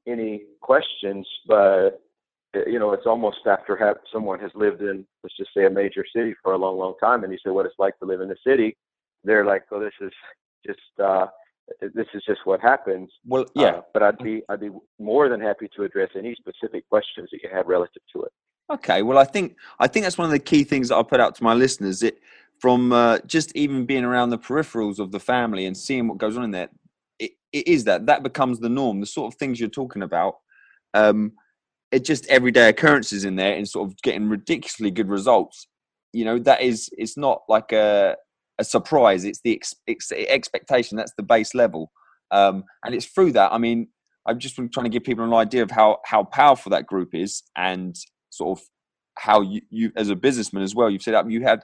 any 0.06 0.42
questions, 0.60 1.26
but 1.46 2.00
uh, 2.56 2.64
you 2.66 2.78
know, 2.78 2.92
it's 2.92 3.06
almost 3.06 3.38
after 3.46 3.76
have 3.76 3.96
someone 4.12 4.40
has 4.40 4.50
lived 4.54 4.80
in, 4.80 5.06
let's 5.22 5.36
just 5.36 5.50
say, 5.54 5.66
a 5.66 5.70
major 5.70 6.04
city 6.14 6.34
for 6.42 6.54
a 6.54 6.58
long, 6.58 6.78
long 6.78 6.94
time, 7.00 7.22
and 7.22 7.32
you 7.32 7.38
say 7.44 7.50
what 7.50 7.66
it's 7.66 7.78
like 7.78 7.98
to 7.98 8.06
live 8.06 8.20
in 8.20 8.28
the 8.28 8.36
city. 8.46 8.76
They're 9.24 9.44
like, 9.44 9.64
"Oh, 9.70 9.80
this 9.80 9.92
is 10.00 10.12
just 10.66 11.00
uh, 11.02 11.26
this 11.80 12.06
is 12.14 12.22
just 12.26 12.40
what 12.44 12.60
happens." 12.60 13.10
Well, 13.26 13.46
yeah. 13.54 13.66
Uh, 13.66 13.82
but 13.92 14.02
I'd 14.02 14.18
be 14.18 14.42
I'd 14.48 14.60
be 14.60 14.70
more 14.98 15.28
than 15.28 15.40
happy 15.40 15.68
to 15.76 15.84
address 15.84 16.10
any 16.16 16.34
specific 16.34 16.88
questions 16.88 17.28
that 17.32 17.42
you 17.42 17.48
have 17.52 17.66
relative 17.66 18.02
to 18.14 18.22
it. 18.22 18.32
Okay. 18.70 19.02
Well, 19.02 19.18
I 19.18 19.24
think 19.24 19.56
I 19.78 19.86
think 19.86 20.04
that's 20.04 20.18
one 20.18 20.26
of 20.26 20.32
the 20.32 20.38
key 20.38 20.64
things 20.64 20.88
that 20.88 20.96
I 20.96 21.02
put 21.02 21.20
out 21.20 21.34
to 21.36 21.44
my 21.44 21.54
listeners. 21.54 22.02
It 22.02 22.20
from 22.60 22.92
uh, 22.92 23.18
just 23.26 23.54
even 23.54 23.86
being 23.86 24.04
around 24.04 24.30
the 24.30 24.38
peripherals 24.38 24.98
of 24.98 25.12
the 25.12 25.20
family 25.20 25.66
and 25.66 25.76
seeing 25.76 26.08
what 26.08 26.18
goes 26.18 26.36
on 26.36 26.44
in 26.44 26.50
there. 26.50 26.68
It, 27.18 27.32
it 27.52 27.68
is 27.68 27.84
that 27.84 28.06
that 28.06 28.22
becomes 28.22 28.58
the 28.58 28.68
norm. 28.68 29.00
The 29.00 29.06
sort 29.06 29.32
of 29.32 29.38
things 29.38 29.60
you're 29.60 29.68
talking 29.68 30.02
about. 30.02 30.36
Um, 30.94 31.32
it 31.90 32.04
just 32.04 32.26
everyday 32.26 32.68
occurrences 32.68 33.24
in 33.24 33.36
there 33.36 33.54
and 33.54 33.66
sort 33.66 33.88
of 33.88 33.96
getting 34.02 34.28
ridiculously 34.28 34.90
good 34.90 35.08
results. 35.08 35.66
You 36.12 36.24
know, 36.24 36.38
that 36.40 36.60
is 36.60 36.90
it's 36.92 37.16
not 37.16 37.42
like 37.48 37.72
a 37.72 38.16
a 38.58 38.64
surprise. 38.64 39.24
It's 39.24 39.40
the 39.42 39.54
ex, 39.54 39.74
ex, 39.86 40.12
expectation. 40.12 40.96
That's 40.96 41.14
the 41.16 41.22
base 41.22 41.54
level, 41.54 41.90
um, 42.30 42.64
and 42.84 42.94
it's 42.94 43.06
through 43.06 43.32
that. 43.32 43.52
I 43.52 43.58
mean, 43.58 43.88
I've 44.26 44.38
just 44.38 44.56
trying 44.56 44.84
to 44.84 44.90
give 44.90 45.04
people 45.04 45.24
an 45.24 45.34
idea 45.34 45.62
of 45.62 45.70
how 45.70 45.98
how 46.04 46.24
powerful 46.24 46.70
that 46.70 46.86
group 46.86 47.14
is, 47.14 47.42
and 47.56 47.96
sort 48.30 48.58
of 48.58 48.64
how 49.18 49.40
you, 49.40 49.60
you 49.70 49.92
as 49.96 50.10
a 50.10 50.16
businessman 50.16 50.62
as 50.62 50.74
well. 50.74 50.90
You've 50.90 51.02
set 51.02 51.14
up. 51.14 51.26
You 51.28 51.42
had 51.42 51.62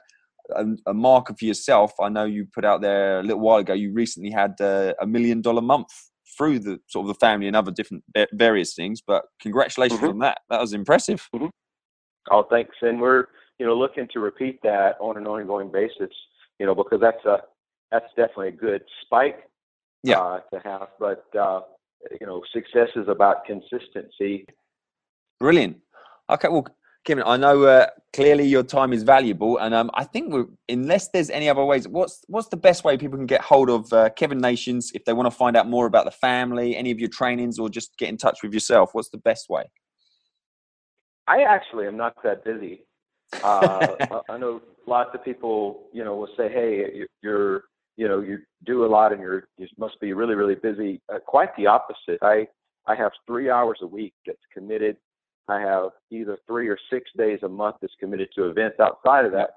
a, 0.55 0.65
a 0.87 0.93
marker 0.93 1.33
for 1.37 1.45
yourself. 1.45 1.93
I 2.01 2.09
know 2.09 2.25
you 2.25 2.47
put 2.53 2.65
out 2.65 2.81
there 2.81 3.19
a 3.19 3.23
little 3.23 3.41
while 3.41 3.59
ago. 3.59 3.73
You 3.73 3.93
recently 3.93 4.31
had 4.31 4.59
uh, 4.59 4.93
a 5.01 5.07
million 5.07 5.41
dollar 5.41 5.61
month 5.61 5.89
through 6.37 6.59
the 6.59 6.79
sort 6.89 7.03
of 7.03 7.07
the 7.07 7.19
family 7.19 7.47
and 7.47 7.55
other 7.55 7.71
different 7.71 8.03
various 8.33 8.73
things. 8.73 9.01
But 9.05 9.23
congratulations 9.41 9.99
mm-hmm. 9.99 10.09
on 10.09 10.19
that. 10.19 10.39
That 10.49 10.61
was 10.61 10.73
impressive. 10.73 11.27
Mm-hmm. 11.33 11.47
Oh, 12.31 12.43
thanks. 12.49 12.75
And 12.81 12.99
we're 12.99 13.25
you 13.59 13.65
know 13.65 13.75
looking 13.75 14.07
to 14.13 14.19
repeat 14.19 14.59
that 14.63 14.95
on 14.99 15.17
an 15.17 15.27
ongoing 15.27 15.71
basis. 15.71 16.13
You 16.59 16.65
know 16.65 16.75
because 16.75 17.01
that's 17.01 17.23
a 17.25 17.39
that's 17.91 18.07
definitely 18.15 18.49
a 18.49 18.51
good 18.51 18.81
spike 19.01 19.49
yeah. 20.05 20.19
Uh, 20.19 20.39
to 20.53 20.59
have. 20.63 20.87
But 20.99 21.25
uh, 21.37 21.61
you 22.19 22.27
know 22.27 22.41
success 22.53 22.89
is 22.95 23.07
about 23.07 23.45
consistency. 23.45 24.45
Brilliant. 25.39 25.77
Okay, 26.29 26.47
well, 26.47 26.65
Kevin, 27.05 27.23
I 27.25 27.37
know 27.37 27.63
uh, 27.63 27.87
clearly 28.13 28.45
your 28.45 28.63
time 28.63 28.93
is 28.93 29.03
valuable, 29.03 29.57
and 29.57 29.73
um, 29.73 29.91
I 29.93 30.05
think 30.05 30.33
unless 30.69 31.09
there's 31.09 31.29
any 31.29 31.49
other 31.49 31.63
ways, 31.63 31.87
what's 31.87 32.23
what's 32.27 32.47
the 32.47 32.57
best 32.57 32.83
way 32.83 32.97
people 32.97 33.17
can 33.17 33.27
get 33.27 33.41
hold 33.41 33.69
of 33.69 33.91
uh, 33.91 34.09
Kevin 34.11 34.39
Nations 34.39 34.91
if 34.93 35.05
they 35.05 35.13
want 35.13 35.27
to 35.27 35.35
find 35.35 35.55
out 35.57 35.67
more 35.67 35.85
about 35.85 36.05
the 36.05 36.11
family, 36.11 36.75
any 36.75 36.91
of 36.91 36.99
your 36.99 37.09
trainings, 37.09 37.59
or 37.59 37.69
just 37.69 37.97
get 37.97 38.09
in 38.09 38.17
touch 38.17 38.39
with 38.43 38.53
yourself? 38.53 38.91
What's 38.93 39.09
the 39.09 39.17
best 39.17 39.49
way? 39.49 39.65
I 41.27 41.41
actually 41.41 41.87
am 41.87 41.97
not 41.97 42.15
that 42.23 42.43
busy. 42.43 42.85
Uh, 43.43 44.21
I 44.29 44.37
know 44.37 44.61
lots 44.87 45.11
of 45.13 45.23
people, 45.23 45.83
you 45.93 46.03
know, 46.03 46.15
will 46.15 46.29
say, 46.37 46.49
"Hey, 46.49 47.05
you're, 47.21 47.63
you 47.97 48.07
know, 48.07 48.21
you 48.21 48.39
do 48.65 48.85
a 48.85 48.87
lot, 48.87 49.11
and 49.11 49.21
you're 49.21 49.47
you 49.57 49.67
must 49.77 49.99
be 49.99 50.13
really, 50.13 50.35
really 50.35 50.55
busy." 50.55 51.01
Uh, 51.13 51.19
quite 51.19 51.55
the 51.57 51.67
opposite. 51.67 52.19
I 52.21 52.47
I 52.87 52.95
have 52.95 53.11
three 53.25 53.49
hours 53.49 53.79
a 53.81 53.87
week 53.87 54.13
that's 54.25 54.39
committed 54.53 54.97
I 55.47 55.59
have 55.59 55.91
either 56.11 56.37
three 56.47 56.67
or 56.67 56.77
six 56.91 57.09
days 57.17 57.39
a 57.43 57.49
month 57.49 57.77
that's 57.81 57.93
committed 57.99 58.29
to 58.35 58.49
events. 58.49 58.79
Outside 58.79 59.25
of 59.25 59.31
that, 59.33 59.51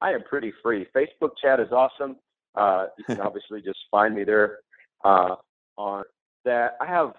I 0.00 0.12
am 0.12 0.22
pretty 0.22 0.52
free. 0.62 0.86
Facebook 0.96 1.30
chat 1.40 1.60
is 1.60 1.70
awesome. 1.72 2.16
Uh, 2.54 2.86
you 2.98 3.04
can 3.04 3.20
obviously 3.24 3.60
just 3.60 3.78
find 3.90 4.14
me 4.14 4.24
there 4.24 4.58
uh, 5.04 5.36
on 5.76 6.04
that. 6.44 6.76
I 6.80 6.86
have 6.86 7.12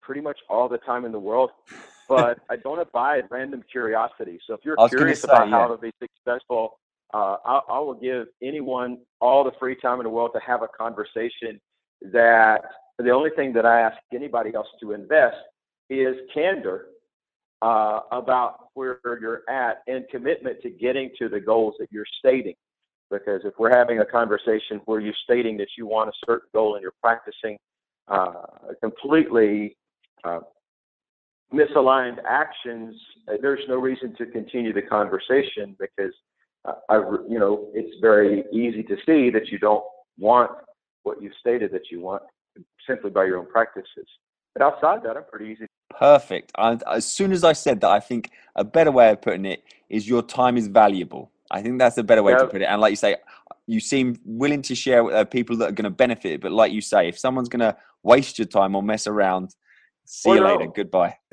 pretty 0.00 0.20
much 0.20 0.38
all 0.48 0.68
the 0.68 0.78
time 0.78 1.04
in 1.04 1.12
the 1.12 1.18
world, 1.18 1.50
but 2.08 2.38
I 2.48 2.56
don't 2.56 2.80
abide 2.80 3.24
random 3.30 3.64
curiosity. 3.70 4.38
So 4.46 4.54
if 4.54 4.60
you're 4.64 4.76
curious 4.88 5.22
say, 5.22 5.28
about 5.28 5.48
yeah. 5.48 5.60
how 5.60 5.68
to 5.68 5.78
be 5.78 5.92
successful, 6.00 6.78
uh, 7.14 7.36
I, 7.44 7.60
I 7.68 7.78
will 7.78 7.94
give 7.94 8.26
anyone 8.42 8.98
all 9.20 9.44
the 9.44 9.52
free 9.58 9.76
time 9.76 10.00
in 10.00 10.04
the 10.04 10.10
world 10.10 10.30
to 10.34 10.40
have 10.40 10.62
a 10.62 10.68
conversation. 10.68 11.60
That 12.12 12.62
the 12.98 13.10
only 13.10 13.30
thing 13.30 13.52
that 13.54 13.64
I 13.64 13.80
ask 13.80 13.96
anybody 14.12 14.54
else 14.54 14.66
to 14.80 14.92
invest 14.92 15.36
is 15.88 16.16
candor 16.34 16.86
uh, 17.62 18.00
about 18.12 18.68
where 18.74 19.00
you're 19.04 19.42
at 19.48 19.82
and 19.86 20.04
commitment 20.10 20.60
to 20.62 20.70
getting 20.70 21.10
to 21.18 21.28
the 21.28 21.40
goals 21.40 21.74
that 21.78 21.88
you're 21.90 22.06
stating. 22.18 22.54
Because 23.10 23.42
if 23.44 23.54
we're 23.58 23.74
having 23.74 24.00
a 24.00 24.04
conversation 24.04 24.80
where 24.84 25.00
you're 25.00 25.14
stating 25.24 25.56
that 25.58 25.68
you 25.78 25.86
want 25.86 26.10
a 26.10 26.12
certain 26.26 26.48
goal 26.52 26.74
and 26.74 26.82
you're 26.82 26.92
practicing 27.00 27.56
uh, 28.08 28.42
completely 28.82 29.76
uh, 30.24 30.40
misaligned 31.52 32.18
actions, 32.28 32.94
uh, 33.28 33.34
there's 33.40 33.60
no 33.68 33.76
reason 33.76 34.14
to 34.16 34.26
continue 34.26 34.72
the 34.72 34.82
conversation 34.82 35.76
because 35.78 36.12
uh, 36.64 36.72
I, 36.88 36.96
you 37.28 37.38
know, 37.38 37.68
it's 37.74 38.00
very 38.00 38.44
easy 38.52 38.82
to 38.84 38.96
see 39.06 39.30
that 39.30 39.48
you 39.48 39.58
don't 39.58 39.84
want 40.18 40.50
what 41.02 41.22
you've 41.22 41.34
stated 41.40 41.72
that 41.72 41.90
you 41.90 42.00
want 42.00 42.22
simply 42.86 43.10
by 43.10 43.24
your 43.24 43.38
own 43.38 43.46
practices. 43.46 44.06
But 44.54 44.62
outside 44.62 45.02
that, 45.04 45.16
I'm 45.16 45.24
pretty 45.30 45.52
easy 45.52 45.66
Perfect. 45.98 46.52
And 46.58 46.82
as 46.90 47.06
soon 47.06 47.32
as 47.32 47.44
I 47.44 47.52
said 47.52 47.80
that, 47.80 47.90
I 47.90 48.00
think 48.00 48.30
a 48.54 48.64
better 48.64 48.90
way 48.90 49.10
of 49.10 49.22
putting 49.22 49.46
it 49.46 49.62
is 49.88 50.08
your 50.08 50.22
time 50.22 50.56
is 50.56 50.66
valuable. 50.66 51.30
I 51.50 51.62
think 51.62 51.78
that's 51.78 51.96
a 51.96 52.02
better 52.02 52.22
way 52.22 52.34
to 52.34 52.46
put 52.46 52.60
it. 52.60 52.64
And 52.64 52.80
like 52.80 52.90
you 52.90 52.96
say, 52.96 53.16
you 53.66 53.80
seem 53.80 54.18
willing 54.24 54.62
to 54.62 54.74
share 54.74 55.04
with 55.04 55.14
uh, 55.14 55.24
people 55.24 55.56
that 55.58 55.68
are 55.70 55.72
going 55.72 55.84
to 55.84 55.90
benefit. 55.90 56.40
But 56.40 56.52
like 56.52 56.72
you 56.72 56.80
say, 56.80 57.08
if 57.08 57.18
someone's 57.18 57.48
going 57.48 57.60
to 57.60 57.76
waste 58.02 58.38
your 58.38 58.46
time 58.46 58.74
or 58.74 58.82
mess 58.82 59.06
around, 59.06 59.54
see 60.06 60.30
you 60.30 60.40
later. 60.44 60.66
Goodbye. 60.74 61.16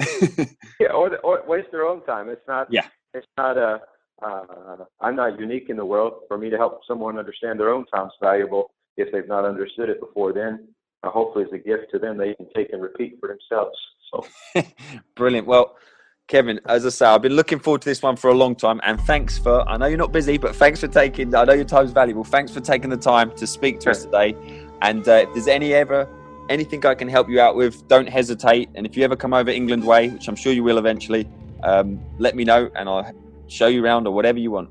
yeah, 0.80 0.89
or, 0.93 1.17
or, 1.19 1.43
waste 1.47 1.71
their 1.71 1.86
own 1.86 2.03
time. 2.05 2.30
It's 2.30 2.47
not. 2.47 2.67
Yeah. 2.71 2.88
It's 3.13 3.28
not 3.38 3.57
a. 3.57 3.82
Uh, 4.21 4.86
I'm 5.01 5.15
not 5.15 5.39
unique 5.39 5.69
in 5.69 5.78
the 5.78 5.86
world. 5.86 6.13
For 6.28 6.38
me 6.38 6.49
to 6.49 6.57
help 6.57 6.82
someone 6.88 7.17
understand 7.17 7.59
their 7.59 7.69
own 7.69 7.86
time's 7.88 8.13
valuable 8.21 8.71
if 8.97 9.11
they've 9.11 9.28
not 9.28 9.45
understood 9.45 9.89
it 9.89 9.99
before, 9.99 10.34
then 10.34 10.67
uh, 11.03 11.09
hopefully 11.09 11.45
it's 11.45 11.53
a 11.53 11.57
gift 11.57 11.91
to 11.91 11.99
them 11.99 12.17
they 12.17 12.34
can 12.36 12.47
take 12.55 12.71
and 12.71 12.82
repeat 12.82 13.17
for 13.19 13.28
themselves. 13.28 13.78
So, 14.11 14.63
brilliant. 15.15 15.47
Well, 15.47 15.76
Kevin, 16.28 16.59
as 16.67 16.86
I 16.86 16.89
say, 16.89 17.05
I've 17.05 17.21
been 17.21 17.34
looking 17.34 17.59
forward 17.59 17.82
to 17.82 17.89
this 17.89 18.01
one 18.01 18.15
for 18.15 18.30
a 18.30 18.34
long 18.34 18.55
time, 18.55 18.80
and 18.84 18.99
thanks 19.01 19.38
for. 19.38 19.67
I 19.67 19.78
know 19.78 19.88
you're 19.88 19.97
not 19.97 20.13
busy, 20.13 20.38
but 20.38 20.55
thanks 20.55 20.80
for 20.80 20.88
taking. 20.88 21.36
I 21.36 21.43
know 21.43 21.53
your 21.53 21.65
time's 21.65 21.91
valuable. 21.91 22.24
Thanks 22.24 22.51
for 22.51 22.61
taking 22.61 22.89
the 22.89 22.97
time 22.97 23.36
to 23.36 23.45
speak 23.45 23.80
to 23.82 23.91
us 23.91 24.05
today. 24.05 24.36
And 24.82 25.07
uh, 25.07 25.26
if 25.28 25.34
there's 25.34 25.47
any 25.47 25.74
ever 25.74 26.07
anything 26.49 26.85
I 26.85 26.95
can 26.95 27.07
help 27.07 27.29
you 27.29 27.39
out 27.39 27.55
with, 27.55 27.87
don't 27.87 28.07
hesitate. 28.07 28.69
And 28.75 28.85
if 28.85 28.97
you 28.97 29.03
ever 29.03 29.15
come 29.15 29.33
over 29.33 29.49
England 29.49 29.85
way, 29.85 30.09
which 30.09 30.27
I'm 30.27 30.35
sure 30.35 30.53
you 30.53 30.63
will 30.63 30.77
eventually, 30.77 31.27
um, 31.63 31.99
let 32.19 32.35
me 32.35 32.43
know, 32.43 32.69
and 32.75 32.89
I'll 32.89 33.11
show 33.47 33.67
you 33.67 33.83
around 33.83 34.07
or 34.07 34.13
whatever 34.13 34.39
you 34.39 34.51
want. 34.51 34.69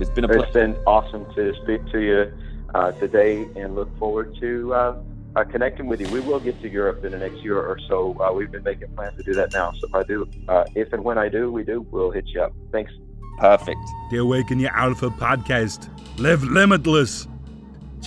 It's 0.00 0.10
been 0.10 0.24
a. 0.24 0.32
It's 0.40 0.52
been 0.52 0.76
awesome 0.86 1.26
to 1.34 1.54
speak 1.62 1.84
to 1.92 2.00
you 2.00 2.32
uh, 2.74 2.92
today, 2.92 3.48
and 3.56 3.74
look 3.74 3.96
forward 3.98 4.36
to. 4.40 4.74
Uh, 4.74 5.02
uh, 5.36 5.44
connecting 5.44 5.86
with 5.86 6.00
you. 6.00 6.08
We 6.08 6.20
will 6.20 6.40
get 6.40 6.60
to 6.62 6.68
Europe 6.68 7.04
in 7.04 7.12
the 7.12 7.18
next 7.18 7.36
year 7.44 7.58
or 7.58 7.78
so. 7.88 8.16
Uh, 8.20 8.32
we've 8.32 8.50
been 8.50 8.62
making 8.62 8.88
plans 8.94 9.16
to 9.18 9.22
do 9.22 9.34
that 9.34 9.52
now. 9.52 9.72
So 9.72 9.86
if 9.86 9.94
I 9.94 10.02
do, 10.02 10.28
uh, 10.48 10.64
if 10.74 10.92
and 10.92 11.04
when 11.04 11.18
I 11.18 11.28
do, 11.28 11.52
we 11.52 11.64
do, 11.64 11.82
we'll 11.90 12.10
hit 12.10 12.26
you 12.28 12.42
up. 12.42 12.52
Thanks. 12.72 12.92
Perfect. 13.38 13.78
The 14.10 14.16
Awaken 14.16 14.58
Your 14.58 14.74
Alpha 14.74 15.10
podcast. 15.10 15.88
Live 16.18 16.42
limitless. 16.42 17.28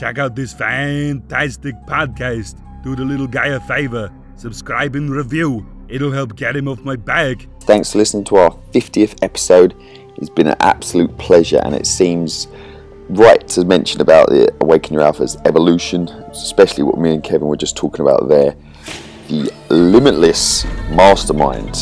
Check 0.01 0.17
out 0.17 0.35
this 0.35 0.51
fantastic 0.51 1.75
podcast. 1.85 2.59
Do 2.81 2.95
the 2.95 3.05
little 3.05 3.27
guy 3.27 3.49
a 3.49 3.59
favor. 3.59 4.11
Subscribe 4.35 4.95
and 4.95 5.11
review. 5.11 5.63
It'll 5.89 6.11
help 6.11 6.35
get 6.35 6.55
him 6.55 6.67
off 6.67 6.79
my 6.79 6.95
back. 6.95 7.45
Thanks 7.65 7.91
for 7.91 7.99
listening 7.99 8.23
to 8.23 8.37
our 8.37 8.49
50th 8.71 9.19
episode. 9.21 9.75
It's 10.17 10.31
been 10.31 10.47
an 10.47 10.55
absolute 10.59 11.15
pleasure, 11.19 11.61
and 11.63 11.75
it 11.75 11.85
seems 11.85 12.47
right 13.09 13.47
to 13.49 13.63
mention 13.63 14.01
about 14.01 14.29
the 14.29 14.51
Awaken 14.59 14.95
Your 14.95 15.03
Alpha's 15.03 15.37
evolution, 15.45 16.07
especially 16.31 16.83
what 16.83 16.97
me 16.97 17.13
and 17.13 17.23
Kevin 17.23 17.47
were 17.47 17.55
just 17.55 17.77
talking 17.77 18.01
about 18.01 18.27
there. 18.27 18.55
The 19.27 19.53
limitless 19.69 20.65
mastermind 20.89 21.81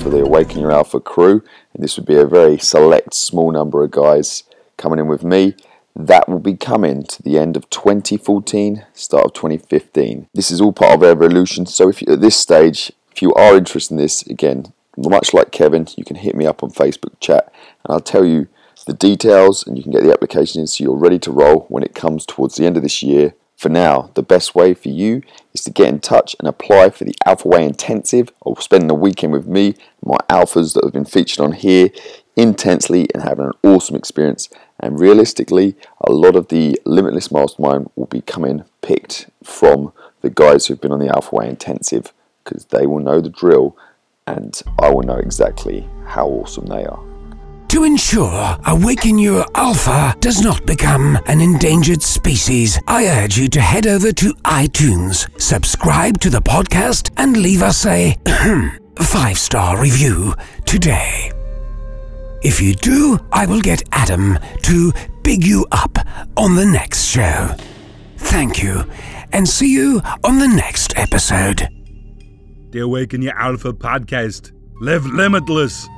for 0.00 0.10
the 0.10 0.22
Awaken 0.22 0.58
Your 0.58 0.72
Alpha 0.72 0.98
crew, 0.98 1.40
and 1.72 1.84
this 1.84 1.96
would 1.98 2.06
be 2.06 2.16
a 2.16 2.26
very 2.26 2.58
select, 2.58 3.14
small 3.14 3.52
number 3.52 3.84
of 3.84 3.92
guys 3.92 4.42
coming 4.76 4.98
in 4.98 5.06
with 5.06 5.22
me. 5.22 5.54
That 5.96 6.28
will 6.28 6.40
be 6.40 6.56
coming 6.56 7.04
to 7.04 7.22
the 7.22 7.38
end 7.38 7.56
of 7.56 7.70
2014, 7.70 8.84
start 8.94 9.26
of 9.26 9.32
2015. 9.32 10.28
This 10.34 10.50
is 10.50 10.60
all 10.60 10.72
part 10.72 10.94
of 10.94 11.02
evolution. 11.02 11.66
So, 11.66 11.88
if 11.88 12.02
you, 12.02 12.12
at 12.12 12.20
this 12.20 12.36
stage, 12.36 12.92
if 13.12 13.22
you 13.22 13.32
are 13.34 13.56
interested 13.56 13.94
in 13.94 13.98
this, 13.98 14.22
again, 14.26 14.72
much 14.96 15.32
like 15.32 15.52
Kevin, 15.52 15.86
you 15.96 16.04
can 16.04 16.16
hit 16.16 16.34
me 16.34 16.46
up 16.46 16.62
on 16.62 16.70
Facebook 16.70 17.18
chat, 17.20 17.52
and 17.84 17.92
I'll 17.92 18.00
tell 18.00 18.24
you 18.24 18.48
the 18.86 18.92
details 18.92 19.66
and 19.66 19.78
you 19.78 19.82
can 19.82 19.92
get 19.92 20.02
the 20.02 20.12
application 20.12 20.60
in 20.60 20.66
so 20.66 20.84
you're 20.84 20.94
ready 20.94 21.18
to 21.18 21.32
roll 21.32 21.60
when 21.70 21.82
it 21.82 21.94
comes 21.94 22.26
towards 22.26 22.56
the 22.56 22.66
end 22.66 22.76
of 22.76 22.82
this 22.82 23.02
year 23.02 23.32
For 23.56 23.68
now, 23.68 24.10
the 24.14 24.22
best 24.22 24.54
way 24.54 24.74
for 24.74 24.88
you 24.88 25.22
is 25.54 25.62
to 25.64 25.70
get 25.70 25.88
in 25.88 26.00
touch 26.00 26.34
and 26.38 26.48
apply 26.48 26.90
for 26.90 27.04
the 27.04 27.14
Alpha 27.24 27.48
Way 27.48 27.64
Intensive 27.64 28.30
or 28.40 28.60
spend 28.60 28.90
the 28.90 28.94
weekend 28.94 29.32
with 29.32 29.46
me, 29.46 29.74
my 30.04 30.18
alphas 30.28 30.74
that 30.74 30.84
have 30.84 30.92
been 30.92 31.04
featured 31.04 31.42
on 31.42 31.52
here 31.52 31.90
intensely 32.36 33.08
and 33.14 33.22
having 33.22 33.46
an 33.46 33.52
awesome 33.62 33.96
experience. 33.96 34.48
And 34.80 35.00
realistically, 35.00 35.76
a 36.00 36.12
lot 36.12 36.36
of 36.36 36.48
the 36.48 36.78
Limitless 36.84 37.30
Mastermind 37.30 37.90
will 37.96 38.06
be 38.06 38.20
coming 38.20 38.64
picked 38.82 39.30
from 39.42 39.92
the 40.20 40.30
guys 40.30 40.66
who've 40.66 40.80
been 40.80 40.92
on 40.92 41.00
the 41.00 41.14
Alpha 41.14 41.34
Way 41.34 41.48
Intensive 41.48 42.12
because 42.42 42.66
they 42.66 42.86
will 42.86 43.00
know 43.00 43.20
the 43.20 43.30
drill 43.30 43.76
and 44.26 44.60
I 44.80 44.90
will 44.90 45.02
know 45.02 45.16
exactly 45.16 45.88
how 46.06 46.26
awesome 46.28 46.66
they 46.66 46.84
are. 46.84 47.02
To 47.68 47.82
ensure 47.82 48.56
Awaken 48.66 49.18
Your 49.18 49.44
Alpha 49.54 50.14
does 50.20 50.40
not 50.40 50.64
become 50.64 51.18
an 51.26 51.40
endangered 51.40 52.02
species, 52.02 52.78
I 52.86 53.06
urge 53.24 53.36
you 53.36 53.48
to 53.48 53.60
head 53.60 53.86
over 53.86 54.12
to 54.12 54.34
iTunes, 54.44 55.28
subscribe 55.40 56.20
to 56.20 56.30
the 56.30 56.40
podcast, 56.40 57.10
and 57.16 57.36
leave 57.36 57.62
us 57.62 57.84
a 57.84 58.16
five 59.00 59.38
star 59.38 59.80
review 59.82 60.34
today. 60.64 61.32
If 62.44 62.60
you 62.60 62.74
do, 62.74 63.18
I 63.32 63.46
will 63.46 63.62
get 63.62 63.82
Adam 63.90 64.38
to 64.64 64.92
big 65.22 65.42
you 65.42 65.66
up 65.72 65.96
on 66.36 66.56
the 66.56 66.66
next 66.66 67.06
show. 67.06 67.48
Thank 68.18 68.62
you, 68.62 68.84
and 69.32 69.48
see 69.48 69.72
you 69.72 70.02
on 70.22 70.38
the 70.38 70.48
next 70.48 70.92
episode. 70.96 71.66
The 72.70 72.80
Awaken 72.80 73.22
Your 73.22 73.34
Alpha 73.38 73.72
podcast. 73.72 74.52
Live 74.80 75.06
limitless. 75.06 75.88